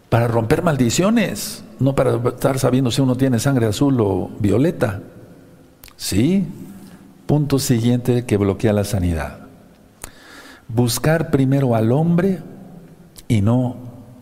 para 0.08 0.26
romper 0.26 0.62
maldiciones, 0.62 1.62
no 1.80 1.94
para 1.94 2.16
estar 2.28 2.58
sabiendo 2.58 2.90
si 2.90 3.00
uno 3.00 3.16
tiene 3.16 3.38
sangre 3.38 3.66
azul 3.66 4.00
o 4.00 4.30
violeta. 4.38 5.02
¿Sí? 5.96 6.46
Punto 7.26 7.58
siguiente 7.58 8.24
que 8.24 8.36
bloquea 8.36 8.72
la 8.72 8.84
sanidad. 8.84 9.40
Buscar 10.68 11.30
primero 11.30 11.74
al 11.74 11.90
hombre 11.90 12.40
y 13.26 13.40
no 13.40 13.76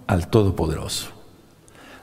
al 0.06 0.28
Todopoderoso. 0.28 1.10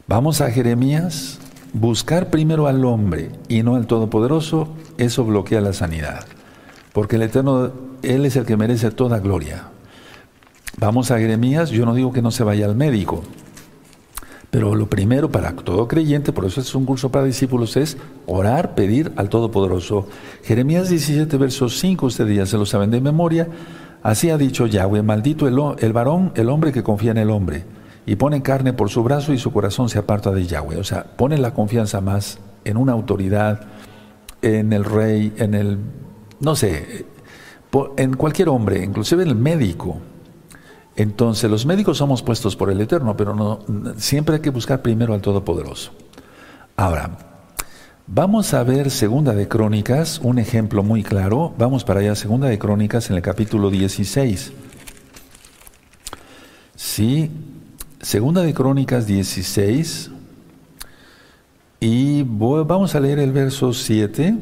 Vamos 0.07 0.41
a 0.41 0.51
Jeremías, 0.51 1.39
buscar 1.73 2.29
primero 2.29 2.67
al 2.67 2.85
hombre 2.85 3.31
y 3.47 3.63
no 3.63 3.75
al 3.75 3.87
Todopoderoso, 3.87 4.69
eso 4.97 5.25
bloquea 5.25 5.61
la 5.61 5.73
sanidad 5.73 6.25
porque 6.95 7.17
el 7.17 7.23
Eterno, 7.23 7.73
Él 8.03 8.25
es 8.25 8.37
el 8.37 8.45
que 8.45 8.55
merece 8.55 8.89
toda 8.89 9.19
gloria. 9.19 9.63
Vamos 10.77 11.11
a 11.11 11.19
Jeremías, 11.19 11.69
yo 11.69 11.85
no 11.85 11.93
digo 11.93 12.13
que 12.13 12.21
no 12.21 12.31
se 12.31 12.45
vaya 12.45 12.65
al 12.65 12.77
médico, 12.77 13.21
pero 14.51 14.75
lo 14.75 14.89
primero 14.89 15.31
para 15.31 15.55
todo 15.55 15.87
creyente, 15.87 16.31
por 16.31 16.45
eso 16.45 16.61
es 16.61 16.75
un 16.75 16.85
curso 16.85 17.11
para 17.11 17.25
discípulos, 17.25 17.75
es 17.77 17.97
orar, 18.25 18.75
pedir 18.75 19.11
al 19.15 19.29
Todopoderoso. 19.29 20.07
Jeremías 20.43 20.89
17, 20.89 21.37
versos 21.37 21.79
5, 21.79 22.05
ustedes 22.05 22.35
ya 22.35 22.45
se 22.45 22.57
lo 22.57 22.65
saben 22.65 22.91
de 22.91 23.01
memoria. 23.01 23.47
Así 24.03 24.29
ha 24.29 24.37
dicho 24.37 24.67
Yahweh, 24.67 25.01
maldito 25.01 25.47
el, 25.47 25.57
el 25.79 25.93
varón, 25.93 26.31
el 26.35 26.49
hombre 26.49 26.71
que 26.71 26.83
confía 26.83 27.11
en 27.11 27.17
el 27.17 27.29
hombre, 27.29 27.65
y 28.05 28.15
pone 28.15 28.41
carne 28.41 28.73
por 28.73 28.89
su 28.89 29.03
brazo 29.03 29.33
y 29.33 29.37
su 29.37 29.51
corazón 29.51 29.89
se 29.89 29.99
aparta 29.99 30.31
de 30.31 30.45
Yahweh. 30.45 30.77
O 30.77 30.83
sea, 30.83 31.03
pone 31.03 31.37
la 31.37 31.53
confianza 31.53 32.01
más 32.01 32.39
en 32.63 32.77
una 32.77 32.93
autoridad, 32.93 33.61
en 34.41 34.73
el 34.73 34.83
rey, 34.83 35.33
en 35.37 35.53
el 35.55 35.79
no 36.39 36.55
sé, 36.55 37.05
en 37.97 38.15
cualquier 38.15 38.49
hombre, 38.49 38.83
inclusive 38.83 39.23
el 39.23 39.35
médico. 39.35 39.97
Entonces, 40.95 41.49
los 41.49 41.65
médicos 41.65 41.97
somos 41.97 42.23
puestos 42.23 42.55
por 42.55 42.69
el 42.69 42.79
Eterno, 42.79 43.17
pero 43.17 43.35
no, 43.35 43.59
siempre 43.97 44.35
hay 44.35 44.41
que 44.41 44.49
buscar 44.49 44.81
primero 44.81 45.13
al 45.13 45.21
Todopoderoso. 45.21 45.91
Ahora, 46.77 47.17
vamos 48.07 48.53
a 48.53 48.63
ver 48.63 48.89
Segunda 48.91 49.33
de 49.33 49.47
Crónicas, 49.47 50.19
un 50.23 50.39
ejemplo 50.39 50.83
muy 50.83 51.03
claro. 51.03 51.53
Vamos 51.57 51.83
para 51.83 51.99
allá, 51.99 52.15
Segunda 52.15 52.47
de 52.47 52.57
Crónicas 52.57 53.09
en 53.09 53.17
el 53.17 53.21
capítulo 53.21 53.69
16. 53.69 54.53
Sí, 56.75 57.31
Segunda 58.01 58.41
de 58.41 58.53
Crónicas 58.53 59.05
16. 59.05 60.11
Y 61.81 62.23
vamos 62.23 62.95
a 62.95 62.99
leer 62.99 63.19
el 63.19 63.31
verso 63.31 63.73
7. 63.73 64.35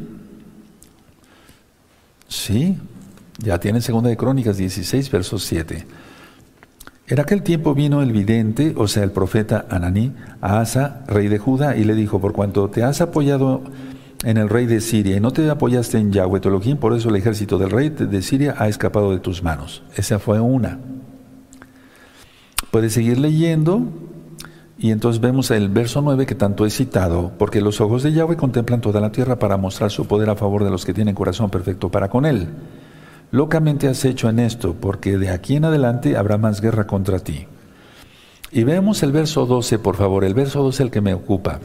Sí, 2.28 2.78
ya 3.38 3.60
tiene 3.60 3.82
segunda 3.82 4.10
de 4.10 4.18
Crónicas 4.18 4.58
16, 4.58 5.12
verso 5.12 5.38
7. 5.38 5.86
En 7.06 7.20
aquel 7.20 7.44
tiempo 7.44 7.76
vino 7.76 8.02
el 8.02 8.14
vidente, 8.14 8.74
o 8.78 8.88
sea, 8.88 9.04
el 9.04 9.12
profeta 9.12 9.66
Ananí, 9.70 10.14
a 10.40 10.62
Asa, 10.62 11.04
rey 11.06 11.28
de 11.28 11.38
Judá, 11.38 11.76
y 11.76 11.84
le 11.84 11.96
dijo, 11.96 12.22
por 12.22 12.32
cuanto 12.32 12.70
te 12.70 12.82
has 12.82 13.02
apoyado 13.02 13.62
en 14.24 14.38
el 14.38 14.48
rey 14.48 14.68
de 14.68 14.80
Siria 14.80 15.18
y 15.18 15.20
no 15.20 15.32
te 15.32 15.50
apoyaste 15.50 15.98
en 15.98 16.14
Yahweh 16.14 16.40
Toloquín, 16.40 16.78
por 16.78 16.94
eso 16.94 17.10
el 17.10 17.18
ejército 17.18 17.58
del 17.58 17.72
rey 17.72 17.90
de 17.90 18.22
Siria 18.22 18.56
ha 18.58 18.70
escapado 18.70 19.12
de 19.12 19.20
tus 19.20 19.44
manos. 19.44 19.84
Esa 19.98 20.18
fue 20.18 20.40
una. 20.40 20.80
Puedes 22.72 22.94
seguir 22.94 23.20
leyendo 23.20 23.86
y 24.78 24.92
entonces 24.92 25.22
vemos 25.22 25.52
el 25.52 25.68
verso 25.68 26.02
9 26.02 26.26
que 26.26 26.36
tanto 26.36 26.66
he 26.66 26.70
citado, 26.70 27.34
porque 27.38 27.60
los 27.60 27.82
ojos 27.82 28.04
de 28.04 28.14
Yahweh 28.14 28.38
contemplan 28.38 28.80
toda 28.80 29.02
la 29.02 29.12
tierra 29.12 29.40
para 29.40 29.58
mostrar 29.58 29.92
su 29.92 30.08
poder 30.08 30.30
a 30.30 30.38
favor 30.38 30.64
de 30.64 30.72
los 30.72 30.86
que 30.86 30.94
tienen 30.94 31.16
corazón 31.16 31.50
perfecto 31.50 31.90
para 31.92 32.10
con 32.10 32.26
él. 32.26 32.48
Locamente 33.34 33.90
has 33.90 34.06
hecho 34.06 34.30
en 34.30 34.40
esto, 34.40 34.76
porque 34.80 35.18
de 35.18 35.30
aquí 35.30 35.58
en 35.58 35.66
adelante 35.66 36.16
habrá 36.16 36.38
más 36.38 36.62
guerra 36.62 36.88
contra 36.88 37.20
ti. 37.20 37.48
Y 38.52 38.64
vemos 38.64 39.04
el 39.04 39.12
verso 39.12 39.46
12, 39.46 39.78
por 39.80 39.98
favor, 39.98 40.24
el 40.24 40.34
verso 40.34 40.64
12 40.64 40.76
es 40.76 40.80
el 40.86 40.92
que 40.92 41.02
me 41.02 41.14
ocupa. 41.14 41.60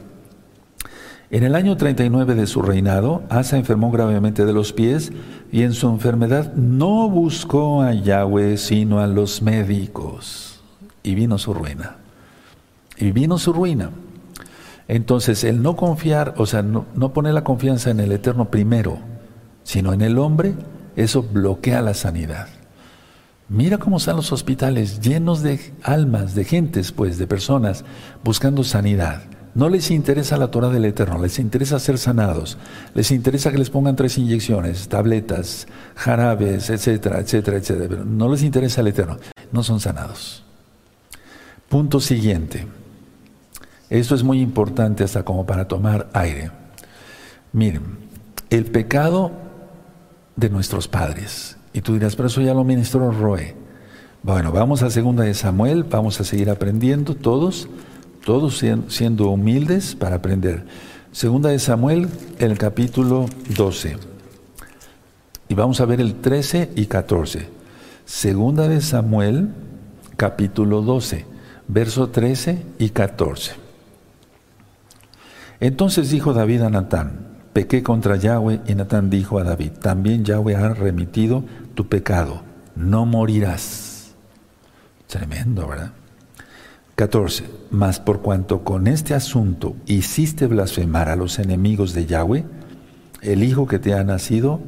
En 1.31 1.43
el 1.43 1.55
año 1.55 1.77
39 1.77 2.35
de 2.35 2.47
su 2.47 2.61
reinado, 2.61 3.21
Asa 3.29 3.57
enfermó 3.57 3.89
gravemente 3.91 4.45
de 4.45 4.51
los 4.51 4.73
pies 4.73 5.13
y 5.49 5.61
en 5.61 5.73
su 5.73 5.87
enfermedad 5.87 6.53
no 6.55 7.07
buscó 7.07 7.83
a 7.83 7.93
Yahweh 7.93 8.57
sino 8.57 8.99
a 8.99 9.07
los 9.07 9.41
médicos. 9.41 10.59
Y 11.03 11.15
vino 11.15 11.37
su 11.37 11.53
ruina 11.53 11.99
y 12.99 13.11
vino 13.11 13.37
su 13.37 13.53
ruina. 13.53 13.89
Entonces, 14.87 15.43
el 15.43 15.61
no 15.61 15.75
confiar, 15.75 16.33
o 16.37 16.45
sea, 16.45 16.61
no, 16.61 16.85
poner 17.13 17.33
la 17.33 17.43
confianza 17.43 17.91
en 17.91 17.99
el 17.99 18.11
Eterno 18.11 18.49
primero, 18.49 18.97
sino 19.63 19.93
en 19.93 20.01
el 20.01 20.17
hombre, 20.17 20.53
eso 20.99 21.23
bloquea 21.23 21.81
la 21.81 21.93
sanidad. 21.93 22.47
Mira 23.47 23.77
cómo 23.77 23.97
están 23.97 24.17
los 24.17 24.31
hospitales 24.31 24.99
llenos 24.99 25.41
de 25.41 25.73
almas, 25.81 26.35
de 26.35 26.43
gentes, 26.43 26.91
pues, 26.91 27.17
de 27.17 27.25
personas 27.25 27.85
buscando 28.23 28.63
sanidad. 28.63 29.23
No 29.55 29.69
les 29.69 29.89
interesa 29.91 30.37
la 30.37 30.51
Torah 30.51 30.69
del 30.69 30.85
Eterno, 30.85 31.17
les 31.17 31.39
interesa 31.39 31.79
ser 31.79 31.97
sanados, 31.97 32.57
les 32.93 33.11
interesa 33.11 33.49
que 33.49 33.57
les 33.57 33.69
pongan 33.69 33.95
tres 33.95 34.17
inyecciones, 34.17 34.87
tabletas, 34.89 35.67
jarabes, 35.95 36.69
etcétera, 36.69 37.19
etcétera, 37.19 37.57
etcétera. 37.57 37.89
Pero 37.89 38.05
no 38.05 38.29
les 38.29 38.43
interesa 38.43 38.81
el 38.81 38.87
Eterno, 38.87 39.17
no 39.51 39.63
son 39.63 39.79
sanados. 39.79 40.43
Punto 41.69 41.99
siguiente. 41.99 42.67
Esto 43.89 44.15
es 44.15 44.23
muy 44.23 44.41
importante 44.41 45.03
hasta 45.03 45.23
como 45.23 45.45
para 45.45 45.67
tomar 45.67 46.09
aire. 46.13 46.51
Miren, 47.53 47.97
el 48.51 48.65
pecado 48.65 49.48
de 50.39 50.49
nuestros 50.49 50.87
padres. 50.87 51.57
Y 51.73 51.81
tú 51.81 51.93
dirás, 51.93 52.15
pero 52.15 52.27
eso 52.27 52.41
ya 52.41 52.53
lo 52.53 52.63
ministró 52.63 53.11
Roe. 53.11 53.55
Bueno, 54.23 54.51
vamos 54.51 54.81
a 54.81 54.89
segunda 54.89 55.23
de 55.23 55.33
Samuel, 55.33 55.83
vamos 55.83 56.19
a 56.19 56.23
seguir 56.23 56.49
aprendiendo 56.49 57.15
todos, 57.15 57.69
todos 58.25 58.63
siendo 58.87 59.29
humildes 59.29 59.95
para 59.95 60.17
aprender. 60.17 60.65
Segunda 61.11 61.49
de 61.49 61.59
Samuel, 61.59 62.09
el 62.39 62.57
capítulo 62.57 63.27
12. 63.55 63.97
Y 65.47 65.53
vamos 65.55 65.81
a 65.81 65.85
ver 65.85 66.01
el 66.01 66.15
13 66.15 66.71
y 66.75 66.85
14. 66.85 67.47
Segunda 68.05 68.67
de 68.67 68.81
Samuel, 68.81 69.49
capítulo 70.17 70.81
12, 70.81 71.25
verso 71.67 72.09
13 72.09 72.63
y 72.77 72.89
14. 72.89 73.53
Entonces 75.59 76.09
dijo 76.09 76.33
David 76.33 76.61
a 76.61 76.69
Natán, 76.69 77.28
pequé 77.53 77.83
contra 77.83 78.15
Yahweh, 78.15 78.61
y 78.67 78.75
Natán 78.75 79.09
dijo 79.09 79.39
a 79.39 79.43
David, 79.43 79.71
también 79.81 80.25
Yahweh 80.25 80.55
ha 80.55 80.73
remitido 80.73 81.43
tu 81.75 81.87
pecado, 81.87 82.41
no 82.75 83.05
morirás. 83.05 84.13
Tremendo, 85.07 85.67
¿verdad? 85.67 85.91
14. 86.95 87.45
Mas 87.71 87.99
por 87.99 88.21
cuanto 88.21 88.63
con 88.63 88.85
este 88.85 89.13
asunto 89.13 89.75
hiciste 89.85 90.47
blasfemar 90.47 91.09
a 91.09 91.15
los 91.15 91.39
enemigos 91.39 91.93
de 91.93 92.05
Yahweh, 92.05 92.45
el 93.21 93.43
hijo 93.43 93.67
que 93.67 93.79
te 93.79 93.93
ha 93.93 94.03
nacido 94.03 94.59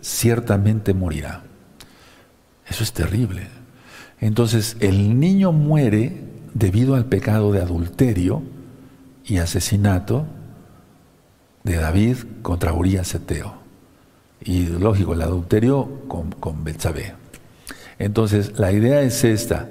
ciertamente 0.00 0.94
morirá. 0.94 1.44
Eso 2.68 2.82
es 2.82 2.92
terrible. 2.92 3.48
Entonces 4.20 4.76
el 4.80 5.20
niño 5.20 5.52
muere 5.52 6.24
debido 6.54 6.94
al 6.94 7.04
pecado 7.04 7.52
de 7.52 7.62
adulterio 7.62 8.42
y 9.24 9.38
asesinato 9.38 10.26
de 11.66 11.76
David 11.76 12.16
contra 12.42 12.72
Urias 12.72 13.12
Eteo. 13.16 13.54
Y 14.40 14.66
lógico, 14.66 15.14
el 15.14 15.22
adulterio 15.22 16.02
con, 16.06 16.30
con 16.30 16.64
Entonces, 17.98 18.56
la 18.56 18.70
idea 18.70 19.02
es 19.02 19.24
esta. 19.24 19.68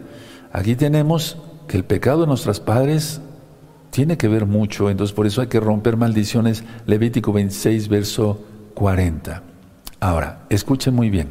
Aquí 0.52 0.76
tenemos 0.76 1.38
que 1.70 1.78
el 1.78 1.86
pecado 1.86 2.22
de 2.22 2.28
nuestros 2.28 2.60
padres 2.60 3.22
tiene 3.92 4.18
que 4.18 4.28
ver 4.28 4.46
mucho, 4.46 4.90
entonces 4.90 5.16
por 5.16 5.26
eso 5.26 5.40
hay 5.40 5.48
que 5.48 5.62
romper 5.62 5.96
maldiciones. 5.96 6.66
Levítico 6.86 7.32
26, 7.32 7.88
verso 7.88 8.44
40. 8.74 9.42
Ahora, 10.02 10.42
escuchen 10.50 10.94
muy 10.94 11.10
bien. 11.10 11.30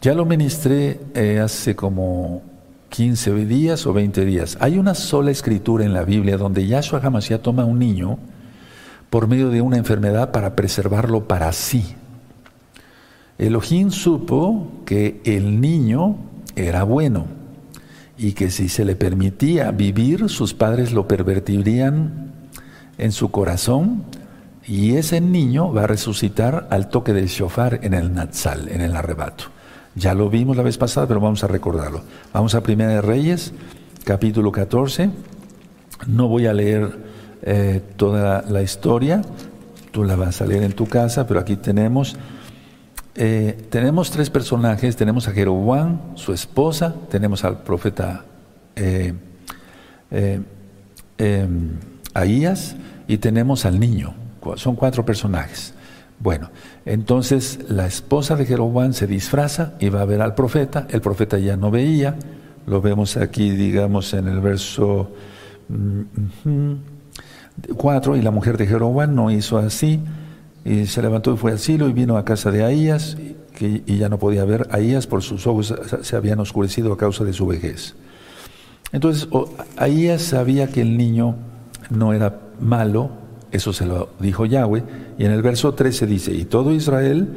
Ya 0.00 0.14
lo 0.14 0.24
ministré 0.24 1.00
eh, 1.14 1.38
hace 1.38 1.76
como 1.76 2.42
15 2.88 3.44
días 3.44 3.86
o 3.86 3.92
20 3.92 4.24
días. 4.24 4.56
Hay 4.58 4.78
una 4.78 4.94
sola 4.94 5.30
escritura 5.30 5.84
en 5.84 5.92
la 5.92 6.04
Biblia 6.04 6.38
donde 6.38 6.66
Yahshua 6.66 7.00
Hamashiach 7.04 7.42
toma 7.42 7.66
un 7.66 7.78
niño 7.78 8.18
por 9.12 9.28
medio 9.28 9.50
de 9.50 9.60
una 9.60 9.76
enfermedad 9.76 10.32
para 10.32 10.56
preservarlo 10.56 11.28
para 11.28 11.52
sí. 11.52 11.96
Elohim 13.36 13.90
supo 13.90 14.72
que 14.86 15.20
el 15.26 15.60
niño 15.60 16.16
era 16.56 16.82
bueno 16.84 17.26
y 18.16 18.32
que 18.32 18.50
si 18.50 18.70
se 18.70 18.86
le 18.86 18.96
permitía 18.96 19.70
vivir, 19.70 20.30
sus 20.30 20.54
padres 20.54 20.94
lo 20.94 21.08
pervertirían 21.08 22.32
en 22.96 23.12
su 23.12 23.30
corazón 23.30 24.04
y 24.66 24.94
ese 24.94 25.20
niño 25.20 25.70
va 25.74 25.84
a 25.84 25.88
resucitar 25.88 26.66
al 26.70 26.88
toque 26.88 27.12
del 27.12 27.26
shofar 27.26 27.80
en 27.82 27.92
el 27.92 28.14
Natsal, 28.14 28.70
en 28.70 28.80
el 28.80 28.96
arrebato. 28.96 29.44
Ya 29.94 30.14
lo 30.14 30.30
vimos 30.30 30.56
la 30.56 30.62
vez 30.62 30.78
pasada, 30.78 31.06
pero 31.06 31.20
vamos 31.20 31.44
a 31.44 31.48
recordarlo. 31.48 32.00
Vamos 32.32 32.54
a 32.54 32.62
Primera 32.62 32.92
de 32.92 33.02
Reyes, 33.02 33.52
capítulo 34.04 34.50
14. 34.52 35.10
No 36.06 36.28
voy 36.28 36.46
a 36.46 36.54
leer 36.54 37.11
eh, 37.42 37.80
toda 37.96 38.42
la 38.48 38.62
historia, 38.62 39.22
tú 39.90 40.04
la 40.04 40.16
vas 40.16 40.40
a 40.40 40.46
leer 40.46 40.62
en 40.62 40.72
tu 40.72 40.86
casa, 40.86 41.26
pero 41.26 41.40
aquí 41.40 41.56
tenemos 41.56 42.16
eh, 43.14 43.66
tenemos 43.68 44.10
tres 44.10 44.30
personajes, 44.30 44.96
tenemos 44.96 45.28
a 45.28 45.32
Jeroboam, 45.32 46.16
su 46.16 46.32
esposa, 46.32 46.94
tenemos 47.10 47.44
al 47.44 47.62
profeta 47.62 48.24
eh, 48.74 49.12
eh, 51.18 51.48
Ahías 52.14 52.76
y 53.06 53.18
tenemos 53.18 53.64
al 53.64 53.78
niño. 53.78 54.14
Son 54.56 54.76
cuatro 54.76 55.04
personajes. 55.04 55.74
Bueno, 56.18 56.50
entonces 56.84 57.58
la 57.68 57.86
esposa 57.86 58.36
de 58.36 58.46
Jeroboam 58.46 58.92
se 58.92 59.06
disfraza 59.06 59.74
y 59.78 59.88
va 59.88 60.02
a 60.02 60.04
ver 60.04 60.22
al 60.22 60.34
profeta. 60.34 60.86
El 60.90 61.00
profeta 61.00 61.38
ya 61.38 61.56
no 61.56 61.70
veía. 61.70 62.16
Lo 62.66 62.80
vemos 62.80 63.16
aquí, 63.16 63.50
digamos, 63.50 64.14
en 64.14 64.28
el 64.28 64.40
verso 64.40 65.10
4. 67.76 68.16
Y 68.16 68.22
la 68.22 68.30
mujer 68.30 68.56
de 68.56 68.66
Jeroboam 68.66 69.14
no 69.14 69.30
hizo 69.30 69.58
así. 69.58 70.00
Y 70.64 70.86
se 70.86 71.02
levantó 71.02 71.34
y 71.34 71.36
fue 71.36 71.52
al 71.52 71.58
silo 71.58 71.88
y 71.88 71.92
vino 71.92 72.16
a 72.16 72.24
casa 72.24 72.50
de 72.50 72.64
Ahías. 72.64 73.16
y 73.60 73.96
ya 73.96 74.08
no 74.08 74.18
podía 74.18 74.44
ver. 74.44 74.66
Ahías 74.70 75.06
por 75.06 75.22
sus 75.22 75.46
ojos 75.46 75.74
se 76.02 76.16
habían 76.16 76.40
oscurecido 76.40 76.92
a 76.92 76.96
causa 76.96 77.24
de 77.24 77.32
su 77.32 77.46
vejez. 77.46 77.94
Entonces, 78.92 79.28
Ahías 79.76 80.22
sabía 80.22 80.68
que 80.68 80.82
el 80.82 80.96
niño 80.96 81.36
no 81.90 82.12
era 82.12 82.38
malo, 82.60 83.10
eso 83.50 83.72
se 83.72 83.86
lo 83.86 84.10
dijo 84.20 84.46
Yahweh, 84.46 84.84
y 85.18 85.24
en 85.24 85.32
el 85.32 85.42
verso 85.42 85.74
13 85.74 86.06
dice, 86.06 86.32
y 86.32 86.44
todo 86.44 86.72
Israel 86.72 87.28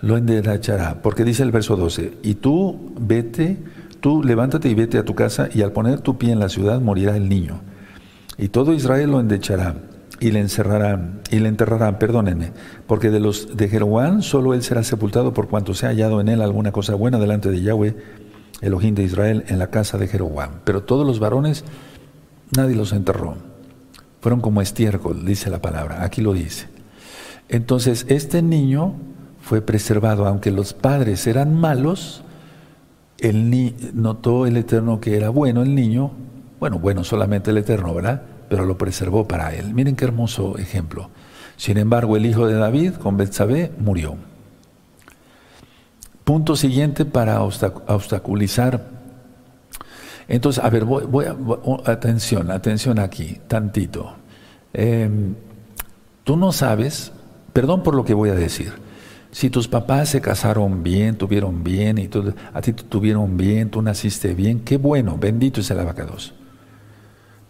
lo 0.00 0.16
enderachará, 0.16 1.02
porque 1.02 1.24
dice 1.24 1.42
el 1.42 1.52
verso 1.52 1.76
12, 1.76 2.18
y 2.22 2.34
tú 2.34 2.92
vete, 2.98 3.58
tú 4.00 4.22
levántate 4.22 4.68
y 4.68 4.74
vete 4.74 4.98
a 4.98 5.04
tu 5.04 5.14
casa, 5.14 5.48
y 5.52 5.62
al 5.62 5.72
poner 5.72 6.00
tu 6.00 6.16
pie 6.16 6.32
en 6.32 6.40
la 6.40 6.48
ciudad 6.48 6.80
morirá 6.80 7.16
el 7.16 7.28
niño. 7.28 7.60
Y 8.38 8.48
todo 8.48 8.72
Israel 8.72 9.10
lo 9.10 9.20
endechará 9.20 9.76
y 10.20 10.30
le 10.30 10.40
encerrarán 10.40 11.20
y 11.30 11.38
le 11.38 11.48
enterrarán, 11.48 11.98
perdónenme, 11.98 12.52
porque 12.86 13.10
de 13.10 13.20
los 13.20 13.56
de 13.56 13.68
Jeroboam 13.68 14.22
solo 14.22 14.54
él 14.54 14.62
será 14.62 14.82
sepultado 14.82 15.34
por 15.34 15.48
cuanto 15.48 15.74
se 15.74 15.86
ha 15.86 15.90
hallado 15.90 16.20
en 16.20 16.28
él 16.28 16.42
alguna 16.42 16.72
cosa 16.72 16.94
buena 16.94 17.18
delante 17.18 17.50
de 17.50 17.62
Yahweh, 17.62 17.96
Elohim 18.60 18.94
de 18.94 19.02
Israel, 19.02 19.44
en 19.48 19.58
la 19.58 19.70
casa 19.70 19.98
de 19.98 20.08
Jeroboam. 20.08 20.60
Pero 20.64 20.82
todos 20.82 21.06
los 21.06 21.18
varones 21.18 21.64
nadie 22.56 22.76
los 22.76 22.92
enterró. 22.92 23.36
Fueron 24.20 24.40
como 24.40 24.62
estiércol, 24.62 25.24
dice 25.24 25.50
la 25.50 25.60
palabra, 25.60 26.02
aquí 26.02 26.22
lo 26.22 26.32
dice. 26.32 26.68
Entonces, 27.48 28.06
este 28.08 28.40
niño 28.40 28.94
fue 29.40 29.60
preservado, 29.60 30.26
aunque 30.26 30.50
los 30.50 30.72
padres 30.72 31.26
eran 31.26 31.54
malos, 31.54 32.22
el 33.18 33.50
ni 33.50 33.74
notó 33.92 34.46
el 34.46 34.56
Eterno 34.56 35.00
que 35.00 35.16
era 35.16 35.28
bueno 35.28 35.62
el 35.62 35.74
niño, 35.74 36.12
bueno, 36.64 36.78
bueno 36.78 37.04
solamente 37.04 37.50
el 37.50 37.58
Eterno, 37.58 37.92
¿verdad? 37.92 38.22
Pero 38.48 38.64
lo 38.64 38.78
preservó 38.78 39.28
para 39.28 39.54
él. 39.54 39.74
Miren 39.74 39.96
qué 39.96 40.06
hermoso 40.06 40.56
ejemplo. 40.56 41.10
Sin 41.58 41.76
embargo, 41.76 42.16
el 42.16 42.24
hijo 42.24 42.46
de 42.46 42.54
David 42.54 42.94
con 42.94 43.18
Betsabé 43.18 43.70
murió. 43.78 44.16
Punto 46.24 46.56
siguiente 46.56 47.04
para 47.04 47.42
obstaculizar 47.42 48.94
entonces, 50.26 50.64
a 50.64 50.70
ver, 50.70 50.86
voy, 50.86 51.26
a, 51.26 51.36
atención, 51.90 52.50
atención 52.50 52.98
aquí, 52.98 53.40
tantito. 53.46 54.14
Em, 54.72 55.34
tú 56.24 56.38
no 56.38 56.50
sabes, 56.50 57.12
perdón 57.52 57.82
por 57.82 57.94
lo 57.94 58.06
que 58.06 58.14
voy 58.14 58.30
a 58.30 58.34
decir, 58.34 58.72
si 59.32 59.50
tus 59.50 59.68
papás 59.68 60.08
se 60.08 60.22
casaron 60.22 60.82
bien, 60.82 61.18
tuvieron 61.18 61.62
bien, 61.62 61.98
y 61.98 62.08
a 62.54 62.62
ti 62.62 62.72
tuvieron 62.72 63.36
bien, 63.36 63.68
tú 63.68 63.82
naciste 63.82 64.32
bien, 64.34 64.60
qué 64.60 64.78
bueno, 64.78 65.18
bendito 65.18 65.60
es 65.60 65.70
el 65.70 65.80
abacados. 65.80 66.32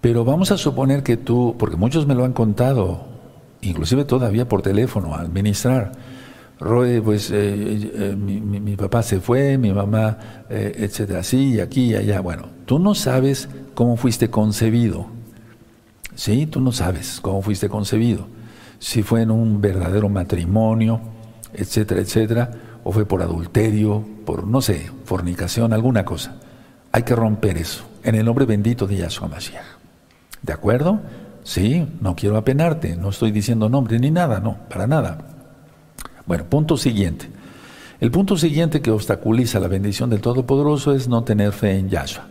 Pero 0.04 0.22
vamos 0.22 0.50
a 0.52 0.58
suponer 0.58 1.02
que 1.02 1.16
tú, 1.16 1.56
porque 1.58 1.76
muchos 1.76 2.06
me 2.06 2.14
lo 2.14 2.26
han 2.26 2.34
contado, 2.34 3.06
inclusive 3.62 4.04
todavía 4.04 4.46
por 4.46 4.60
teléfono, 4.60 5.14
al 5.14 5.30
ministrar, 5.30 5.92
Roy, 6.60 7.00
pues 7.00 7.30
eh, 7.30 7.90
eh, 7.94 8.14
mi, 8.14 8.76
papá 8.76 9.02
se 9.02 9.18
fue, 9.18 9.56
mi 9.56 9.72
mamá, 9.72 10.44
eh, 10.50 10.74
etcétera, 10.76 11.20
así 11.20 11.58
aquí 11.58 11.92
y 11.92 11.94
allá. 11.94 12.20
Bueno, 12.20 12.48
tú 12.66 12.78
no 12.78 12.94
sabes 12.94 13.48
cómo 13.72 13.96
fuiste 13.96 14.28
concebido. 14.28 15.06
Sí, 16.14 16.44
tú 16.48 16.60
no 16.60 16.70
sabes 16.70 17.18
cómo 17.22 17.40
fuiste 17.40 17.70
concebido. 17.70 18.26
Si 18.78 19.02
fue 19.02 19.22
en 19.22 19.30
un 19.30 19.62
verdadero 19.62 20.10
matrimonio, 20.10 21.00
etcétera, 21.54 22.02
etcétera, 22.02 22.50
o 22.84 22.92
fue 22.92 23.06
por 23.06 23.22
adulterio, 23.22 24.04
por, 24.26 24.46
no 24.46 24.60
sé, 24.60 24.90
fornicación, 25.06 25.72
alguna 25.72 26.04
cosa. 26.04 26.36
Hay 26.92 27.04
que 27.04 27.16
romper 27.16 27.56
eso 27.56 27.86
en 28.02 28.16
el 28.16 28.26
nombre 28.26 28.44
bendito 28.44 28.86
de 28.86 28.98
Yahshua 28.98 29.28
Mashiach. 29.28 29.73
¿De 30.44 30.52
acuerdo? 30.52 31.00
Sí, 31.42 31.88
no 32.02 32.14
quiero 32.14 32.36
apenarte, 32.36 32.96
no 32.96 33.08
estoy 33.08 33.32
diciendo 33.32 33.70
nombre 33.70 33.98
ni 33.98 34.10
nada, 34.10 34.40
no, 34.40 34.58
para 34.68 34.86
nada. 34.86 35.18
Bueno, 36.26 36.44
punto 36.44 36.76
siguiente. 36.76 37.30
El 37.98 38.10
punto 38.10 38.36
siguiente 38.36 38.82
que 38.82 38.90
obstaculiza 38.90 39.58
la 39.58 39.68
bendición 39.68 40.10
del 40.10 40.20
Todopoderoso 40.20 40.94
es 40.94 41.08
no 41.08 41.24
tener 41.24 41.52
fe 41.52 41.78
en 41.78 41.88
Yahshua. 41.88 42.26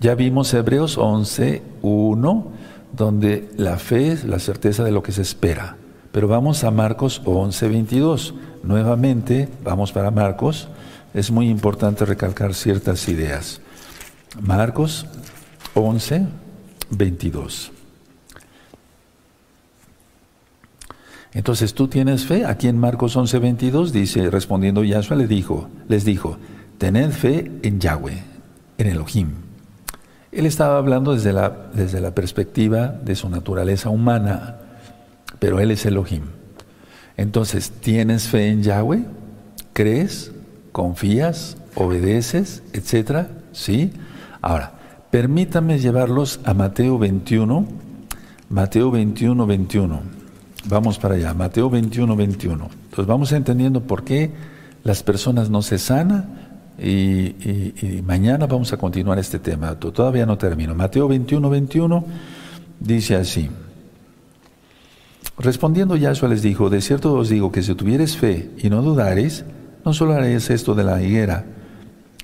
Ya 0.00 0.16
vimos 0.16 0.52
Hebreos 0.52 0.98
11, 0.98 1.62
1, 1.82 2.52
donde 2.92 3.48
la 3.56 3.78
fe 3.78 4.10
es 4.10 4.24
la 4.24 4.40
certeza 4.40 4.82
de 4.82 4.90
lo 4.90 5.04
que 5.04 5.12
se 5.12 5.22
espera. 5.22 5.76
Pero 6.10 6.26
vamos 6.26 6.64
a 6.64 6.72
Marcos 6.72 7.22
11, 7.24 7.68
22. 7.68 8.34
Nuevamente, 8.64 9.48
vamos 9.62 9.92
para 9.92 10.10
Marcos. 10.10 10.68
Es 11.14 11.30
muy 11.30 11.48
importante 11.48 12.04
recalcar 12.04 12.54
ciertas 12.54 13.08
ideas. 13.08 13.60
Marcos 14.40 15.06
11, 15.74 16.26
22. 16.92 17.72
Entonces 21.34 21.74
tú 21.74 21.88
tienes 21.88 22.26
fe. 22.26 22.44
Aquí 22.44 22.68
en 22.68 22.78
Marcos 22.78 23.16
11:22 23.16 23.90
dice, 23.90 24.30
respondiendo 24.30 24.84
Yahshua 24.84 25.16
le 25.16 25.26
dijo, 25.26 25.68
les 25.88 26.04
dijo, 26.04 26.38
tened 26.78 27.10
fe 27.10 27.50
en 27.62 27.80
Yahweh, 27.80 28.22
en 28.78 28.86
Elohim. 28.86 29.30
Él 30.30 30.46
estaba 30.46 30.78
hablando 30.78 31.12
desde 31.14 31.32
la, 31.32 31.68
desde 31.74 32.00
la 32.00 32.14
perspectiva 32.14 32.88
de 32.88 33.14
su 33.14 33.28
naturaleza 33.28 33.90
humana, 33.90 34.56
pero 35.38 35.60
él 35.60 35.70
es 35.70 35.84
Elohim. 35.84 36.22
Entonces, 37.16 37.70
¿tienes 37.70 38.28
fe 38.28 38.48
en 38.48 38.62
Yahweh? 38.62 39.04
¿Crees? 39.74 40.32
¿Confías? 40.72 41.56
¿Obedeces? 41.74 42.62
Etcétera. 42.72 43.28
¿Sí? 43.52 43.92
Ahora, 44.40 44.72
permítame 45.12 45.78
llevarlos 45.78 46.40
a 46.42 46.54
Mateo 46.54 46.98
21, 46.98 47.66
Mateo 48.48 48.90
21, 48.90 49.46
21. 49.46 50.00
Vamos 50.68 50.98
para 50.98 51.16
allá, 51.16 51.34
Mateo 51.34 51.68
21, 51.68 52.16
21. 52.16 52.70
Entonces 52.84 53.06
vamos 53.06 53.30
entendiendo 53.32 53.82
por 53.82 54.04
qué 54.04 54.32
las 54.82 55.02
personas 55.02 55.50
no 55.50 55.60
se 55.60 55.78
sanan 55.78 56.50
y, 56.82 58.02
mañana 58.04 58.46
vamos 58.46 58.72
a 58.72 58.78
continuar 58.78 59.18
este 59.18 59.38
tema. 59.38 59.78
Todavía 59.78 60.24
no 60.24 60.38
termino. 60.38 60.74
Mateo 60.74 61.06
21, 61.08 61.50
21 61.50 62.04
dice 62.80 63.14
así. 63.14 63.50
Respondiendo 65.36 65.94
Yahshua 65.94 66.30
les 66.30 66.40
dijo, 66.40 66.70
de 66.70 66.80
cierto 66.80 67.12
os 67.12 67.28
digo 67.28 67.52
que 67.52 67.62
si 67.62 67.74
tuvieres 67.74 68.16
fe 68.16 68.50
y 68.56 68.70
no 68.70 68.80
dudares, 68.80 69.44
no 69.84 69.92
solo 69.92 70.14
haréis 70.14 70.48
esto 70.48 70.74
de 70.74 70.84
la 70.84 71.02
higuera, 71.02 71.44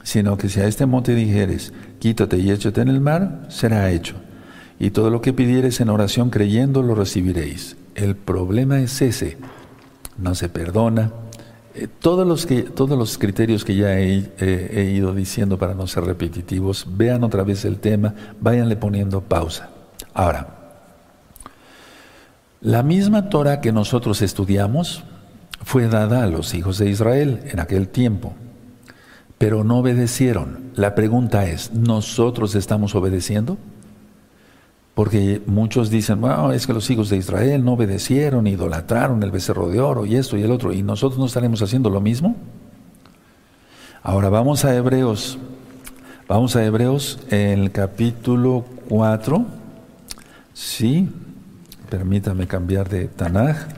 sino 0.04 0.38
que 0.38 0.48
si 0.48 0.60
a 0.60 0.66
este 0.66 0.86
monte 0.86 1.14
dijeres, 1.14 1.74
quítate 1.98 2.38
y 2.38 2.50
échate 2.50 2.80
en 2.80 2.88
el 2.88 3.00
mar, 3.00 3.46
será 3.48 3.90
hecho. 3.90 4.16
Y 4.78 4.90
todo 4.90 5.10
lo 5.10 5.20
que 5.20 5.32
pidieres 5.32 5.80
en 5.80 5.90
oración 5.90 6.30
creyendo, 6.30 6.82
lo 6.82 6.94
recibiréis. 6.94 7.76
El 7.94 8.14
problema 8.14 8.80
es 8.80 9.02
ese, 9.02 9.38
no 10.16 10.34
se 10.34 10.48
perdona. 10.48 11.10
Eh, 11.74 11.88
todos, 12.00 12.26
los 12.26 12.46
que, 12.46 12.62
todos 12.62 12.96
los 12.98 13.18
criterios 13.18 13.64
que 13.64 13.74
ya 13.74 13.98
he, 13.98 14.90
ido 14.92 15.14
diciendo 15.14 15.58
para 15.58 15.74
no 15.74 15.86
ser 15.86 16.04
repetitivos, 16.04 16.86
vean 16.90 17.24
otra 17.24 17.42
vez 17.42 17.64
el 17.64 17.78
tema, 17.78 18.14
váyanle 18.40 18.76
poniendo 18.76 19.20
pausa. 19.20 19.70
Ahora, 20.14 20.58
la 22.60 22.82
misma 22.82 23.28
Torah 23.28 23.60
que 23.60 23.72
nosotros 23.72 24.22
estudiamos 24.22 25.04
fue 25.62 25.88
dada 25.88 26.24
a 26.24 26.26
los 26.26 26.54
hijos 26.54 26.78
de 26.78 26.90
Israel 26.90 27.40
en 27.44 27.60
aquel 27.60 27.88
tiempo, 27.88 28.34
pero 29.38 29.62
no 29.62 29.78
obedecieron. 29.78 30.72
La 30.74 30.94
pregunta 30.94 31.46
es, 31.46 31.72
¿nosotros 31.72 32.54
estamos 32.56 32.94
obedeciendo? 32.94 33.56
Porque 34.94 35.40
muchos 35.46 35.90
dicen, 35.90 36.20
bueno, 36.20 36.52
es 36.52 36.66
que 36.66 36.72
los 36.72 36.90
hijos 36.90 37.08
de 37.08 37.18
Israel 37.18 37.64
no 37.64 37.74
obedecieron, 37.74 38.48
idolatraron 38.48 39.22
el 39.22 39.30
becerro 39.30 39.68
de 39.68 39.80
oro 39.80 40.04
y 40.04 40.16
esto 40.16 40.36
y 40.36 40.42
el 40.42 40.50
otro, 40.50 40.72
y 40.72 40.82
nosotros 40.82 41.20
no 41.20 41.26
estaremos 41.26 41.62
haciendo 41.62 41.88
lo 41.88 42.00
mismo. 42.00 42.34
Ahora 44.02 44.28
vamos 44.28 44.64
a 44.64 44.74
Hebreos, 44.74 45.38
vamos 46.26 46.56
a 46.56 46.64
Hebreos 46.64 47.20
el 47.30 47.70
capítulo 47.70 48.64
4, 48.88 49.46
sí, 50.52 51.08
permítame 51.88 52.48
cambiar 52.48 52.88
de 52.88 53.06
Tanaj, 53.06 53.68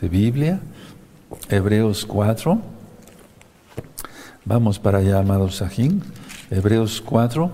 de 0.00 0.08
Biblia, 0.08 0.60
Hebreos 1.48 2.06
4, 2.06 2.60
vamos 4.44 4.78
para 4.78 4.98
allá, 4.98 5.18
amados 5.18 5.56
Sajín, 5.56 6.02
Hebreos 6.50 7.02
4, 7.04 7.50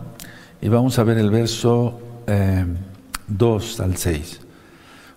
y 0.60 0.68
vamos 0.68 0.98
a 0.98 1.04
ver 1.04 1.18
el 1.18 1.30
verso... 1.30 2.00
Eh, 2.26 2.64
2 3.28 3.80
al 3.80 3.96
6. 3.96 4.40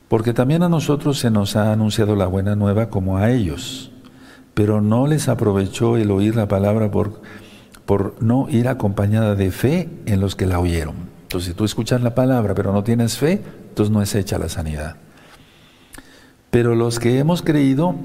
Porque 0.08 0.34
también 0.34 0.64
a 0.64 0.70
nosotros 0.70 1.20
se 1.20 1.30
nos 1.30 1.56
ha 1.56 1.72
anunciado 1.72 2.16
la 2.16 2.28
buena 2.28 2.56
nueva 2.56 2.90
como 2.90 3.18
a 3.18 3.32
ellos. 3.32 3.92
pero 4.56 4.82
no 4.82 5.08
les 5.08 5.30
aprovechó 5.30 5.96
el 5.96 6.12
oír 6.12 6.36
la 6.36 6.50
palabra 6.50 6.92
por, 6.92 7.22
por 7.86 8.22
no 8.22 8.50
ir 8.50 8.68
acompañada 8.68 9.36
de 9.36 9.52
fe 9.52 9.90
en 10.06 10.20
los 10.20 10.36
que 10.36 10.48
la 10.48 10.60
oyeron. 10.60 10.96
Entonces, 11.22 11.50
si 11.50 11.54
tú 11.54 11.64
escuchas 11.64 12.02
la 12.02 12.14
palabra 12.14 12.56
pero 12.56 12.74
no 12.74 12.84
tienes 12.84 13.18
fe, 13.18 13.42
entonces 13.70 13.90
no 13.90 14.02
es 14.02 14.14
hecha 14.16 14.38
la 14.38 14.50
sanidad. 14.50 14.98
Pero 16.50 16.76
los 16.76 17.00
que 17.00 17.20
hemos 17.20 17.42
creído, 17.42 17.96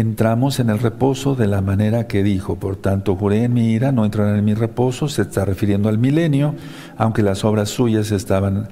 entramos 0.00 0.60
en 0.60 0.70
el 0.70 0.78
reposo 0.78 1.34
de 1.34 1.46
la 1.46 1.60
manera 1.60 2.06
que 2.06 2.22
dijo. 2.22 2.56
Por 2.56 2.76
tanto, 2.76 3.16
juré 3.16 3.44
en 3.44 3.54
mi 3.54 3.72
ira, 3.72 3.92
no 3.92 4.04
entrarán 4.04 4.36
en 4.36 4.44
mi 4.44 4.54
reposo. 4.54 5.08
Se 5.08 5.22
está 5.22 5.44
refiriendo 5.44 5.88
al 5.88 5.98
milenio, 5.98 6.54
aunque 6.96 7.22
las 7.22 7.44
obras 7.44 7.68
suyas 7.70 8.10
estaban 8.10 8.68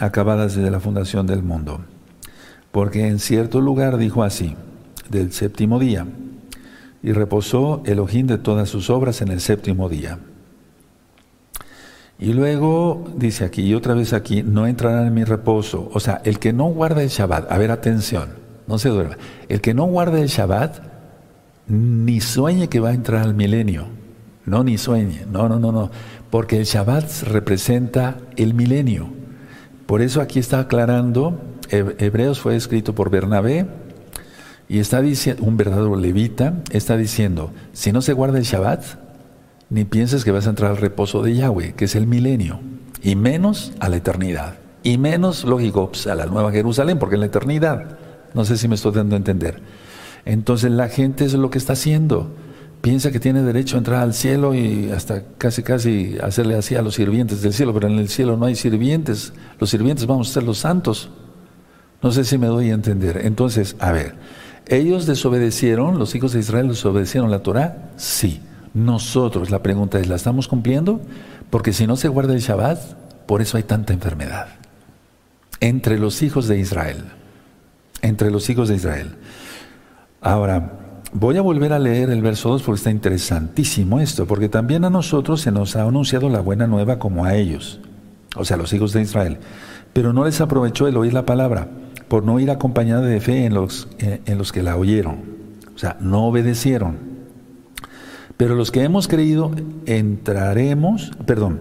acabadas 0.00 0.54
desde 0.56 0.70
la 0.70 0.80
fundación 0.80 1.26
del 1.26 1.42
mundo. 1.42 1.80
Porque 2.72 3.06
en 3.06 3.18
cierto 3.18 3.60
lugar 3.60 3.96
dijo 3.96 4.22
así, 4.22 4.54
del 5.08 5.32
séptimo 5.32 5.78
día, 5.78 6.06
y 7.02 7.12
reposó 7.12 7.82
Elohim 7.86 8.26
de 8.26 8.38
todas 8.38 8.68
sus 8.68 8.90
obras 8.90 9.22
en 9.22 9.28
el 9.28 9.40
séptimo 9.40 9.88
día. 9.88 10.18
Y 12.18 12.32
luego 12.32 13.12
dice 13.16 13.44
aquí, 13.44 13.62
y 13.62 13.74
otra 13.74 13.94
vez 13.94 14.12
aquí, 14.12 14.42
no 14.42 14.66
entrarán 14.66 15.06
en 15.06 15.14
mi 15.14 15.24
reposo. 15.24 15.90
O 15.92 16.00
sea, 16.00 16.22
el 16.24 16.38
que 16.38 16.52
no 16.52 16.64
guarda 16.66 17.02
el 17.02 17.10
Shabbat, 17.10 17.50
a 17.52 17.58
ver, 17.58 17.70
atención, 17.70 18.45
no 18.66 18.78
se 18.78 18.88
duerma. 18.88 19.16
El 19.48 19.60
que 19.60 19.74
no 19.74 19.84
guarda 19.84 20.20
el 20.20 20.28
Shabbat, 20.28 20.78
ni 21.68 22.20
sueñe 22.20 22.68
que 22.68 22.80
va 22.80 22.90
a 22.90 22.94
entrar 22.94 23.22
al 23.22 23.34
milenio. 23.34 23.86
No, 24.44 24.62
ni 24.62 24.78
sueñe. 24.78 25.26
No, 25.30 25.48
no, 25.48 25.58
no, 25.58 25.72
no. 25.72 25.90
Porque 26.30 26.58
el 26.58 26.64
Shabbat 26.64 27.22
representa 27.24 28.18
el 28.36 28.54
milenio. 28.54 29.08
Por 29.86 30.02
eso 30.02 30.20
aquí 30.20 30.38
está 30.38 30.60
aclarando, 30.60 31.40
Hebreos 31.70 32.40
fue 32.40 32.56
escrito 32.56 32.94
por 32.94 33.10
Bernabé, 33.10 33.66
y 34.68 34.80
está 34.80 35.00
diciendo, 35.00 35.44
un 35.44 35.56
verdadero 35.56 35.94
levita, 35.94 36.54
está 36.72 36.96
diciendo, 36.96 37.52
si 37.72 37.92
no 37.92 38.02
se 38.02 38.12
guarda 38.12 38.38
el 38.38 38.44
Shabbat, 38.44 38.82
ni 39.70 39.84
pienses 39.84 40.24
que 40.24 40.32
vas 40.32 40.46
a 40.46 40.50
entrar 40.50 40.72
al 40.72 40.76
reposo 40.76 41.22
de 41.22 41.36
Yahweh, 41.36 41.74
que 41.74 41.84
es 41.84 41.94
el 41.94 42.08
milenio, 42.08 42.60
y 43.02 43.14
menos 43.14 43.72
a 43.78 43.88
la 43.88 43.96
eternidad, 43.96 44.56
y 44.82 44.98
menos, 44.98 45.44
lógico, 45.44 45.90
pues, 45.90 46.08
a 46.08 46.16
la 46.16 46.26
Nueva 46.26 46.50
Jerusalén, 46.50 46.98
porque 46.98 47.14
en 47.14 47.20
la 47.20 47.26
eternidad, 47.26 47.98
no 48.36 48.44
sé 48.44 48.56
si 48.56 48.68
me 48.68 48.76
estoy 48.76 48.92
dando 48.92 49.16
a 49.16 49.18
entender. 49.18 49.60
Entonces 50.24 50.70
la 50.70 50.88
gente 50.88 51.24
es 51.24 51.32
lo 51.34 51.50
que 51.50 51.58
está 51.58 51.72
haciendo, 51.72 52.32
piensa 52.82 53.10
que 53.10 53.18
tiene 53.18 53.42
derecho 53.42 53.76
a 53.76 53.78
entrar 53.78 54.02
al 54.02 54.14
cielo 54.14 54.54
y 54.54 54.90
hasta 54.90 55.22
casi 55.38 55.62
casi 55.62 56.18
hacerle 56.22 56.54
así 56.54 56.76
a 56.76 56.82
los 56.82 56.94
sirvientes 56.94 57.42
del 57.42 57.54
cielo, 57.54 57.72
pero 57.72 57.88
en 57.88 57.98
el 57.98 58.08
cielo 58.08 58.36
no 58.36 58.44
hay 58.46 58.54
sirvientes, 58.54 59.32
los 59.58 59.70
sirvientes 59.70 60.06
vamos 60.06 60.30
a 60.30 60.34
ser 60.34 60.42
los 60.44 60.58
santos. 60.58 61.10
No 62.02 62.12
sé 62.12 62.24
si 62.24 62.36
me 62.36 62.46
doy 62.46 62.70
a 62.70 62.74
entender. 62.74 63.22
Entonces, 63.24 63.74
a 63.80 63.90
ver, 63.90 64.14
¿ellos 64.66 65.06
desobedecieron, 65.06 65.98
los 65.98 66.14
hijos 66.14 66.32
de 66.32 66.40
Israel 66.40 66.68
desobedecieron 66.68 67.30
la 67.30 67.42
Torah? 67.42 67.90
Sí. 67.96 68.42
Nosotros, 68.74 69.50
la 69.50 69.62
pregunta 69.62 69.98
es, 69.98 70.06
¿la 70.06 70.16
estamos 70.16 70.46
cumpliendo? 70.46 71.00
Porque 71.48 71.72
si 71.72 71.86
no 71.86 71.96
se 71.96 72.08
guarda 72.08 72.34
el 72.34 72.40
Shabbat, 72.40 72.78
por 73.24 73.40
eso 73.40 73.56
hay 73.56 73.62
tanta 73.62 73.94
enfermedad. 73.94 74.48
Entre 75.60 75.98
los 75.98 76.22
hijos 76.22 76.46
de 76.46 76.58
Israel. 76.58 76.98
Entre 78.06 78.30
los 78.30 78.48
hijos 78.48 78.68
de 78.68 78.76
Israel. 78.76 79.16
Ahora, 80.20 81.00
voy 81.12 81.36
a 81.36 81.42
volver 81.42 81.72
a 81.72 81.78
leer 81.78 82.10
el 82.10 82.22
verso 82.22 82.50
2 82.50 82.62
porque 82.62 82.78
está 82.78 82.90
interesantísimo 82.90 84.00
esto, 84.00 84.26
porque 84.26 84.48
también 84.48 84.84
a 84.84 84.90
nosotros 84.90 85.40
se 85.40 85.50
nos 85.50 85.76
ha 85.76 85.82
anunciado 85.82 86.28
la 86.28 86.40
buena 86.40 86.66
nueva 86.66 86.98
como 86.98 87.24
a 87.24 87.34
ellos, 87.34 87.80
o 88.36 88.44
sea, 88.44 88.56
a 88.56 88.58
los 88.58 88.72
hijos 88.72 88.92
de 88.92 89.02
Israel. 89.02 89.38
Pero 89.92 90.12
no 90.12 90.24
les 90.24 90.40
aprovechó 90.40 90.86
el 90.86 90.96
oír 90.96 91.14
la 91.14 91.26
palabra, 91.26 91.68
por 92.08 92.22
no 92.22 92.38
ir 92.38 92.50
acompañada 92.50 93.02
de 93.02 93.20
fe 93.20 93.44
en 93.44 93.54
los, 93.54 93.88
eh, 93.98 94.20
en 94.26 94.38
los 94.38 94.52
que 94.52 94.62
la 94.62 94.76
oyeron. 94.76 95.24
O 95.74 95.78
sea, 95.78 95.96
no 96.00 96.26
obedecieron. 96.26 96.96
Pero 98.36 98.54
los 98.54 98.70
que 98.70 98.82
hemos 98.82 99.08
creído 99.08 99.50
entraremos, 99.86 101.10
perdón, 101.26 101.60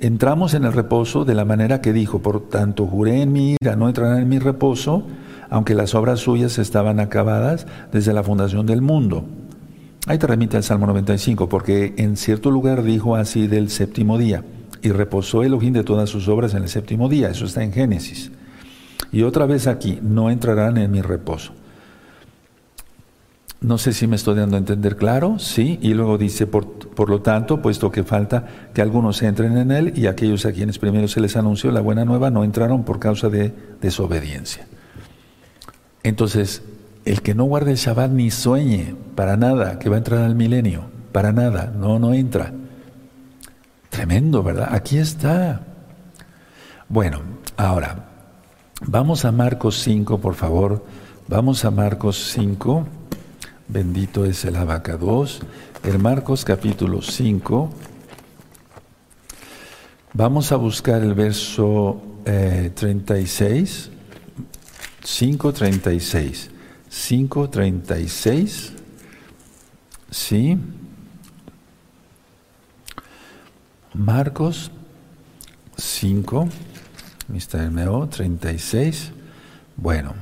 entramos 0.00 0.54
en 0.54 0.64
el 0.64 0.72
reposo 0.72 1.24
de 1.24 1.34
la 1.34 1.44
manera 1.44 1.80
que 1.80 1.92
dijo, 1.92 2.20
por 2.20 2.48
tanto 2.48 2.86
juré 2.86 3.22
en 3.22 3.32
mi 3.32 3.56
ira, 3.60 3.76
no 3.76 3.88
entrarán 3.88 4.22
en 4.22 4.28
mi 4.28 4.38
reposo, 4.38 5.06
aunque 5.50 5.74
las 5.74 5.94
obras 5.94 6.20
suyas 6.20 6.58
estaban 6.58 7.00
acabadas 7.00 7.66
desde 7.92 8.14
la 8.14 8.22
fundación 8.22 8.64
del 8.66 8.80
mundo. 8.80 9.24
Ahí 10.06 10.16
te 10.16 10.26
remite 10.26 10.56
al 10.56 10.62
Salmo 10.62 10.86
95, 10.86 11.48
porque 11.48 11.92
en 11.98 12.16
cierto 12.16 12.50
lugar 12.50 12.82
dijo 12.82 13.16
así 13.16 13.46
del 13.48 13.68
séptimo 13.68 14.16
día, 14.16 14.44
y 14.80 14.92
reposó 14.92 15.42
Elohim 15.42 15.74
de 15.74 15.84
todas 15.84 16.08
sus 16.08 16.28
obras 16.28 16.54
en 16.54 16.62
el 16.62 16.68
séptimo 16.70 17.08
día, 17.08 17.28
eso 17.28 17.44
está 17.44 17.62
en 17.62 17.72
Génesis. 17.72 18.30
Y 19.12 19.22
otra 19.22 19.44
vez 19.44 19.66
aquí, 19.66 19.98
no 20.00 20.30
entrarán 20.30 20.78
en 20.78 20.90
mi 20.90 21.02
reposo. 21.02 21.52
No 23.60 23.76
sé 23.76 23.92
si 23.92 24.06
me 24.06 24.16
estoy 24.16 24.36
dando 24.36 24.56
a 24.56 24.58
entender 24.58 24.96
claro, 24.96 25.38
sí, 25.38 25.78
y 25.82 25.92
luego 25.92 26.16
dice, 26.16 26.46
por, 26.46 26.66
por, 26.66 27.10
lo 27.10 27.20
tanto, 27.20 27.60
puesto 27.60 27.90
que 27.90 28.04
falta 28.04 28.46
que 28.72 28.80
algunos 28.80 29.20
entren 29.20 29.58
en 29.58 29.70
él 29.70 29.92
y 29.96 30.06
aquellos 30.06 30.46
a 30.46 30.52
quienes 30.52 30.78
primero 30.78 31.08
se 31.08 31.20
les 31.20 31.36
anunció 31.36 31.70
la 31.70 31.82
buena 31.82 32.06
nueva 32.06 32.30
no 32.30 32.42
entraron 32.42 32.84
por 32.84 32.98
causa 32.98 33.28
de 33.28 33.52
desobediencia. 33.82 34.66
Entonces, 36.02 36.62
el 37.04 37.22
que 37.22 37.34
no 37.34 37.44
guarde 37.44 37.72
el 37.72 37.76
Shabbat 37.76 38.10
ni 38.10 38.30
sueñe 38.30 38.94
para 39.14 39.36
nada 39.36 39.78
que 39.78 39.88
va 39.88 39.96
a 39.96 39.98
entrar 39.98 40.22
al 40.22 40.34
milenio, 40.34 40.84
para 41.12 41.32
nada, 41.32 41.72
no, 41.76 41.98
no 41.98 42.14
entra. 42.14 42.52
Tremendo, 43.88 44.42
¿verdad? 44.42 44.68
Aquí 44.72 44.98
está. 44.98 45.62
Bueno, 46.88 47.20
ahora, 47.56 48.08
vamos 48.82 49.24
a 49.24 49.32
Marcos 49.32 49.80
5, 49.82 50.18
por 50.18 50.34
favor. 50.34 50.84
Vamos 51.28 51.64
a 51.64 51.70
Marcos 51.70 52.32
5. 52.32 52.86
Bendito 53.68 54.24
es 54.24 54.44
el 54.44 54.56
abacados. 54.56 55.40
En 55.82 56.02
Marcos 56.02 56.44
capítulo 56.44 57.00
5, 57.00 57.70
vamos 60.12 60.52
a 60.52 60.56
buscar 60.56 61.00
el 61.02 61.14
verso 61.14 62.02
eh, 62.26 62.70
36, 62.74 63.90
5.36, 65.02 66.48
5.36, 66.90 68.70
¿sí? 70.10 70.58
Marcos 73.94 74.70
5, 75.76 76.48
Mr. 77.28 77.70
Meo, 77.70 78.08
36, 78.08 79.12
bueno. 79.76 80.14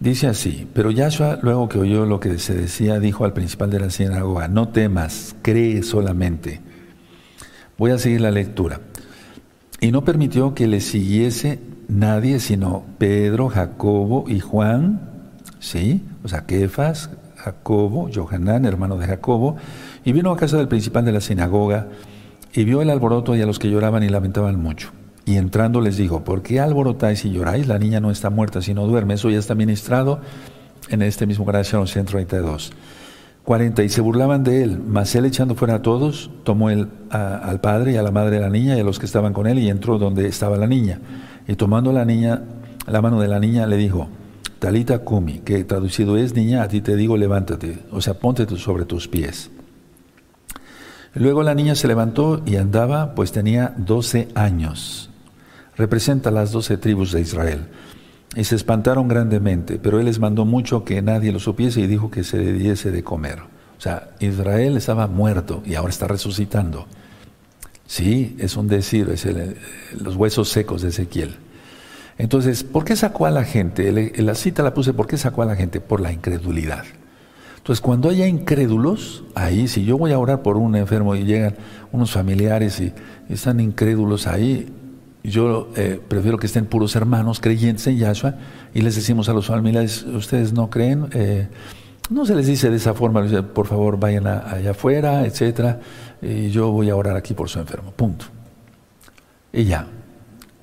Dice 0.00 0.26
así, 0.26 0.68
pero 0.74 0.90
Yahshua, 0.90 1.38
luego 1.42 1.68
que 1.68 1.78
oyó 1.78 2.04
lo 2.04 2.20
que 2.20 2.38
se 2.38 2.54
decía, 2.54 3.00
dijo 3.00 3.24
al 3.24 3.32
principal 3.32 3.70
de 3.70 3.80
la 3.80 3.90
sinagoga, 3.90 4.48
no 4.48 4.68
temas, 4.68 5.34
cree 5.40 5.82
solamente. 5.82 6.60
Voy 7.78 7.90
a 7.90 7.98
seguir 7.98 8.20
la 8.20 8.30
lectura. 8.30 8.80
Y 9.80 9.92
no 9.92 10.04
permitió 10.04 10.54
que 10.54 10.66
le 10.66 10.80
siguiese 10.80 11.58
nadie 11.94 12.40
sino 12.40 12.84
Pedro, 12.98 13.48
Jacobo 13.48 14.24
y 14.28 14.40
Juan, 14.40 15.00
¿sí? 15.60 16.02
O 16.22 16.28
sea, 16.28 16.46
Kefas, 16.46 17.10
Jacobo, 17.36 18.10
Johanán, 18.12 18.64
hermano 18.64 18.96
de 18.96 19.06
Jacobo, 19.06 19.56
y 20.04 20.12
vino 20.12 20.30
a 20.30 20.36
casa 20.36 20.56
del 20.56 20.68
principal 20.68 21.04
de 21.04 21.12
la 21.12 21.20
sinagoga 21.20 21.88
y 22.52 22.64
vio 22.64 22.82
el 22.82 22.90
alboroto 22.90 23.36
y 23.36 23.42
a 23.42 23.46
los 23.46 23.58
que 23.58 23.70
lloraban 23.70 24.02
y 24.02 24.08
lamentaban 24.08 24.60
mucho. 24.60 24.90
Y 25.26 25.36
entrando 25.36 25.80
les 25.80 25.96
dijo, 25.96 26.22
¿por 26.22 26.42
qué 26.42 26.60
alborotáis 26.60 27.24
y 27.24 27.30
lloráis? 27.30 27.66
La 27.66 27.78
niña 27.78 28.00
no 28.00 28.10
está 28.10 28.28
muerta, 28.28 28.60
sino 28.60 28.86
duerme. 28.86 29.14
Eso 29.14 29.30
ya 29.30 29.38
está 29.38 29.54
ministrado 29.54 30.20
en 30.90 31.02
este 31.02 31.26
mismo 31.26 31.44
Gracia 31.44 31.84
132. 31.84 32.72
40. 33.44 33.82
Y 33.82 33.88
se 33.88 34.00
burlaban 34.00 34.44
de 34.44 34.62
él, 34.62 34.80
mas 34.86 35.14
él 35.14 35.24
echando 35.24 35.54
fuera 35.54 35.76
a 35.76 35.82
todos, 35.82 36.30
tomó 36.44 36.68
al 36.68 37.60
padre 37.62 37.92
y 37.92 37.96
a 37.96 38.02
la 38.02 38.10
madre 38.10 38.36
de 38.36 38.40
la 38.40 38.50
niña 38.50 38.76
y 38.76 38.80
a 38.80 38.84
los 38.84 38.98
que 38.98 39.06
estaban 39.06 39.32
con 39.32 39.46
él 39.46 39.58
y 39.58 39.68
entró 39.68 39.98
donde 39.98 40.26
estaba 40.26 40.56
la 40.56 40.66
niña. 40.66 41.00
Y 41.46 41.56
tomando 41.56 41.92
la 41.92 42.04
niña, 42.04 42.42
la 42.86 43.02
mano 43.02 43.20
de 43.20 43.28
la 43.28 43.40
niña, 43.40 43.66
le 43.66 43.76
dijo, 43.76 44.08
Talita 44.58 45.00
Kumi, 45.00 45.40
que 45.40 45.64
traducido 45.64 46.16
es, 46.16 46.34
niña, 46.34 46.62
a 46.62 46.68
ti 46.68 46.80
te 46.80 46.96
digo, 46.96 47.16
levántate, 47.16 47.80
o 47.90 48.00
sea, 48.00 48.14
ponte 48.14 48.46
sobre 48.56 48.84
tus 48.84 49.08
pies. 49.08 49.50
Luego 51.14 51.42
la 51.42 51.54
niña 51.54 51.74
se 51.74 51.86
levantó 51.86 52.42
y 52.44 52.56
andaba, 52.56 53.14
pues 53.14 53.30
tenía 53.30 53.74
12 53.76 54.28
años 54.34 55.10
representa 55.76 56.30
las 56.30 56.52
doce 56.52 56.76
tribus 56.76 57.12
de 57.12 57.20
Israel. 57.20 57.66
Y 58.36 58.44
se 58.44 58.56
espantaron 58.56 59.06
grandemente, 59.06 59.78
pero 59.78 60.00
él 60.00 60.06
les 60.06 60.18
mandó 60.18 60.44
mucho 60.44 60.84
que 60.84 61.02
nadie 61.02 61.32
lo 61.32 61.38
supiese 61.38 61.80
y 61.80 61.86
dijo 61.86 62.10
que 62.10 62.24
se 62.24 62.38
le 62.38 62.52
diese 62.52 62.90
de 62.90 63.04
comer. 63.04 63.40
O 63.78 63.80
sea, 63.80 64.10
Israel 64.18 64.76
estaba 64.76 65.06
muerto 65.06 65.62
y 65.64 65.74
ahora 65.74 65.90
está 65.90 66.08
resucitando. 66.08 66.86
Sí, 67.94 68.34
es 68.40 68.56
un 68.56 68.66
decir, 68.66 69.08
es 69.08 69.24
los 69.96 70.16
huesos 70.16 70.48
secos 70.48 70.82
de 70.82 70.88
Ezequiel. 70.88 71.36
Entonces, 72.18 72.64
¿por 72.64 72.84
qué 72.84 72.96
sacó 72.96 73.26
a 73.26 73.30
la 73.30 73.44
gente? 73.44 74.10
La 74.20 74.34
cita 74.34 74.64
la 74.64 74.74
puse, 74.74 74.92
¿por 74.92 75.06
qué 75.06 75.16
sacó 75.16 75.42
a 75.42 75.46
la 75.46 75.54
gente? 75.54 75.80
Por 75.80 76.00
la 76.00 76.10
incredulidad. 76.10 76.82
Entonces, 77.56 77.80
cuando 77.80 78.08
haya 78.08 78.26
incrédulos, 78.26 79.22
ahí, 79.36 79.68
si 79.68 79.84
yo 79.84 79.96
voy 79.96 80.10
a 80.10 80.18
orar 80.18 80.42
por 80.42 80.56
un 80.56 80.74
enfermo 80.74 81.14
y 81.14 81.22
llegan 81.22 81.54
unos 81.92 82.10
familiares 82.10 82.80
y 82.80 82.92
están 83.28 83.60
incrédulos 83.60 84.26
ahí, 84.26 84.66
Yo 85.22 85.68
eh, 85.76 86.00
prefiero 86.08 86.36
que 86.36 86.46
estén 86.46 86.66
puros 86.66 86.96
hermanos 86.96 87.38
creyentes 87.38 87.86
en 87.86 87.96
Yahshua 87.96 88.34
y 88.74 88.82
les 88.82 88.96
decimos 88.96 89.28
a 89.28 89.34
los 89.34 89.46
familiares, 89.46 90.02
ustedes 90.02 90.52
no 90.52 90.68
creen, 90.68 91.06
eh, 91.12 91.46
no 92.10 92.26
se 92.26 92.34
les 92.34 92.46
dice 92.46 92.70
de 92.70 92.76
esa 92.76 92.94
forma, 92.94 93.24
por 93.54 93.66
favor 93.66 93.98
vayan 93.98 94.26
allá 94.26 94.72
afuera, 94.72 95.24
etcétera, 95.24 95.80
y 96.20 96.50
yo 96.50 96.70
voy 96.70 96.90
a 96.90 96.96
orar 96.96 97.16
aquí 97.16 97.34
por 97.34 97.48
su 97.48 97.58
enfermo, 97.58 97.92
punto. 97.92 98.26
Y 99.52 99.64
ya, 99.64 99.86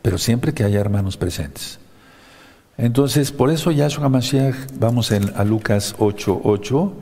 pero 0.01 0.17
siempre 0.17 0.53
que 0.53 0.63
haya 0.63 0.79
hermanos 0.79 1.17
presentes. 1.17 1.79
Entonces, 2.77 3.31
por 3.31 3.49
eso 3.49 3.71
Yahshua 3.71 4.09
Mashiach, 4.09 4.55
vamos 4.79 5.11
a 5.11 5.43
Lucas 5.43 5.95
8, 5.97 6.41
8, 6.43 6.93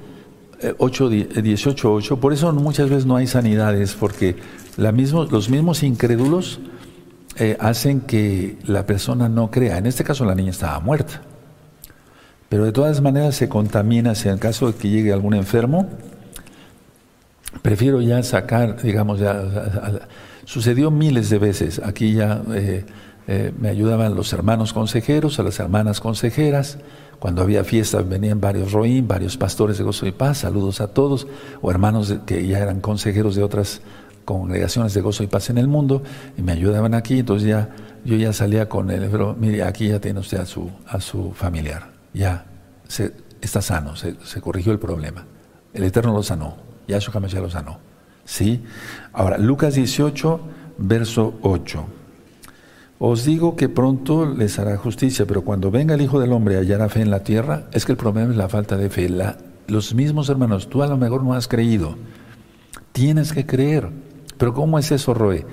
8, 0.78 1.10
18, 1.10 1.94
8, 1.94 2.20
por 2.20 2.34
eso 2.34 2.52
muchas 2.54 2.90
veces 2.90 3.06
no 3.06 3.16
hay 3.16 3.28
sanidades, 3.28 3.94
porque 3.94 4.36
los 4.78 5.50
mismos 5.50 5.84
incrédulos 5.84 6.60
eh, 7.38 7.56
hacen 7.60 8.02
que 8.02 8.58
la 8.66 8.86
persona 8.86 9.30
no 9.30 9.52
crea. 9.52 9.78
En 9.78 9.86
este 9.86 10.04
caso 10.04 10.26
la 10.26 10.36
niña 10.36 10.52
estaba 10.52 10.80
muerta. 10.80 11.22
Pero 12.50 12.66
de 12.66 12.72
todas 12.72 13.02
maneras 13.02 13.36
se 13.36 13.48
contamina 13.48 14.16
si 14.16 14.28
en 14.28 14.36
el 14.36 14.40
caso 14.40 14.72
de 14.72 14.78
que 14.78 14.90
llegue 14.90 15.14
algún 15.14 15.36
enfermo. 15.36 15.88
Prefiero 17.62 18.02
ya 18.02 18.22
sacar, 18.24 18.82
digamos, 18.82 19.20
ya, 19.20 19.42
sucedió 20.46 20.92
miles 20.92 21.30
de 21.30 21.38
veces. 21.38 21.80
Aquí 21.84 22.14
ya 22.14 22.42
eh, 22.54 22.86
eh, 23.28 23.54
me 23.60 23.70
ayudaban 23.70 24.16
los 24.16 24.34
hermanos 24.34 24.74
consejeros, 24.74 25.40
a 25.40 25.44
las 25.44 25.60
hermanas 25.60 26.00
consejeras. 26.00 26.80
Cuando 27.20 27.42
había 27.42 27.64
fiestas 27.64 28.08
venían 28.08 28.42
varios 28.42 28.72
roín, 28.72 29.08
varios 29.08 29.38
pastores 29.38 29.78
de 29.78 29.84
gozo 29.84 30.08
y 30.08 30.12
paz, 30.12 30.40
saludos 30.40 30.82
a 30.82 30.88
todos, 30.88 31.28
o 31.62 31.70
hermanos 31.70 32.16
que 32.26 32.48
ya 32.48 32.60
eran 32.60 32.80
consejeros 32.80 33.36
de 33.36 33.44
otras 33.44 33.82
congregaciones 34.26 34.94
de 34.94 35.02
gozo 35.02 35.24
y 35.24 35.28
paz 35.28 35.50
en 35.50 35.58
el 35.58 35.68
mundo 35.68 36.02
y 36.38 36.42
me 36.42 36.52
ayudaban 36.52 36.94
aquí, 36.94 37.20
entonces 37.20 37.48
ya 37.48 37.70
yo 38.06 38.16
ya 38.16 38.32
salía 38.32 38.70
con 38.70 38.90
él, 38.90 39.08
pero 39.12 39.36
mire, 39.38 39.64
aquí 39.64 39.90
ya 39.90 40.00
tiene 40.00 40.20
usted 40.20 40.40
a 40.40 40.46
su, 40.46 40.70
a 40.88 41.02
su 41.02 41.32
familiar, 41.32 41.90
ya 42.14 42.46
está 43.42 43.62
sano, 43.62 43.96
se, 43.96 44.16
corrigió 44.42 44.72
el 44.72 44.80
problema. 44.80 45.26
El 45.74 45.84
Eterno 45.84 46.14
lo 46.14 46.24
sanó, 46.24 46.58
Yahshua 46.88 47.26
ya 47.28 47.40
lo 47.40 47.50
sanó. 47.50 47.80
¿Sí? 48.26 48.64
Ahora, 49.14 49.38
Lucas 49.38 49.76
18, 49.76 50.40
verso 50.78 51.40
8. 51.42 51.86
Os 53.00 53.24
digo 53.24 53.56
que 53.56 53.70
pronto 53.70 54.26
les 54.26 54.60
hará 54.60 54.76
justicia, 54.78 55.26
pero 55.26 55.44
cuando 55.44 55.72
venga 55.72 55.96
el 55.96 56.02
Hijo 56.02 56.20
del 56.20 56.34
Hombre 56.34 56.58
hallará 56.58 56.90
fe 56.90 57.02
en 57.02 57.10
la 57.10 57.24
tierra, 57.24 57.68
es 57.72 57.86
que 57.86 57.94
el 57.94 57.98
problema 57.98 58.32
es 58.32 58.38
la 58.38 58.50
falta 58.50 58.76
de 58.76 58.90
fe. 58.90 59.10
Los 59.68 59.94
mismos 59.94 60.30
hermanos, 60.30 60.70
tú 60.70 60.84
a 60.84 60.88
lo 60.88 60.98
mejor 60.98 61.24
no 61.24 61.34
has 61.34 61.48
creído, 61.48 61.96
tienes 62.92 63.32
que 63.32 63.46
creer. 63.46 63.90
Pero 64.38 64.54
¿cómo 64.54 64.78
es 64.80 64.92
eso, 64.92 65.14
Roe? 65.14 65.46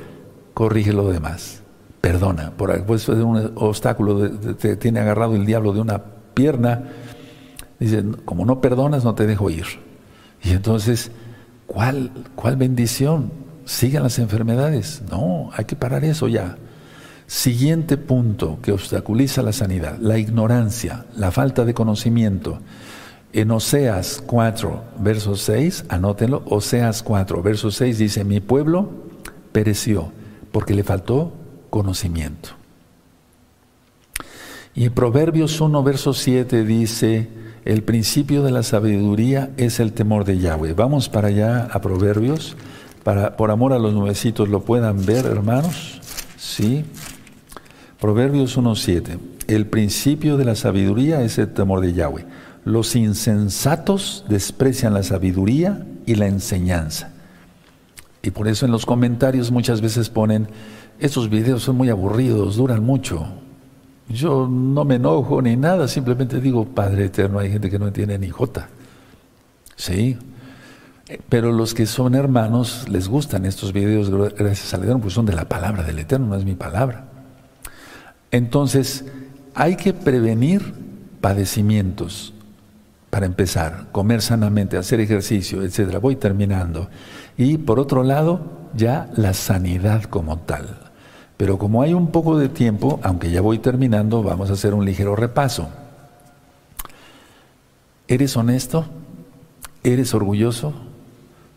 Corrige 0.54 0.92
lo 0.92 1.08
demás. 1.08 1.62
Perdona. 2.00 2.50
Por 2.50 2.84
pues, 2.84 3.08
un 3.08 3.52
obstáculo, 3.54 4.30
te 4.30 4.76
tiene 4.76 5.00
agarrado 5.00 5.34
el 5.36 5.46
diablo 5.46 5.72
de 5.72 5.80
una 5.80 6.02
pierna. 6.36 6.84
Dice, 7.80 8.04
como 8.26 8.44
no 8.44 8.60
perdonas, 8.60 9.04
no 9.04 9.14
te 9.14 9.26
dejo 9.26 9.50
ir. 9.50 9.64
Y 10.44 10.50
entonces, 10.50 11.10
¿cuál, 11.66 12.12
cuál 12.36 12.56
bendición? 12.56 13.32
Sigan 13.64 14.02
las 14.04 14.18
enfermedades. 14.18 15.02
No, 15.10 15.50
hay 15.54 15.64
que 15.64 15.74
parar 15.74 16.04
eso 16.04 16.28
ya. 16.28 16.58
Siguiente 17.26 17.96
punto 17.96 18.58
que 18.62 18.70
obstaculiza 18.70 19.42
la 19.42 19.52
sanidad, 19.52 19.98
la 19.98 20.18
ignorancia, 20.18 21.06
la 21.16 21.32
falta 21.32 21.64
de 21.64 21.74
conocimiento. 21.74 22.60
En 23.32 23.50
Oseas 23.50 24.22
4, 24.24 24.84
verso 25.00 25.36
6, 25.36 25.86
anótenlo, 25.88 26.42
Oseas 26.46 27.02
4, 27.02 27.42
verso 27.42 27.70
6 27.70 27.98
dice, 27.98 28.24
mi 28.24 28.40
pueblo 28.40 28.90
pereció 29.52 30.12
porque 30.52 30.74
le 30.74 30.84
faltó 30.84 31.32
conocimiento. 31.70 32.50
Y 34.78 34.90
Proverbios 34.90 35.58
1, 35.58 35.82
verso 35.82 36.12
7 36.12 36.62
dice, 36.62 37.28
el 37.64 37.82
principio 37.82 38.42
de 38.42 38.50
la 38.50 38.62
sabiduría 38.62 39.50
es 39.56 39.80
el 39.80 39.94
temor 39.94 40.26
de 40.26 40.38
Yahweh. 40.38 40.74
Vamos 40.74 41.08
para 41.08 41.28
allá 41.28 41.66
a 41.72 41.80
Proverbios, 41.80 42.58
para 43.02 43.38
por 43.38 43.50
amor 43.50 43.72
a 43.72 43.78
los 43.78 43.94
nuevecitos 43.94 44.50
lo 44.50 44.60
puedan 44.60 45.06
ver, 45.06 45.24
hermanos. 45.24 46.02
Sí. 46.36 46.84
Proverbios 47.98 48.58
1.7. 48.58 49.18
El 49.46 49.66
principio 49.66 50.36
de 50.36 50.44
la 50.44 50.54
sabiduría 50.54 51.22
es 51.22 51.38
el 51.38 51.54
temor 51.54 51.80
de 51.80 51.94
Yahweh. 51.94 52.26
Los 52.66 52.96
insensatos 52.96 54.26
desprecian 54.28 54.92
la 54.92 55.02
sabiduría 55.02 55.86
y 56.04 56.16
la 56.16 56.26
enseñanza. 56.26 57.14
Y 58.22 58.30
por 58.30 58.46
eso 58.46 58.66
en 58.66 58.72
los 58.72 58.84
comentarios 58.84 59.50
muchas 59.50 59.80
veces 59.80 60.10
ponen, 60.10 60.48
estos 60.98 61.30
videos 61.30 61.62
son 61.62 61.76
muy 61.76 61.88
aburridos, 61.88 62.56
duran 62.56 62.84
mucho. 62.84 63.26
Yo 64.08 64.46
no 64.48 64.84
me 64.84 64.96
enojo 64.96 65.42
ni 65.42 65.56
nada, 65.56 65.88
simplemente 65.88 66.40
digo, 66.40 66.64
Padre 66.64 67.06
Eterno, 67.06 67.38
hay 67.38 67.50
gente 67.50 67.70
que 67.70 67.78
no 67.78 67.88
entiende 67.88 68.18
ni 68.18 68.28
jota. 68.30 68.68
Sí, 69.74 70.16
pero 71.28 71.52
los 71.52 71.74
que 71.74 71.86
son 71.86 72.14
hermanos 72.14 72.88
les 72.88 73.08
gustan 73.08 73.46
estos 73.46 73.72
videos, 73.72 74.10
gracias 74.10 74.72
al 74.74 74.82
Eterno, 74.84 75.00
pues 75.00 75.14
son 75.14 75.26
de 75.26 75.34
la 75.34 75.48
palabra 75.48 75.82
del 75.82 75.98
Eterno, 75.98 76.28
no 76.28 76.36
es 76.36 76.44
mi 76.44 76.54
palabra. 76.54 77.04
Entonces, 78.30 79.04
hay 79.54 79.76
que 79.76 79.92
prevenir 79.92 80.74
padecimientos 81.20 82.32
para 83.10 83.26
empezar, 83.26 83.86
comer 83.92 84.20
sanamente, 84.20 84.76
hacer 84.76 85.00
ejercicio, 85.00 85.62
etcétera. 85.62 85.98
Voy 85.98 86.16
terminando. 86.16 86.90
Y 87.36 87.58
por 87.58 87.80
otro 87.80 88.02
lado, 88.02 88.68
ya 88.74 89.08
la 89.16 89.32
sanidad 89.32 90.04
como 90.04 90.38
tal. 90.40 90.85
Pero 91.36 91.58
como 91.58 91.82
hay 91.82 91.92
un 91.92 92.08
poco 92.08 92.38
de 92.38 92.48
tiempo, 92.48 92.98
aunque 93.02 93.30
ya 93.30 93.40
voy 93.40 93.58
terminando, 93.58 94.22
vamos 94.22 94.50
a 94.50 94.54
hacer 94.54 94.72
un 94.72 94.84
ligero 94.84 95.16
repaso. 95.16 95.68
¿Eres 98.08 98.36
honesto? 98.36 98.86
¿Eres 99.82 100.14
orgulloso? 100.14 100.72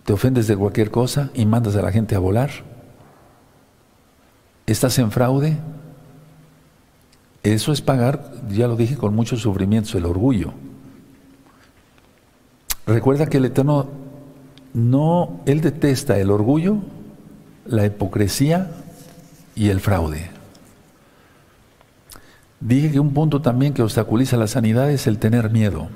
¿Te 0.04 0.14
ofendes 0.14 0.48
de 0.48 0.58
cualquier 0.58 0.92
cosa 0.92 1.30
y 1.34 1.46
mandas 1.46 1.76
a 1.76 1.82
la 1.82 1.92
gente 1.92 2.16
a 2.16 2.20
volar? 2.20 2.50
¿Estás 4.66 5.00
en 5.00 5.12
fraude? 5.12 5.58
Eso 7.44 7.72
es 7.72 7.82
pagar, 7.82 8.34
ya 8.50 8.68
lo 8.68 8.76
dije, 8.76 8.98
con 8.98 9.16
mucho 9.16 9.38
sufrimiento, 9.38 9.98
el 9.98 10.06
orgullo. 10.06 10.52
Recuerda 12.86 13.28
que 13.28 13.38
el 13.38 13.46
Eterno 13.46 13.88
no, 14.74 15.40
Él 15.46 15.62
detesta 15.62 16.18
el 16.20 16.32
orgullo, 16.32 16.78
la 17.66 17.86
hipocresía 17.86 18.72
y 19.60 19.70
el 19.70 19.82
fraude. 19.82 20.32
Dije 22.62 22.92
que 22.92 23.00
un 23.02 23.14
punto 23.14 23.42
también 23.42 23.74
que 23.74 23.82
obstaculiza 23.82 24.38
la 24.38 24.48
sanidad 24.48 24.90
es 24.90 25.06
el 25.06 25.20
tener 25.20 25.50
miedo. 25.50 25.90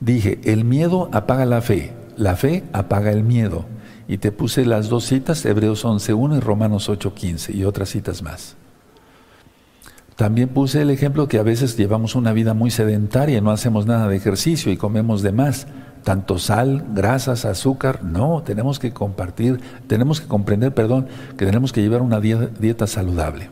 Dije, 0.00 0.40
el 0.44 0.64
miedo 0.64 1.10
apaga 1.12 1.44
la 1.44 1.60
fe, 1.60 1.92
la 2.16 2.34
fe 2.34 2.64
apaga 2.72 3.12
el 3.12 3.24
miedo. 3.24 3.66
Y 4.08 4.18
te 4.18 4.32
puse 4.32 4.64
las 4.64 4.88
dos 4.88 5.04
citas, 5.04 5.44
Hebreos 5.44 5.84
11.1 5.84 6.38
y 6.38 6.40
Romanos 6.40 6.88
8.15 6.88 7.54
y 7.54 7.64
otras 7.64 7.90
citas 7.90 8.22
más. 8.22 8.56
También 10.16 10.48
puse 10.48 10.80
el 10.80 10.90
ejemplo 10.90 11.28
que 11.28 11.38
a 11.38 11.42
veces 11.42 11.76
llevamos 11.76 12.14
una 12.14 12.32
vida 12.32 12.54
muy 12.54 12.70
sedentaria, 12.70 13.42
no 13.42 13.50
hacemos 13.50 13.84
nada 13.84 14.08
de 14.08 14.16
ejercicio 14.16 14.72
y 14.72 14.78
comemos 14.78 15.20
de 15.20 15.32
más 15.32 15.66
tanto 16.02 16.38
sal, 16.38 16.84
grasas, 16.94 17.44
azúcar. 17.44 18.02
No, 18.02 18.42
tenemos 18.42 18.78
que 18.78 18.92
compartir, 18.92 19.60
tenemos 19.86 20.20
que 20.20 20.26
comprender, 20.26 20.74
perdón, 20.74 21.08
que 21.36 21.46
tenemos 21.46 21.72
que 21.72 21.82
llevar 21.82 22.02
una 22.02 22.20
dieta 22.20 22.86
saludable. 22.86 23.50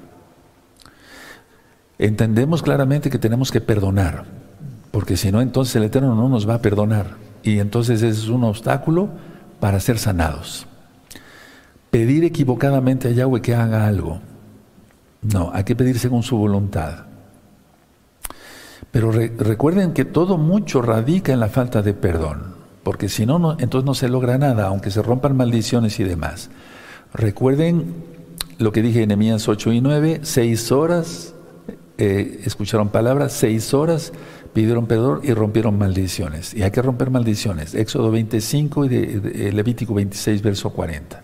Entendemos 1.98 2.62
claramente 2.62 3.11
que 3.11 3.18
tenemos 3.18 3.51
que 3.51 3.61
perdonar, 3.61 4.24
porque 4.90 5.16
si 5.16 5.30
no, 5.30 5.40
entonces 5.40 5.76
el 5.76 5.84
Eterno 5.84 6.14
no 6.14 6.28
nos 6.28 6.48
va 6.48 6.55
a 6.55 6.62
perdonar. 6.62 7.16
Y 7.42 7.59
entonces 7.59 8.03
es 8.03 8.28
un 8.28 8.44
obstáculo 8.44 9.09
para 9.61 9.80
ser 9.80 9.98
sanados. 9.98 10.66
Pedir 11.90 12.24
equivocadamente 12.24 13.09
a 13.09 13.12
Yahweh 13.12 13.42
que 13.42 13.55
haga 13.55 13.86
algo. 13.86 14.20
No, 15.22 15.51
hay 15.53 15.64
que 15.64 15.76
pedir 15.76 15.98
según 15.98 16.22
su 16.22 16.36
voluntad. 16.36 17.09
Pero 18.93 19.12
recuerden 19.12 19.93
que 19.93 20.05
todo 20.05 20.36
mucho 20.36 20.82
radica 20.82 21.32
en 21.32 21.41
la 21.41 21.49
falta 21.49 21.82
de 21.82 21.95
perdón, 21.95 22.55
porque 22.82 23.09
si 23.09 23.24
no, 23.24 23.57
entonces 23.59 23.86
no 23.86 23.95
se 23.95 24.09
logra 24.09 24.36
nada, 24.36 24.66
aunque 24.66 24.91
se 24.91 25.03
rompan 25.03 25.36
maldiciones 25.36 26.01
y 26.01 26.05
demás. 26.05 26.51
Recuerden 27.14 27.95
lo 28.59 28.72
que 28.72 28.82
dije 28.82 29.03
en 29.03 29.09
Nehemías 29.09 29.49
8 29.49 29.72
y 29.72 29.80
9, 29.80 30.20
seis 30.22 30.72
horas 30.72 31.34
eh, 31.99 32.41
escucharon 32.45 32.88
palabras, 32.88 33.32
seis 33.32 33.74
horas 33.74 34.12
pidieron 34.53 34.86
perdón 34.86 35.20
y 35.22 35.32
rompieron 35.32 35.78
maldiciones. 35.78 36.55
Y 36.55 36.62
hay 36.62 36.70
que 36.70 36.82
romper 36.82 37.11
maldiciones. 37.11 37.74
Éxodo 37.74 38.11
25 38.11 38.86
y 38.86 38.88
de, 38.88 39.53
Levítico 39.53 39.95
26, 39.95 40.43
verso 40.43 40.70
40. 40.70 41.22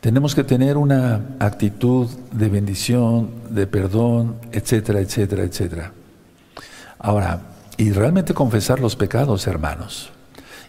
Tenemos 0.00 0.34
que 0.34 0.44
tener 0.44 0.76
una 0.76 1.36
actitud 1.38 2.08
de 2.32 2.48
bendición, 2.48 3.30
de 3.50 3.66
perdón, 3.66 4.36
etcétera, 4.52 5.00
etcétera, 5.00 5.44
etcétera. 5.44 5.92
Ahora, 6.98 7.40
y 7.76 7.92
realmente 7.92 8.34
confesar 8.34 8.80
los 8.80 8.96
pecados, 8.96 9.46
hermanos. 9.46 10.10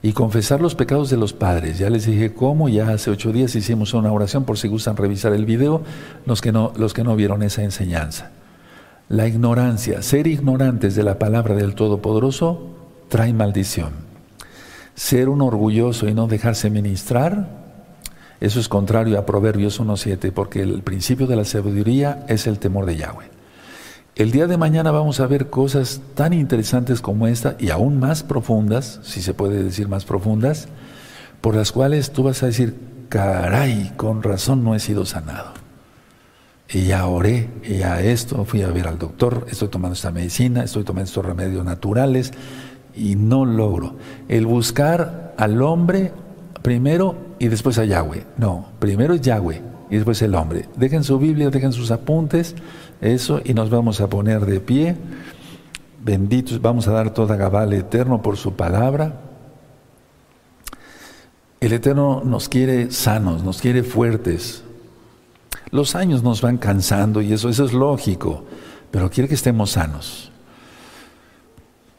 y 0.04 0.14
confesar 0.14 0.62
los 0.62 0.76
pecados 0.76 1.10
de 1.10 1.18
los 1.18 1.34
padres. 1.34 1.80
Ya 1.80 1.90
les 1.90 2.06
dije 2.06 2.34
cómo, 2.34 2.70
ya 2.70 2.90
hace 2.90 3.10
ocho 3.10 3.32
días 3.32 3.56
hicimos 3.56 3.96
una 3.96 4.12
oración 4.12 4.44
por 4.44 4.58
si 4.58 4.68
gustan 4.68 4.96
revisar 4.96 5.34
el 5.34 5.46
video, 5.46 5.82
los 6.26 6.40
que 6.40 6.52
no, 6.52 6.72
los 6.78 6.94
que 6.94 7.04
no 7.04 7.16
vieron 7.16 7.42
esa 7.42 7.64
enseñanza. 7.64 8.30
La 9.10 9.28
ignorancia, 9.28 10.02
ser 10.04 10.28
ignorantes 10.28 10.96
de 10.96 11.04
la 11.04 11.18
palabra 11.18 11.56
del 11.56 11.74
Todopoderoso, 11.74 12.68
trae 13.10 13.34
maldición. 13.34 13.92
Ser 14.94 15.30
un 15.30 15.42
orgulloso 15.42 16.08
y 16.08 16.14
no 16.14 16.28
dejarse 16.28 16.70
ministrar, 16.70 17.48
eso 18.40 18.60
es 18.60 18.70
contrario 18.70 19.18
a 19.18 19.26
Proverbios 19.26 19.82
1.7, 19.82 20.32
porque 20.32 20.62
el 20.62 20.84
principio 20.84 21.26
de 21.26 21.38
la 21.38 21.46
sabiduría 21.46 22.24
es 22.28 22.46
el 22.46 22.60
temor 22.60 22.86
de 22.86 22.98
Yahweh. 22.98 23.37
El 24.18 24.32
día 24.32 24.48
de 24.48 24.58
mañana 24.58 24.90
vamos 24.90 25.20
a 25.20 25.28
ver 25.28 25.52
cosas 25.52 26.02
tan 26.16 26.34
interesantes 26.34 27.02
como 27.02 27.28
esta 27.28 27.56
y 27.60 27.70
aún 27.70 28.00
más 28.00 28.24
profundas, 28.24 29.00
si 29.04 29.22
se 29.22 29.36
puede 29.36 29.64
decir 29.64 29.90
más 29.90 30.06
profundas, 30.06 30.70
por 31.40 31.54
las 31.56 31.72
cuales 31.72 32.10
tú 32.10 32.24
vas 32.24 32.42
a 32.42 32.48
decir, 32.48 32.76
caray, 33.10 33.94
con 33.96 34.24
razón 34.24 34.64
no 34.64 34.74
he 34.74 34.80
sido 34.80 35.06
sanado. 35.06 35.52
Y 36.68 36.86
ya 36.86 37.06
oré, 37.06 37.52
y 37.64 37.78
ya 37.78 38.02
esto, 38.02 38.44
fui 38.44 38.64
a 38.64 38.70
ver 38.70 38.88
al 38.88 38.98
doctor, 38.98 39.46
estoy 39.52 39.68
tomando 39.68 39.94
esta 39.94 40.10
medicina, 40.10 40.64
estoy 40.64 40.84
tomando 40.84 41.06
estos 41.06 41.24
remedios 41.24 41.64
naturales 41.64 42.34
y 42.96 43.16
no 43.16 43.46
logro. 43.46 43.98
El 44.30 44.48
buscar 44.48 45.36
al 45.38 45.62
hombre 45.62 46.12
primero 46.64 47.36
y 47.38 47.50
después 47.50 47.78
a 47.78 47.86
Yahweh. 47.86 48.26
No, 48.38 48.70
primero 48.80 49.14
es 49.14 49.22
Yahweh 49.22 49.62
y 49.92 49.96
después 49.96 50.20
el 50.24 50.34
hombre. 50.34 50.68
Dejen 50.76 51.04
su 51.04 51.20
Biblia, 51.20 51.52
dejen 51.52 51.72
sus 51.72 51.92
apuntes 51.92 52.56
eso 53.02 53.42
y 53.44 53.54
nos 53.54 53.70
vamos 53.70 54.02
a 54.02 54.10
poner 54.10 54.46
de 54.46 54.60
pie. 54.60 54.96
Benditos, 56.04 56.62
vamos 56.62 56.88
a 56.88 56.92
dar 56.92 57.14
toda 57.14 57.36
Gabal 57.36 57.74
eterno 57.74 58.22
por 58.22 58.38
su 58.38 58.54
palabra. 58.54 59.22
El 61.60 61.74
Eterno 61.74 62.22
nos 62.24 62.50
quiere 62.50 62.92
sanos, 62.92 63.44
nos 63.44 63.62
quiere 63.62 63.82
fuertes. 63.82 64.64
Los 65.72 65.96
años 65.96 66.22
nos 66.22 66.42
van 66.42 66.58
cansando 66.58 67.20
y 67.20 67.34
eso, 67.34 67.50
eso 67.50 67.66
es 67.66 67.74
lógico, 67.74 68.46
pero 68.92 69.10
quiere 69.10 69.28
que 69.28 69.34
estemos 69.34 69.72
sanos. 69.72 70.32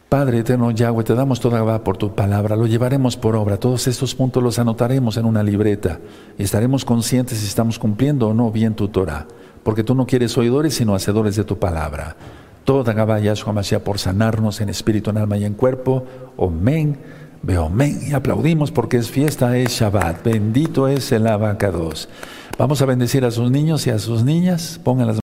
Padre 0.08 0.38
eterno 0.38 0.70
Yahweh, 0.70 1.04
te 1.04 1.14
damos 1.14 1.40
toda 1.40 1.58
Gabá 1.58 1.84
por 1.84 1.98
tu 1.98 2.14
palabra, 2.14 2.56
lo 2.56 2.66
llevaremos 2.66 3.16
por 3.16 3.36
obra. 3.36 3.58
Todos 3.58 3.88
estos 3.88 4.14
puntos 4.14 4.42
los 4.42 4.58
anotaremos 4.58 5.16
en 5.16 5.26
una 5.26 5.42
libreta 5.42 5.98
y 6.38 6.44
estaremos 6.44 6.84
conscientes 6.84 7.38
si 7.38 7.46
estamos 7.46 7.78
cumpliendo 7.78 8.28
o 8.28 8.34
no 8.34 8.50
bien 8.50 8.74
tu 8.74 8.88
Torah 8.88 9.26
porque 9.62 9.84
tú 9.84 9.94
no 9.94 10.06
quieres 10.06 10.36
oidores, 10.36 10.74
sino 10.74 10.94
hacedores 10.94 11.36
de 11.36 11.44
tu 11.44 11.58
palabra. 11.58 12.16
Toda 12.64 12.92
Gabá 12.92 13.18
Yahshua 13.18 13.52
Mashiach 13.52 13.82
por 13.82 13.98
sanarnos 13.98 14.60
en 14.60 14.68
espíritu, 14.68 15.10
en 15.10 15.18
alma 15.18 15.38
y 15.38 15.44
en 15.44 15.54
cuerpo. 15.54 16.04
Omen, 16.36 16.98
men 17.42 18.00
Y 18.06 18.12
aplaudimos 18.12 18.70
porque 18.70 18.98
es 18.98 19.10
fiesta, 19.10 19.56
es 19.56 19.70
Shabbat. 19.70 20.22
Bendito 20.24 20.86
es 20.86 21.10
el 21.12 21.26
abacados. 21.26 22.08
Vamos 22.58 22.82
a 22.82 22.86
bendecir 22.86 23.24
a 23.24 23.30
sus 23.30 23.50
niños 23.50 23.86
y 23.86 23.90
a 23.90 23.98
sus 23.98 24.24
niñas. 24.24 24.80
Pongan 24.82 25.06
las 25.06 25.16